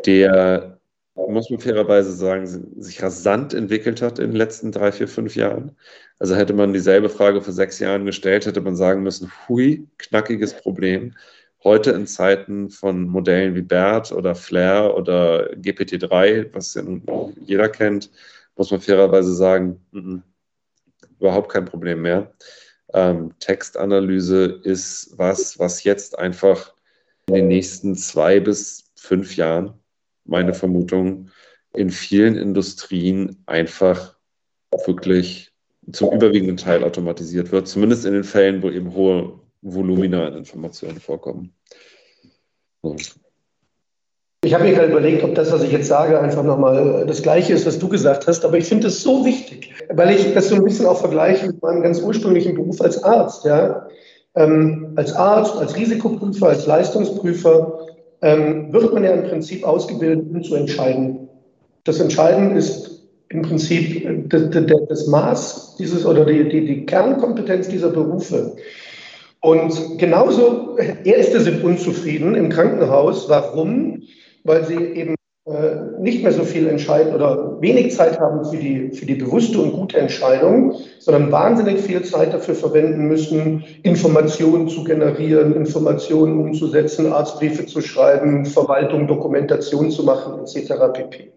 der, 0.06 0.78
muss 1.14 1.50
man 1.50 1.60
fairerweise 1.60 2.12
sagen, 2.12 2.46
sich 2.46 3.02
rasant 3.02 3.54
entwickelt 3.54 4.00
hat 4.02 4.18
in 4.18 4.30
den 4.30 4.36
letzten 4.36 4.72
drei, 4.72 4.92
vier, 4.92 5.08
fünf 5.08 5.36
Jahren. 5.36 5.76
Also 6.18 6.36
hätte 6.36 6.52
man 6.54 6.72
dieselbe 6.72 7.08
Frage 7.08 7.40
vor 7.42 7.52
sechs 7.52 7.78
Jahren 7.78 8.06
gestellt, 8.06 8.46
hätte 8.46 8.60
man 8.60 8.76
sagen 8.76 9.02
müssen, 9.02 9.30
hui, 9.48 9.86
knackiges 9.98 10.54
Problem. 10.54 11.14
Heute 11.62 11.90
in 11.90 12.06
Zeiten 12.06 12.70
von 12.70 13.06
Modellen 13.06 13.54
wie 13.54 13.62
BERT 13.62 14.12
oder 14.12 14.34
Flair 14.34 14.94
oder 14.96 15.52
GPT-3, 15.54 16.54
was 16.54 16.74
ja 16.74 16.82
nun 16.82 17.02
jeder 17.44 17.68
kennt, 17.68 18.10
muss 18.56 18.70
man 18.70 18.80
fairerweise 18.80 19.34
sagen, 19.34 19.80
n 19.92 20.00
-n, 20.00 20.22
überhaupt 21.18 21.52
kein 21.52 21.66
Problem 21.66 22.02
mehr. 22.02 22.32
Ähm, 22.94 23.32
Textanalyse 23.38 24.60
ist 24.64 25.16
was, 25.16 25.58
was 25.58 25.84
jetzt 25.84 26.18
einfach 26.18 26.74
in 27.26 27.34
den 27.34 27.48
nächsten 27.48 27.94
zwei 27.94 28.40
bis 28.40 28.90
fünf 28.96 29.36
Jahren, 29.36 29.74
meine 30.24 30.54
Vermutung, 30.54 31.30
in 31.74 31.90
vielen 31.90 32.36
Industrien 32.36 33.42
einfach 33.46 34.16
wirklich 34.86 35.52
zum 35.92 36.12
überwiegenden 36.12 36.56
Teil 36.56 36.84
automatisiert 36.84 37.52
wird, 37.52 37.68
zumindest 37.68 38.04
in 38.04 38.12
den 38.12 38.24
Fällen, 38.24 38.62
wo 38.62 38.70
eben 38.70 38.92
hohe 38.92 39.40
Volumina 39.62 40.26
an 40.26 40.36
Informationen 40.36 41.00
vorkommen. 41.00 41.54
So. 42.82 42.96
Ich 44.42 44.54
habe 44.54 44.64
mir 44.64 44.72
gerade 44.72 44.90
überlegt, 44.90 45.22
ob 45.22 45.34
das, 45.34 45.52
was 45.52 45.62
ich 45.62 45.70
jetzt 45.70 45.88
sage, 45.88 46.18
einfach 46.18 46.42
nochmal 46.42 47.04
das 47.06 47.20
Gleiche 47.20 47.52
ist, 47.52 47.66
was 47.66 47.78
du 47.78 47.88
gesagt 47.88 48.26
hast. 48.26 48.42
Aber 48.42 48.56
ich 48.56 48.64
finde 48.64 48.86
es 48.86 49.02
so 49.02 49.26
wichtig, 49.26 49.74
weil 49.90 50.16
ich 50.16 50.32
das 50.32 50.48
so 50.48 50.54
ein 50.54 50.64
bisschen 50.64 50.86
auch 50.86 50.98
vergleiche 50.98 51.48
mit 51.48 51.60
meinem 51.60 51.82
ganz 51.82 52.00
ursprünglichen 52.00 52.54
Beruf 52.54 52.80
als 52.80 53.04
Arzt. 53.04 53.44
Ja? 53.44 53.86
Ähm, 54.34 54.92
als 54.96 55.12
Arzt, 55.12 55.58
als 55.58 55.76
Risikoprüfer, 55.76 56.48
als 56.48 56.66
Leistungsprüfer 56.66 57.86
ähm, 58.22 58.72
wird 58.72 58.94
man 58.94 59.04
ja 59.04 59.10
im 59.10 59.24
Prinzip 59.24 59.62
ausgebildet, 59.62 60.24
um 60.32 60.42
zu 60.42 60.54
entscheiden. 60.54 61.28
Das 61.84 62.00
Entscheiden 62.00 62.56
ist 62.56 63.08
im 63.28 63.42
Prinzip 63.42 64.30
das, 64.30 64.42
das 64.88 65.06
Maß 65.06 65.76
dieses 65.78 66.06
oder 66.06 66.24
die, 66.24 66.48
die, 66.48 66.64
die 66.64 66.86
Kernkompetenz 66.86 67.68
dieser 67.68 67.90
Berufe. 67.90 68.56
Und 69.40 69.98
genauso 69.98 70.78
Ärzte 71.04 71.40
sind 71.40 71.62
unzufrieden 71.62 72.34
im 72.34 72.48
Krankenhaus. 72.48 73.28
Warum? 73.28 74.02
Weil 74.44 74.64
sie 74.64 74.76
eben 74.76 75.14
äh, 75.46 76.00
nicht 76.00 76.22
mehr 76.22 76.32
so 76.32 76.44
viel 76.44 76.68
entscheiden 76.68 77.14
oder 77.14 77.60
wenig 77.60 77.92
Zeit 77.92 78.20
haben 78.20 78.44
für 78.44 78.56
die, 78.56 78.90
für 78.90 79.06
die 79.06 79.14
bewusste 79.14 79.58
und 79.58 79.72
gute 79.72 79.98
Entscheidung, 79.98 80.74
sondern 80.98 81.32
wahnsinnig 81.32 81.80
viel 81.80 82.02
Zeit 82.02 82.32
dafür 82.32 82.54
verwenden 82.54 83.08
müssen, 83.08 83.64
Informationen 83.82 84.68
zu 84.68 84.84
generieren, 84.84 85.54
Informationen 85.56 86.38
umzusetzen, 86.40 87.12
Arztbriefe 87.12 87.66
zu 87.66 87.80
schreiben, 87.80 88.46
Verwaltung, 88.46 89.08
Dokumentation 89.08 89.90
zu 89.90 90.04
machen, 90.04 90.40
etc. 90.40 90.74
pp. 90.92 91.32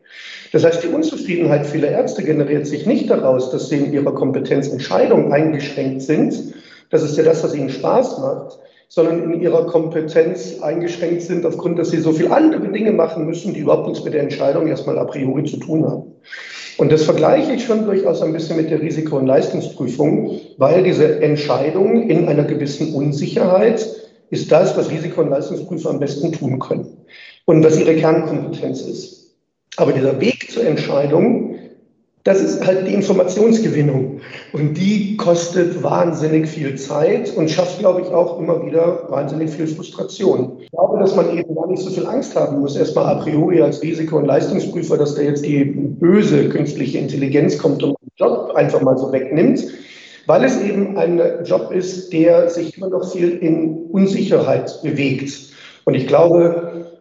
Das 0.52 0.64
heißt, 0.64 0.84
die 0.84 0.90
Unzufriedenheit 0.90 1.66
vieler 1.66 1.90
Ärzte 1.90 2.24
generiert 2.24 2.68
sich 2.68 2.86
nicht 2.86 3.10
daraus, 3.10 3.50
dass 3.50 3.70
sie 3.70 3.78
in 3.78 3.94
ihrer 3.94 4.14
Kompetenz 4.14 4.68
Entscheidungen 4.68 5.32
eingeschränkt 5.32 6.04
sind. 6.04 6.54
Das 6.92 7.02
ist 7.02 7.18
ja 7.18 7.24
das, 7.24 7.44
was 7.44 7.56
ihnen 7.56 7.70
Spaß 7.70 8.20
macht, 8.20 8.60
sondern 8.94 9.34
in 9.34 9.42
ihrer 9.42 9.66
Kompetenz 9.66 10.62
eingeschränkt 10.62 11.24
sind, 11.24 11.48
aufgrund, 11.48 11.80
dass 11.80 11.90
sie 11.90 11.98
so 11.98 12.12
viele 12.12 12.30
andere 12.30 12.68
Dinge 12.68 12.92
machen 12.92 13.26
müssen, 13.26 13.56
die 13.56 13.62
überhaupt 13.62 13.88
nichts 13.88 14.04
mit 14.04 14.14
der 14.14 14.22
Entscheidung 14.22 14.68
erstmal 14.68 15.00
a 15.00 15.06
priori 15.06 15.46
zu 15.46 15.58
tun 15.58 15.84
haben. 15.84 16.04
Und 16.78 16.92
das 16.92 17.02
vergleiche 17.02 17.54
ich 17.54 17.66
schon 17.66 17.86
durchaus 17.86 18.22
ein 18.22 18.34
bisschen 18.34 18.56
mit 18.56 18.70
der 18.70 18.82
Risiko- 18.82 19.18
und 19.18 19.26
Leistungsprüfung, 19.26 20.40
weil 20.58 20.84
diese 20.84 21.22
Entscheidung 21.24 22.08
in 22.08 22.28
einer 22.28 22.44
gewissen 22.44 22.94
Unsicherheit 22.94 23.84
ist 24.30 24.52
das, 24.52 24.78
was 24.78 24.92
Risiko- 24.92 25.22
und 25.22 25.32
Leistungsprüfer 25.32 25.90
am 25.90 26.00
besten 26.00 26.32
tun 26.32 26.60
können 26.60 26.86
und 27.46 27.64
was 27.64 27.80
ihre 27.80 27.96
Kernkompetenz 27.96 28.82
ist. 28.82 29.34
Aber 29.76 29.94
dieser 29.94 30.22
Weg 30.22 30.52
zur 30.52 30.68
Entscheidung 30.68 31.53
das 32.24 32.42
ist 32.42 32.66
halt 32.66 32.88
die 32.88 32.94
Informationsgewinnung. 32.94 34.22
Und 34.54 34.76
die 34.76 35.18
kostet 35.18 35.84
wahnsinnig 35.84 36.48
viel 36.48 36.76
Zeit 36.76 37.36
und 37.36 37.50
schafft, 37.50 37.80
glaube 37.80 38.02
ich, 38.02 38.08
auch 38.08 38.40
immer 38.40 38.66
wieder 38.66 39.08
wahnsinnig 39.10 39.50
viel 39.50 39.68
Frustration. 39.68 40.60
Ich 40.62 40.72
glaube, 40.72 41.00
dass 41.00 41.16
man 41.16 41.38
eben 41.38 41.54
gar 41.54 41.68
nicht 41.68 41.82
so 41.82 41.90
viel 41.90 42.06
Angst 42.06 42.36
haben 42.36 42.60
muss, 42.60 42.78
erstmal 42.78 43.06
a 43.06 43.16
priori 43.16 43.62
als 43.62 43.82
Risiko- 43.82 44.18
und 44.18 44.26
Leistungsprüfer, 44.26 44.98
dass 44.98 45.16
da 45.16 45.22
jetzt 45.22 45.46
die 45.46 45.66
böse 45.66 46.48
künstliche 46.48 46.98
Intelligenz 46.98 47.58
kommt 47.58 47.84
und 47.84 47.98
den 48.02 48.12
Job 48.16 48.54
einfach 48.56 48.82
mal 48.82 48.98
so 48.98 49.12
wegnimmt, 49.12 49.66
weil 50.26 50.46
es 50.46 50.62
eben 50.62 50.98
ein 50.98 51.22
Job 51.44 51.74
ist, 51.74 52.14
der 52.14 52.50
sich 52.50 52.78
immer 52.78 52.88
noch 52.88 53.12
viel 53.12 53.32
in 53.32 53.88
Unsicherheit 53.92 54.80
bewegt. 54.82 55.52
Und 55.84 55.96
ich 55.96 56.08
glaube, 56.08 56.93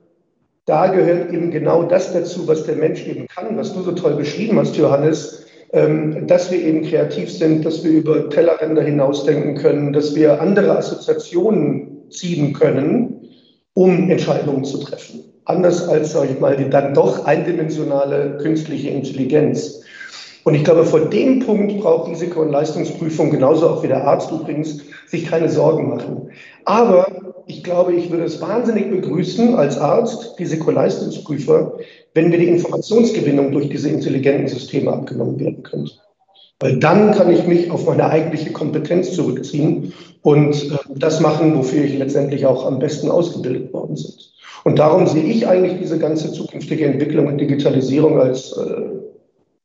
da 0.66 0.86
gehört 0.86 1.32
eben 1.32 1.50
genau 1.50 1.84
das 1.84 2.12
dazu, 2.12 2.46
was 2.46 2.64
der 2.64 2.76
Mensch 2.76 3.06
eben 3.06 3.26
kann, 3.26 3.56
was 3.56 3.74
du 3.74 3.82
so 3.82 3.92
toll 3.92 4.14
beschrieben 4.14 4.58
hast, 4.58 4.76
Johannes, 4.76 5.46
ähm, 5.72 6.26
dass 6.26 6.50
wir 6.50 6.60
eben 6.60 6.82
kreativ 6.82 7.30
sind, 7.32 7.64
dass 7.64 7.82
wir 7.82 7.90
über 7.90 8.30
Tellerränder 8.30 8.82
hinausdenken 8.82 9.56
können, 9.56 9.92
dass 9.92 10.14
wir 10.14 10.40
andere 10.40 10.76
Assoziationen 10.76 12.10
ziehen 12.10 12.52
können, 12.52 13.28
um 13.74 14.10
Entscheidungen 14.10 14.64
zu 14.64 14.78
treffen. 14.78 15.24
Anders 15.44 15.88
als, 15.88 16.12
sage 16.12 16.32
ich 16.34 16.40
mal, 16.40 16.56
die 16.56 16.70
dann 16.70 16.94
doch 16.94 17.24
eindimensionale 17.24 18.38
künstliche 18.40 18.90
Intelligenz. 18.90 19.82
Und 20.44 20.54
ich 20.54 20.62
glaube, 20.62 20.84
vor 20.84 21.00
dem 21.00 21.40
Punkt 21.40 21.80
braucht 21.80 22.10
Risiko- 22.10 22.42
und 22.42 22.50
Leistungsprüfung, 22.50 23.30
genauso 23.30 23.68
auch 23.68 23.82
wie 23.82 23.88
der 23.88 24.04
Arzt 24.04 24.30
übrigens, 24.30 24.82
sich 25.06 25.26
keine 25.26 25.48
Sorgen 25.48 25.88
machen. 25.88 26.30
Aber 26.64 27.06
ich 27.46 27.62
glaube, 27.64 27.94
ich 27.94 28.10
würde 28.10 28.24
es 28.24 28.40
wahnsinnig 28.40 28.90
begrüßen 28.90 29.54
als 29.54 29.78
Arzt, 29.78 30.38
Risikoleistungsprüfer, 30.38 31.78
wenn 32.14 32.30
mir 32.30 32.38
die 32.38 32.48
Informationsgewinnung 32.48 33.52
durch 33.52 33.68
diese 33.68 33.88
intelligenten 33.88 34.48
Systeme 34.48 34.92
abgenommen 34.92 35.38
werden 35.40 35.62
könnte. 35.62 35.92
Weil 36.60 36.78
dann 36.78 37.10
kann 37.12 37.30
ich 37.30 37.46
mich 37.46 37.70
auf 37.70 37.86
meine 37.86 38.08
eigentliche 38.08 38.52
Kompetenz 38.52 39.12
zurückziehen 39.12 39.92
und 40.22 40.70
äh, 40.70 40.76
das 40.94 41.20
machen, 41.20 41.56
wofür 41.56 41.82
ich 41.82 41.98
letztendlich 41.98 42.46
auch 42.46 42.64
am 42.66 42.78
besten 42.78 43.10
ausgebildet 43.10 43.72
worden 43.72 43.96
bin. 43.96 44.14
Und 44.64 44.78
darum 44.78 45.08
sehe 45.08 45.24
ich 45.24 45.48
eigentlich 45.48 45.78
diese 45.80 45.98
ganze 45.98 46.32
zukünftige 46.32 46.86
Entwicklung 46.86 47.26
und 47.26 47.38
Digitalisierung 47.38 48.20
als 48.20 48.56
äh, 48.56 48.92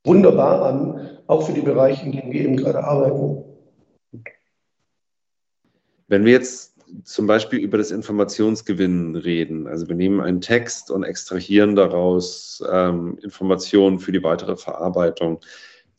wunderbar 0.04 0.64
an, 0.64 1.10
auch 1.28 1.44
für 1.44 1.54
die 1.54 1.62
Bereiche, 1.62 2.06
in 2.06 2.14
denen 2.14 2.32
wir 2.32 2.42
eben 2.42 2.58
gerade 2.58 2.84
arbeiten. 2.84 3.44
Wenn 6.08 6.26
wir 6.26 6.34
jetzt 6.34 6.78
zum 7.04 7.28
Beispiel 7.28 7.60
über 7.60 7.78
das 7.78 7.92
Informationsgewinnen 7.92 9.16
reden. 9.16 9.68
Also 9.68 9.88
wir 9.88 9.96
nehmen 9.96 10.22
einen 10.22 10.42
Text 10.42 10.90
und 10.92 11.04
extrahieren 11.04 11.76
daraus 11.76 12.64
ähm, 12.72 13.18
Informationen 13.22 14.00
für 14.00 14.12
die 14.12 14.24
weitere 14.24 14.56
Verarbeitung. 14.56 15.42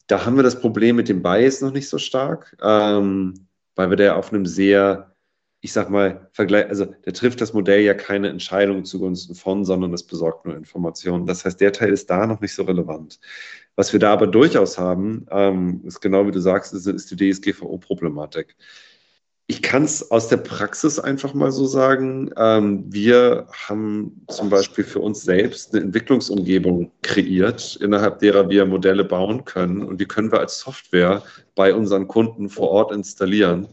Da 0.06 0.24
haben 0.24 0.36
wir 0.36 0.42
das 0.42 0.60
Problem 0.60 0.96
mit 0.96 1.08
dem 1.08 1.22
Bias 1.22 1.60
noch 1.60 1.72
nicht 1.72 1.88
so 1.88 1.98
stark, 1.98 2.56
ähm, 2.62 3.46
weil 3.74 3.90
wir 3.90 3.96
da 3.96 4.16
auf 4.16 4.32
einem 4.32 4.46
sehr, 4.46 5.14
ich 5.60 5.72
sag 5.72 5.90
mal, 5.90 6.30
Vergleich, 6.32 6.68
also 6.68 6.86
da 6.86 7.10
trifft 7.10 7.42
das 7.42 7.52
Modell 7.52 7.82
ja 7.82 7.92
keine 7.92 8.28
Entscheidung 8.30 8.86
zugunsten 8.86 9.34
von, 9.34 9.66
sondern 9.66 9.92
es 9.92 10.04
besorgt 10.04 10.46
nur 10.46 10.56
Informationen. 10.56 11.26
Das 11.26 11.44
heißt, 11.44 11.60
der 11.60 11.72
Teil 11.72 11.92
ist 11.92 12.08
da 12.08 12.26
noch 12.26 12.40
nicht 12.40 12.54
so 12.54 12.62
relevant. 12.62 13.20
Was 13.76 13.92
wir 13.92 14.00
da 14.00 14.12
aber 14.14 14.26
durchaus 14.26 14.78
haben, 14.78 15.26
ähm, 15.30 15.82
ist 15.84 16.00
genau 16.00 16.26
wie 16.26 16.32
du 16.32 16.40
sagst, 16.40 16.72
ist, 16.72 16.86
ist 16.86 17.10
die 17.10 17.32
DSGVO-Problematik. 17.32 18.56
Ich 19.50 19.62
kann 19.62 19.84
es 19.84 20.10
aus 20.10 20.28
der 20.28 20.36
Praxis 20.36 20.98
einfach 20.98 21.32
mal 21.32 21.50
so 21.50 21.64
sagen. 21.64 22.30
Ähm, 22.36 22.84
wir 22.86 23.46
haben 23.50 24.22
zum 24.28 24.50
Beispiel 24.50 24.84
für 24.84 25.00
uns 25.00 25.22
selbst 25.22 25.74
eine 25.74 25.84
Entwicklungsumgebung 25.84 26.92
kreiert, 27.00 27.76
innerhalb 27.76 28.18
derer 28.18 28.50
wir 28.50 28.66
Modelle 28.66 29.04
bauen 29.04 29.46
können. 29.46 29.82
Und 29.82 30.02
die 30.02 30.06
können 30.06 30.30
wir 30.30 30.40
als 30.40 30.60
Software 30.60 31.22
bei 31.54 31.74
unseren 31.74 32.08
Kunden 32.08 32.50
vor 32.50 32.68
Ort 32.68 32.92
installieren 32.92 33.68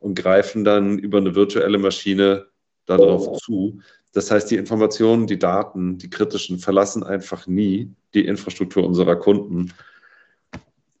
und 0.00 0.14
greifen 0.14 0.64
dann 0.64 0.96
über 0.96 1.18
eine 1.18 1.34
virtuelle 1.34 1.78
Maschine 1.78 2.46
darauf 2.86 3.38
zu. 3.38 3.80
Das 4.12 4.30
heißt, 4.30 4.48
die 4.52 4.56
Informationen, 4.56 5.26
die 5.26 5.40
Daten, 5.40 5.98
die 5.98 6.08
kritischen 6.08 6.60
verlassen 6.60 7.02
einfach 7.02 7.48
nie 7.48 7.92
die 8.14 8.26
Infrastruktur 8.26 8.86
unserer 8.86 9.16
Kunden. 9.16 9.72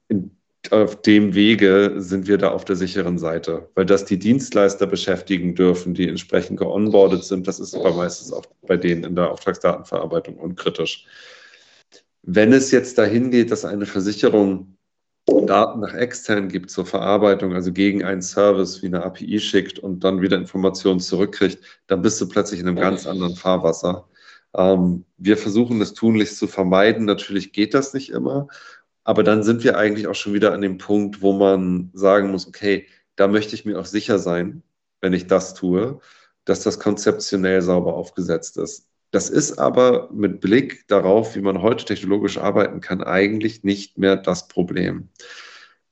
In 0.08 0.35
auf 0.72 1.02
dem 1.02 1.34
Wege 1.34 1.94
sind 1.96 2.26
wir 2.28 2.38
da 2.38 2.50
auf 2.50 2.64
der 2.64 2.76
sicheren 2.76 3.18
Seite, 3.18 3.68
weil 3.74 3.86
das 3.86 4.04
die 4.04 4.18
Dienstleister 4.18 4.86
beschäftigen 4.86 5.54
dürfen, 5.54 5.94
die 5.94 6.08
entsprechend 6.08 6.58
geonboardet 6.58 7.24
sind. 7.24 7.46
Das 7.46 7.60
ist 7.60 7.74
aber 7.74 7.92
meistens 7.92 8.32
auch 8.32 8.44
bei 8.66 8.76
denen 8.76 9.04
in 9.04 9.16
der 9.16 9.30
Auftragsdatenverarbeitung 9.30 10.36
unkritisch. 10.36 11.06
Wenn 12.22 12.52
es 12.52 12.70
jetzt 12.70 12.98
dahin 12.98 13.30
geht, 13.30 13.50
dass 13.50 13.64
eine 13.64 13.86
Versicherung 13.86 14.76
Daten 15.46 15.80
nach 15.80 15.94
extern 15.94 16.48
gibt 16.48 16.70
zur 16.70 16.86
Verarbeitung, 16.86 17.54
also 17.54 17.72
gegen 17.72 18.04
einen 18.04 18.22
Service 18.22 18.82
wie 18.82 18.86
eine 18.86 19.04
API 19.04 19.40
schickt 19.40 19.78
und 19.78 20.04
dann 20.04 20.20
wieder 20.20 20.36
Informationen 20.36 21.00
zurückkriegt, 21.00 21.58
dann 21.86 22.02
bist 22.02 22.20
du 22.20 22.28
plötzlich 22.28 22.60
in 22.60 22.68
einem 22.68 22.76
ganz 22.76 23.06
anderen 23.06 23.36
Fahrwasser. 23.36 24.08
Ähm, 24.54 25.04
wir 25.18 25.36
versuchen 25.36 25.80
das 25.80 25.94
tunlichst 25.94 26.38
zu 26.38 26.46
vermeiden. 26.46 27.04
Natürlich 27.04 27.52
geht 27.52 27.74
das 27.74 27.94
nicht 27.94 28.10
immer. 28.10 28.48
Aber 29.06 29.22
dann 29.22 29.44
sind 29.44 29.62
wir 29.62 29.78
eigentlich 29.78 30.08
auch 30.08 30.16
schon 30.16 30.34
wieder 30.34 30.52
an 30.52 30.62
dem 30.62 30.78
Punkt, 30.78 31.22
wo 31.22 31.32
man 31.32 31.90
sagen 31.94 32.32
muss, 32.32 32.48
okay, 32.48 32.88
da 33.14 33.28
möchte 33.28 33.54
ich 33.54 33.64
mir 33.64 33.78
auch 33.78 33.84
sicher 33.84 34.18
sein, 34.18 34.64
wenn 35.00 35.12
ich 35.12 35.28
das 35.28 35.54
tue, 35.54 36.00
dass 36.44 36.64
das 36.64 36.80
konzeptionell 36.80 37.62
sauber 37.62 37.94
aufgesetzt 37.94 38.56
ist. 38.58 38.88
Das 39.12 39.30
ist 39.30 39.60
aber 39.60 40.10
mit 40.12 40.40
Blick 40.40 40.88
darauf, 40.88 41.36
wie 41.36 41.40
man 41.40 41.62
heute 41.62 41.84
technologisch 41.84 42.36
arbeiten 42.36 42.80
kann, 42.80 43.00
eigentlich 43.04 43.62
nicht 43.62 43.96
mehr 43.96 44.16
das 44.16 44.48
Problem 44.48 45.08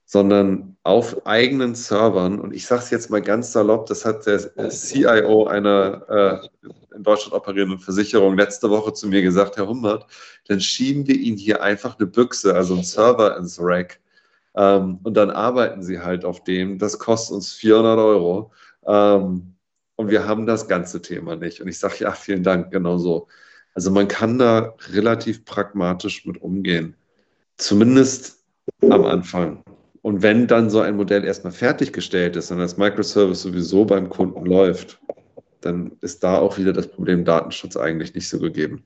sondern 0.06 0.76
auf 0.84 1.26
eigenen 1.26 1.74
Servern. 1.74 2.38
Und 2.38 2.54
ich 2.54 2.66
sage 2.66 2.82
es 2.82 2.90
jetzt 2.90 3.10
mal 3.10 3.20
ganz 3.20 3.50
salopp, 3.50 3.86
das 3.86 4.04
hat 4.04 4.26
der 4.26 4.38
CIO 4.70 5.46
einer 5.46 6.42
äh, 6.62 6.68
in 6.94 7.02
Deutschland 7.02 7.34
operierenden 7.34 7.78
Versicherung 7.78 8.36
letzte 8.36 8.70
Woche 8.70 8.92
zu 8.92 9.08
mir 9.08 9.22
gesagt, 9.22 9.56
Herr 9.56 9.66
Humbert, 9.66 10.06
dann 10.48 10.60
schieben 10.60 11.06
wir 11.06 11.16
Ihnen 11.16 11.36
hier 11.36 11.62
einfach 11.62 11.98
eine 11.98 12.06
Büchse, 12.06 12.54
also 12.54 12.74
einen 12.74 12.84
Server 12.84 13.36
ins 13.36 13.58
Rack. 13.60 14.00
Ähm, 14.56 14.98
und 15.02 15.14
dann 15.16 15.30
arbeiten 15.30 15.82
Sie 15.82 16.00
halt 16.00 16.24
auf 16.24 16.44
dem. 16.44 16.78
Das 16.78 16.98
kostet 16.98 17.36
uns 17.36 17.52
400 17.52 17.98
Euro. 17.98 18.52
Ähm, 18.86 19.54
und 19.96 20.10
wir 20.10 20.26
haben 20.26 20.46
das 20.46 20.68
ganze 20.68 21.02
Thema 21.02 21.36
nicht. 21.36 21.60
Und 21.60 21.68
ich 21.68 21.78
sage, 21.78 21.96
ja, 22.00 22.12
vielen 22.12 22.42
Dank, 22.42 22.70
genau 22.72 22.98
so. 22.98 23.28
Also 23.74 23.90
man 23.90 24.08
kann 24.08 24.38
da 24.38 24.74
relativ 24.92 25.44
pragmatisch 25.44 26.26
mit 26.26 26.40
umgehen. 26.40 26.96
Zumindest 27.56 28.44
am 28.88 29.04
Anfang. 29.04 29.62
Und 30.02 30.22
wenn 30.22 30.46
dann 30.46 30.70
so 30.70 30.80
ein 30.80 30.96
Modell 30.96 31.24
erstmal 31.24 31.52
fertiggestellt 31.52 32.36
ist 32.36 32.50
und 32.50 32.58
das 32.58 32.76
Microservice 32.76 33.42
sowieso 33.42 33.84
beim 33.84 34.08
Kunden 34.08 34.44
läuft, 34.44 35.00
dann 35.64 35.92
ist 36.00 36.22
da 36.22 36.38
auch 36.38 36.58
wieder 36.58 36.72
das 36.72 36.88
Problem 36.88 37.24
Datenschutz 37.24 37.76
eigentlich 37.76 38.14
nicht 38.14 38.28
so 38.28 38.38
gegeben. 38.38 38.84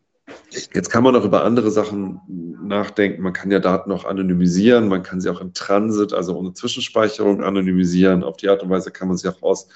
Jetzt 0.50 0.90
kann 0.90 1.04
man 1.04 1.16
auch 1.16 1.24
über 1.24 1.44
andere 1.44 1.70
Sachen 1.70 2.20
nachdenken. 2.62 3.22
Man 3.22 3.32
kann 3.32 3.50
ja 3.50 3.58
Daten 3.58 3.92
auch 3.92 4.04
anonymisieren, 4.04 4.88
man 4.88 5.02
kann 5.02 5.20
sie 5.20 5.30
auch 5.30 5.40
im 5.40 5.54
Transit, 5.54 6.12
also 6.12 6.36
ohne 6.36 6.52
Zwischenspeicherung 6.52 7.42
anonymisieren. 7.42 8.22
Auf 8.22 8.36
die 8.36 8.48
Art 8.48 8.62
und 8.62 8.70
Weise 8.70 8.90
kann 8.90 9.08
man 9.08 9.16
sie 9.16 9.28
auch 9.28 9.42
aus 9.42 9.68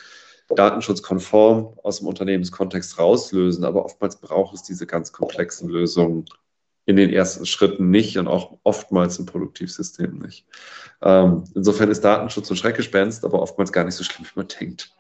datenschutzkonform 0.55 1.78
aus 1.82 1.98
dem 1.98 2.09
Unternehmenskontext 2.09 2.98
rauslösen. 2.98 3.64
Aber 3.64 3.84
oftmals 3.84 4.20
braucht 4.20 4.55
es 4.55 4.62
diese 4.62 4.86
ganz 4.86 5.12
komplexen 5.12 5.68
Lösungen 5.68 6.26
in 6.84 6.96
den 6.96 7.11
ersten 7.11 7.46
Schritten 7.46 7.90
nicht 7.90 8.18
und 8.18 8.26
auch 8.28 8.59
oftmals 8.64 9.18
im 9.18 9.26
Produktivsystem 9.26 10.18
nicht. 10.18 10.46
Ähm, 11.00 11.44
insofern 11.55 11.90
ist 11.90 12.05
Datenschutz 12.05 12.50
ein 12.50 12.57
Schreckgespenst, 12.57 13.24
aber 13.24 13.40
oftmals 13.40 13.72
gar 13.72 13.84
nicht 13.84 13.94
so 13.94 14.05
schlimm, 14.05 14.26
wie 14.26 14.38
man 14.38 14.48
denkt. 14.48 14.92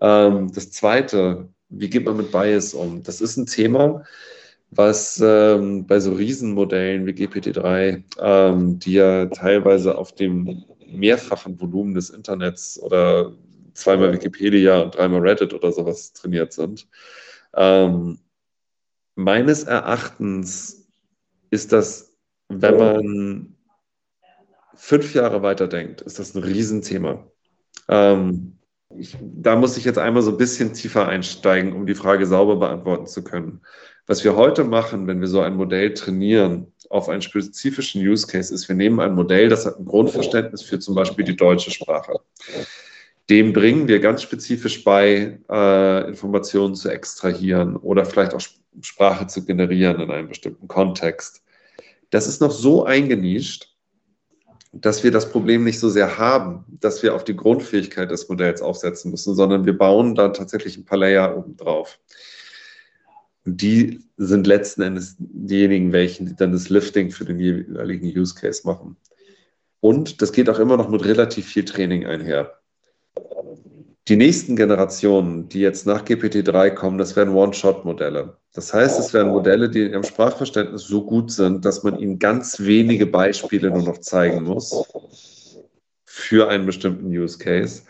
Ähm, 0.00 0.52
das 0.52 0.70
Zweite, 0.70 1.48
wie 1.68 1.90
geht 1.90 2.04
man 2.04 2.16
mit 2.16 2.32
Bias 2.32 2.74
um? 2.74 3.02
Das 3.02 3.20
ist 3.20 3.36
ein 3.36 3.46
Thema, 3.46 4.04
was 4.70 5.20
ähm, 5.24 5.86
bei 5.86 6.00
so 6.00 6.12
Riesenmodellen 6.12 7.06
wie 7.06 7.12
GPT-3, 7.12 8.02
ähm, 8.20 8.78
die 8.78 8.94
ja 8.94 9.26
teilweise 9.26 9.96
auf 9.98 10.14
dem 10.14 10.64
mehrfachen 10.86 11.60
Volumen 11.60 11.94
des 11.94 12.10
Internets 12.10 12.80
oder 12.80 13.32
zweimal 13.74 14.12
Wikipedia 14.12 14.80
und 14.80 14.96
dreimal 14.96 15.20
Reddit 15.20 15.54
oder 15.54 15.72
sowas 15.72 16.12
trainiert 16.12 16.52
sind, 16.52 16.88
ähm, 17.54 18.18
meines 19.14 19.64
Erachtens 19.64 20.88
ist 21.50 21.72
das, 21.72 22.16
wenn 22.48 22.76
man 22.76 23.56
fünf 24.74 25.14
Jahre 25.14 25.42
weiter 25.42 25.68
denkt, 25.68 26.00
ist 26.00 26.18
das 26.18 26.34
ein 26.34 26.42
Riesenthema. 26.42 27.26
Ähm, 27.88 28.59
ich, 28.98 29.16
da 29.20 29.56
muss 29.56 29.76
ich 29.76 29.84
jetzt 29.84 29.98
einmal 29.98 30.22
so 30.22 30.32
ein 30.32 30.36
bisschen 30.36 30.72
tiefer 30.72 31.06
einsteigen, 31.08 31.72
um 31.72 31.86
die 31.86 31.94
Frage 31.94 32.26
sauber 32.26 32.56
beantworten 32.56 33.06
zu 33.06 33.22
können. 33.22 33.60
Was 34.06 34.24
wir 34.24 34.34
heute 34.34 34.64
machen, 34.64 35.06
wenn 35.06 35.20
wir 35.20 35.28
so 35.28 35.40
ein 35.40 35.56
Modell 35.56 35.94
trainieren 35.94 36.72
auf 36.88 37.08
einen 37.08 37.22
spezifischen 37.22 38.02
Use 38.02 38.26
Case, 38.26 38.52
ist, 38.52 38.68
wir 38.68 38.74
nehmen 38.74 38.98
ein 38.98 39.14
Modell, 39.14 39.48
das 39.48 39.66
hat 39.66 39.78
ein 39.78 39.84
Grundverständnis 39.84 40.62
für 40.62 40.80
zum 40.80 40.96
Beispiel 40.96 41.24
die 41.24 41.36
deutsche 41.36 41.70
Sprache. 41.70 42.14
Dem 43.28 43.52
bringen 43.52 43.86
wir 43.86 44.00
ganz 44.00 44.22
spezifisch 44.22 44.82
bei, 44.82 45.38
äh, 45.48 46.08
Informationen 46.08 46.74
zu 46.74 46.88
extrahieren 46.88 47.76
oder 47.76 48.04
vielleicht 48.04 48.34
auch 48.34 48.40
Sprache 48.80 49.28
zu 49.28 49.44
generieren 49.44 50.00
in 50.00 50.10
einem 50.10 50.28
bestimmten 50.28 50.66
Kontext. 50.66 51.44
Das 52.10 52.26
ist 52.26 52.40
noch 52.40 52.50
so 52.50 52.84
eingenischt, 52.84 53.69
dass 54.72 55.02
wir 55.02 55.10
das 55.10 55.30
Problem 55.30 55.64
nicht 55.64 55.80
so 55.80 55.88
sehr 55.88 56.18
haben, 56.18 56.64
dass 56.68 57.02
wir 57.02 57.14
auf 57.14 57.24
die 57.24 57.36
Grundfähigkeit 57.36 58.10
des 58.10 58.28
Modells 58.28 58.62
aufsetzen 58.62 59.10
müssen, 59.10 59.34
sondern 59.34 59.66
wir 59.66 59.76
bauen 59.76 60.14
da 60.14 60.28
tatsächlich 60.28 60.76
ein 60.76 60.84
paar 60.84 60.98
Layer 60.98 61.36
oben 61.36 61.56
drauf. 61.56 61.98
Die 63.44 64.00
sind 64.16 64.46
letzten 64.46 64.82
Endes 64.82 65.16
diejenigen, 65.18 65.92
welchen 65.92 66.36
dann 66.36 66.52
das 66.52 66.68
Lifting 66.68 67.10
für 67.10 67.24
den 67.24 67.40
jeweiligen 67.40 68.06
Use 68.06 68.34
Case 68.34 68.62
machen. 68.64 68.96
Und 69.80 70.22
das 70.22 70.32
geht 70.32 70.48
auch 70.48 70.58
immer 70.58 70.76
noch 70.76 70.88
mit 70.88 71.04
relativ 71.04 71.46
viel 71.46 71.64
Training 71.64 72.06
einher. 72.06 72.59
Die 74.10 74.16
nächsten 74.16 74.56
Generationen, 74.56 75.48
die 75.48 75.60
jetzt 75.60 75.86
nach 75.86 76.04
GPT-3 76.04 76.70
kommen, 76.70 76.98
das 76.98 77.14
werden 77.14 77.32
One-Shot-Modelle. 77.32 78.36
Das 78.52 78.74
heißt, 78.74 78.98
es 78.98 79.14
werden 79.14 79.30
Modelle, 79.30 79.70
die 79.70 79.82
in 79.82 79.92
ihrem 79.92 80.02
Sprachverständnis 80.02 80.82
so 80.82 81.04
gut 81.04 81.30
sind, 81.30 81.64
dass 81.64 81.84
man 81.84 81.96
ihnen 81.96 82.18
ganz 82.18 82.58
wenige 82.58 83.06
Beispiele 83.06 83.70
nur 83.70 83.84
noch 83.84 83.98
zeigen 83.98 84.42
muss 84.42 84.84
für 86.04 86.48
einen 86.48 86.66
bestimmten 86.66 87.06
Use 87.06 87.38
Case, 87.38 87.82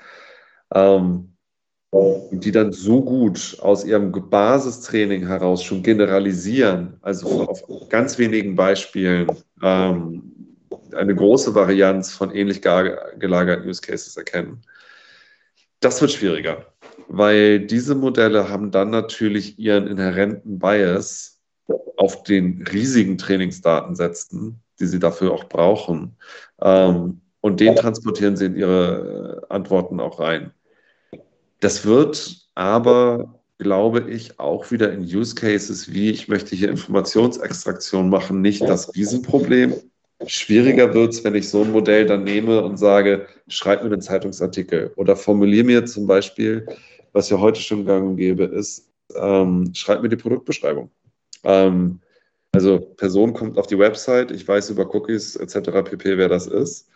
ähm, 0.75 1.33
die 2.33 2.53
dann 2.53 2.73
so 2.73 3.01
gut 3.01 3.57
aus 3.63 3.87
ihrem 3.87 4.13
Basistraining 4.13 5.27
heraus 5.27 5.65
schon 5.65 5.83
generalisieren, 5.83 6.99
also 7.01 7.49
auf 7.49 7.65
ganz 7.89 8.19
wenigen 8.19 8.57
Beispielen 8.57 9.27
ähm, 9.63 10.57
eine 10.95 11.15
große 11.15 11.55
Varianz 11.55 12.13
von 12.13 12.31
ähnlich 12.35 12.61
gelagerten 12.61 13.67
Use 13.67 13.81
Cases 13.81 14.15
erkennen. 14.19 14.61
Das 15.81 16.01
wird 16.01 16.13
schwieriger, 16.13 16.67
weil 17.09 17.61
diese 17.61 17.95
Modelle 17.95 18.49
haben 18.49 18.71
dann 18.71 18.91
natürlich 18.91 19.59
ihren 19.59 19.87
inhärenten 19.87 20.59
Bias 20.59 21.41
auf 21.97 22.23
den 22.23 22.65
riesigen 22.71 23.19
Trainingsdatensätzen, 23.19 24.61
die 24.79 24.87
sie 24.87 24.99
dafür 24.99 25.33
auch 25.33 25.45
brauchen. 25.45 26.17
Ähm, 26.61 27.21
und 27.41 27.61
den 27.61 27.77
transportieren 27.77 28.37
sie 28.37 28.47
in 28.47 28.57
ihre 28.57 29.47
Antworten 29.49 30.01
auch 30.01 30.21
rein. 30.21 30.53
Das 31.61 31.87
wird 31.87 32.49
aber, 32.55 33.41
glaube 33.59 34.11
ich, 34.11 34.39
auch 34.39 34.71
wieder 34.71 34.93
in 34.93 35.03
Use 35.03 35.35
Cases 35.35 35.93
wie 35.93 36.11
ich 36.11 36.29
möchte 36.29 36.55
hier 36.57 36.69
Informationsextraktion 36.71 38.11
machen, 38.11 38.43
nicht 38.43 38.63
das 38.63 38.95
Riesenproblem. 38.95 39.75
Schwieriger 40.27 40.93
wird 40.95 41.13
es, 41.15 41.25
wenn 41.25 41.35
ich 41.35 41.49
so 41.49 41.63
ein 41.63 41.73
Modell 41.73 42.07
dann 42.07 42.25
nehme 42.25 42.63
und 42.63 42.77
sage, 42.77 43.27
schreib 43.49 43.83
mir 43.83 43.91
einen 43.93 44.03
Zeitungsartikel 44.03 44.93
oder 44.97 45.17
formuliere 45.17 45.65
mir 45.65 45.85
zum 45.87 46.07
Beispiel, 46.07 46.67
was 47.13 47.31
ja 47.31 47.39
heute 47.41 47.61
schon 47.61 47.85
gang 47.87 48.07
und 48.11 48.17
gäbe 48.17 48.45
ist, 48.45 48.91
ähm, 49.17 49.71
schreib 49.75 50.03
mir 50.03 50.09
die 50.09 50.17
Produktbeschreibung. 50.17 50.91
Ähm, 51.45 52.01
Also 52.53 52.81
Person 52.81 53.33
kommt 53.33 53.59
auf 53.59 53.67
die 53.69 53.79
Website, 53.79 54.31
ich 54.33 54.47
weiß 54.47 54.71
über 54.71 54.93
Cookies 54.95 55.37
etc. 55.37 55.71
pp, 55.85 56.19
wer 56.19 56.29
das 56.29 56.47
ist. 56.49 56.89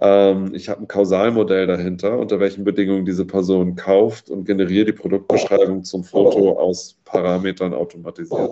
Ähm, 0.00 0.54
ich 0.54 0.68
habe 0.70 0.80
ein 0.82 0.88
Kausalmodell 0.88 1.66
dahinter, 1.66 2.18
unter 2.18 2.40
welchen 2.40 2.64
Bedingungen 2.64 3.04
diese 3.04 3.26
Person 3.26 3.76
kauft 3.76 4.30
und 4.30 4.44
generiere 4.46 4.86
die 4.86 4.92
Produktbeschreibung 4.92 5.84
zum 5.84 6.02
Foto 6.02 6.58
aus 6.58 6.96
Parametern 7.04 7.74
automatisiert. 7.74 8.50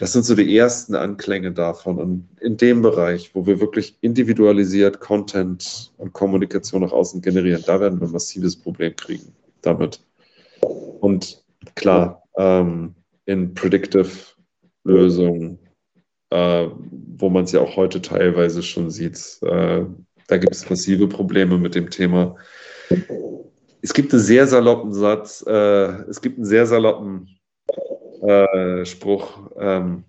Das 0.00 0.14
sind 0.14 0.24
so 0.24 0.34
die 0.34 0.56
ersten 0.56 0.94
Anklänge 0.94 1.52
davon. 1.52 1.98
Und 1.98 2.26
in 2.40 2.56
dem 2.56 2.80
Bereich, 2.80 3.34
wo 3.34 3.44
wir 3.44 3.60
wirklich 3.60 3.98
individualisiert 4.00 4.98
Content 4.98 5.92
und 5.98 6.14
Kommunikation 6.14 6.80
nach 6.80 6.92
außen 6.92 7.20
generieren, 7.20 7.62
da 7.66 7.80
werden 7.80 8.00
wir 8.00 8.08
ein 8.08 8.12
massives 8.12 8.56
Problem 8.56 8.96
kriegen 8.96 9.34
damit. 9.60 10.00
Und 10.62 11.44
klar, 11.74 12.22
ähm, 12.38 12.94
in 13.26 13.52
Predictive-Lösungen, 13.52 15.58
äh, 16.30 16.68
wo 17.18 17.28
man 17.28 17.44
es 17.44 17.52
ja 17.52 17.60
auch 17.60 17.76
heute 17.76 18.00
teilweise 18.00 18.62
schon 18.62 18.90
sieht, 18.90 19.36
äh, 19.42 19.84
da 20.28 20.36
gibt 20.38 20.54
es 20.54 20.70
massive 20.70 21.08
Probleme 21.08 21.58
mit 21.58 21.74
dem 21.74 21.90
Thema. 21.90 22.36
Es 23.82 23.92
gibt 23.92 24.14
einen 24.14 24.22
sehr 24.22 24.46
saloppen 24.46 24.94
Satz, 24.94 25.44
äh, 25.46 26.08
es 26.08 26.22
gibt 26.22 26.38
einen 26.38 26.46
sehr 26.46 26.64
saloppen 26.64 27.36
äh, 28.22 28.84
Spruch. 28.84 29.50
Ähm, 29.58 30.04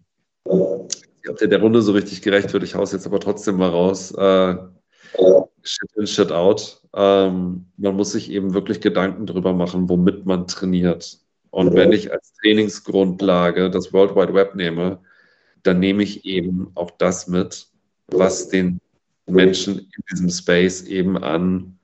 ich 0.45 1.21
glaube, 1.23 1.39
der 1.39 1.47
der 1.47 1.61
Runde 1.61 1.81
so 1.81 1.91
richtig 1.91 2.21
gerecht 2.21 2.51
wird. 2.53 2.63
Ich 2.63 2.75
haue 2.75 2.83
es 2.83 2.91
jetzt 2.91 3.05
aber 3.05 3.19
trotzdem 3.19 3.57
mal 3.57 3.69
raus. 3.69 4.11
Äh, 4.11 4.55
shit 5.63 5.89
in, 5.95 6.07
shit 6.07 6.31
out. 6.31 6.81
Ähm, 6.93 7.65
man 7.77 7.95
muss 7.95 8.11
sich 8.11 8.31
eben 8.31 8.53
wirklich 8.53 8.81
Gedanken 8.81 9.25
darüber 9.25 9.53
machen, 9.53 9.89
womit 9.89 10.25
man 10.25 10.47
trainiert. 10.47 11.19
Und 11.51 11.73
wenn 11.73 11.91
ich 11.91 12.11
als 12.11 12.33
Trainingsgrundlage 12.41 13.69
das 13.69 13.91
World 13.93 14.15
Wide 14.15 14.33
Web 14.33 14.55
nehme, 14.55 14.99
dann 15.63 15.79
nehme 15.79 16.01
ich 16.01 16.25
eben 16.25 16.71
auch 16.75 16.91
das 16.91 17.27
mit, 17.27 17.67
was 18.07 18.49
den 18.49 18.79
Menschen 19.27 19.79
in 19.79 20.03
diesem 20.11 20.29
Space 20.29 20.83
eben 20.83 21.17
an 21.17 21.77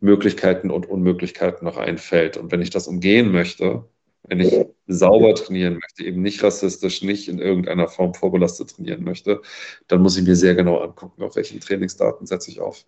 Möglichkeiten 0.00 0.70
und 0.70 0.88
Unmöglichkeiten 0.88 1.64
noch 1.64 1.76
einfällt. 1.76 2.36
Und 2.36 2.50
wenn 2.50 2.62
ich 2.62 2.70
das 2.70 2.88
umgehen 2.88 3.30
möchte, 3.30 3.84
wenn 4.24 4.40
ich 4.40 4.66
sauber 4.94 5.34
trainieren 5.34 5.74
möchte, 5.74 6.04
eben 6.04 6.22
nicht 6.22 6.42
rassistisch, 6.42 7.02
nicht 7.02 7.28
in 7.28 7.38
irgendeiner 7.38 7.88
Form 7.88 8.14
vorbelastet 8.14 8.70
trainieren 8.70 9.04
möchte, 9.04 9.42
dann 9.88 10.02
muss 10.02 10.16
ich 10.16 10.24
mir 10.24 10.36
sehr 10.36 10.54
genau 10.54 10.78
angucken, 10.78 11.22
auf 11.22 11.36
welchen 11.36 11.60
Trainingsdaten 11.60 12.26
setze 12.26 12.50
ich 12.50 12.60
auf. 12.60 12.84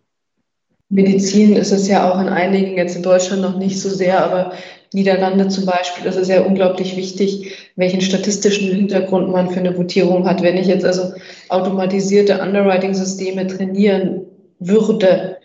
Medizin 0.90 1.56
ist 1.56 1.72
es 1.72 1.88
ja 1.88 2.10
auch 2.10 2.20
in 2.20 2.28
einigen, 2.28 2.76
jetzt 2.76 2.94
in 2.94 3.02
Deutschland 3.02 3.42
noch 3.42 3.58
nicht 3.58 3.80
so 3.80 3.88
sehr, 3.88 4.22
aber 4.24 4.52
Niederlande 4.92 5.48
zum 5.48 5.66
Beispiel, 5.66 6.06
ist 6.06 6.16
es 6.16 6.28
ja 6.28 6.42
unglaublich 6.42 6.96
wichtig, 6.96 7.70
welchen 7.74 8.00
statistischen 8.00 8.70
Hintergrund 8.70 9.30
man 9.30 9.50
für 9.50 9.58
eine 9.58 9.74
Votierung 9.74 10.28
hat. 10.28 10.42
Wenn 10.42 10.56
ich 10.56 10.68
jetzt 10.68 10.84
also 10.84 11.14
automatisierte 11.48 12.40
Underwriting-Systeme 12.40 13.48
trainieren 13.48 14.26
würde, 14.60 15.38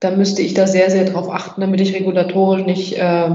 dann 0.00 0.18
müsste 0.18 0.42
ich 0.42 0.54
da 0.54 0.66
sehr, 0.66 0.90
sehr 0.90 1.04
drauf 1.04 1.30
achten, 1.30 1.60
damit 1.60 1.80
ich 1.80 1.94
regulatorisch 1.94 2.66
nicht 2.66 2.98
äh, 2.98 3.30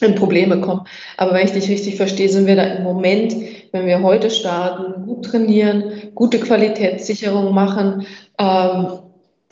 in 0.00 0.14
Probleme 0.14 0.60
komme. 0.60 0.84
Aber 1.16 1.34
wenn 1.34 1.46
ich 1.46 1.52
dich 1.52 1.68
richtig 1.68 1.96
verstehe, 1.96 2.28
sind 2.28 2.46
wir 2.46 2.56
da 2.56 2.64
im 2.64 2.82
Moment, 2.82 3.34
wenn 3.72 3.86
wir 3.86 4.02
heute 4.02 4.30
starten, 4.30 5.06
gut 5.06 5.24
trainieren, 5.26 6.10
gute 6.14 6.38
Qualitätssicherung 6.38 7.54
machen, 7.54 8.06
ähm, 8.38 8.86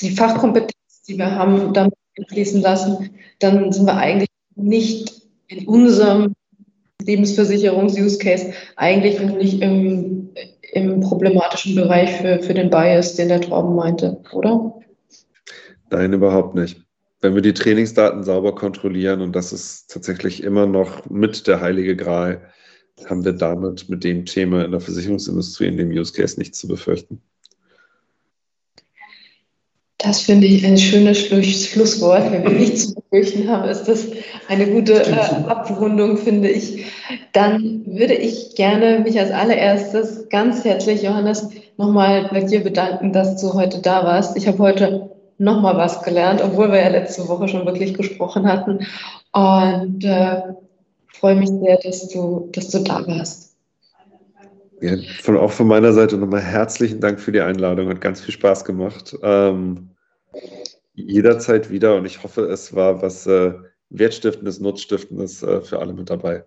die 0.01 0.11
Fachkompetenz, 0.11 1.03
die 1.07 1.17
wir 1.17 1.35
haben, 1.35 1.73
damit 1.73 1.95
fließen 2.29 2.61
lassen, 2.61 3.11
dann 3.39 3.73
sind 3.73 3.87
wir 3.87 3.97
eigentlich 3.97 4.29
nicht 4.57 5.23
in 5.49 5.67
unserem 5.67 6.35
Lebensversicherungs-Use-Case 7.03 8.53
eigentlich 8.77 9.21
nicht 9.21 9.61
im, 9.61 10.31
im 10.73 11.01
problematischen 11.01 11.75
Bereich 11.75 12.11
für, 12.13 12.41
für 12.41 12.55
den 12.55 12.71
Bias, 12.71 13.17
den 13.17 13.29
der 13.29 13.41
Torben 13.41 13.75
meinte, 13.75 14.21
oder? 14.33 14.75
Nein, 15.91 16.13
überhaupt 16.13 16.55
nicht 16.55 16.82
wenn 17.23 17.37
wir 17.37 17.43
die 17.43 17.55
Trainingsdaten 17.55 18.25
sauber 18.25 18.55
kontrollieren, 18.55 19.23
und 19.23 19.35
das 19.35 19.53
ist 19.53 19.91
tatsächlich 19.91 20.43
immer 20.43 20.67
noch 20.67 21.09
mit 21.09 21.47
der 21.47 21.61
heilige 21.61 21.97
Gral, 21.97 22.43
haben 23.09 23.25
wir 23.25 23.33
damit 23.33 23.89
mit 23.89 24.05
dem 24.05 24.27
Thema 24.27 24.65
in 24.65 24.73
der 24.73 24.81
Versicherungsindustrie, 24.81 25.69
in 25.69 25.77
dem 25.77 25.91
Use 25.91 26.13
Case 26.13 26.39
nichts 26.39 26.59
zu 26.59 26.69
befürchten. 26.69 27.23
Das 29.99 30.23
finde 30.23 30.49
ich 30.49 30.67
ein 30.67 30.77
schönes 30.77 31.19
Schlusswort. 31.21 32.33
Wenn 32.33 32.43
wir 32.43 32.51
nichts 32.51 32.89
zu 32.89 32.95
befürchten 32.95 33.49
haben, 33.49 33.69
ist 33.69 33.85
das 33.85 34.09
eine 34.49 34.67
gute 34.67 34.95
äh, 34.95 35.13
Abrundung, 35.47 36.17
finde 36.19 36.51
ich. 36.51 36.87
Dann 37.33 37.87
würde 37.87 38.15
ich 38.15 38.57
gerne 38.57 38.99
mich 38.99 39.21
als 39.21 39.31
allererstes 39.31 40.29
ganz 40.29 40.65
herzlich, 40.65 41.03
Johannes, 41.03 41.51
nochmal 41.77 42.29
bei 42.33 42.43
dir 42.43 42.65
bedanken, 42.65 43.13
dass 43.13 43.41
du 43.41 43.55
heute 43.55 43.81
da 43.81 44.03
warst. 44.03 44.37
Ich 44.37 44.49
habe 44.49 44.59
heute 44.59 45.13
nochmal 45.43 45.77
was 45.77 46.03
gelernt, 46.03 46.41
obwohl 46.43 46.71
wir 46.71 46.81
ja 46.81 46.89
letzte 46.89 47.27
Woche 47.29 47.49
schon 47.49 47.67
wirklich 47.67 47.95
gesprochen 47.95 48.47
hatten. 48.47 48.87
Und 49.33 50.05
äh, 50.05 50.43
freue 51.13 51.37
mich 51.37 51.49
sehr, 51.49 51.79
dass 51.79 52.09
du, 52.09 52.49
dass 52.53 52.69
du 52.71 52.79
da 52.81 53.07
warst. 53.07 53.57
Ja, 54.81 54.97
von, 55.21 55.37
auch 55.37 55.53
von 55.53 55.69
meiner 55.69 55.93
Seite 55.93 56.17
nochmal 56.17 56.41
herzlichen 56.41 57.01
Dank 57.01 57.21
für 57.21 57.33
die 57.33 57.41
Einladung. 57.41 57.89
Hat 57.89 58.01
ganz 58.01 58.21
viel 58.21 58.35
Spaß 58.35 58.65
gemacht. 58.65 59.17
Ähm, 59.23 59.91
jederzeit 60.95 61.71
wieder 61.71 61.97
und 61.97 62.05
ich 62.05 62.23
hoffe, 62.23 62.43
es 62.43 62.75
war 62.75 63.03
was 63.03 63.27
äh, 63.27 63.55
Wertstiftendes, 63.91 64.61
Nutzstiftendes 64.61 65.43
äh, 65.43 65.61
für 65.61 65.79
alle 65.79 65.93
mit 65.93 66.11
dabei. 66.11 66.45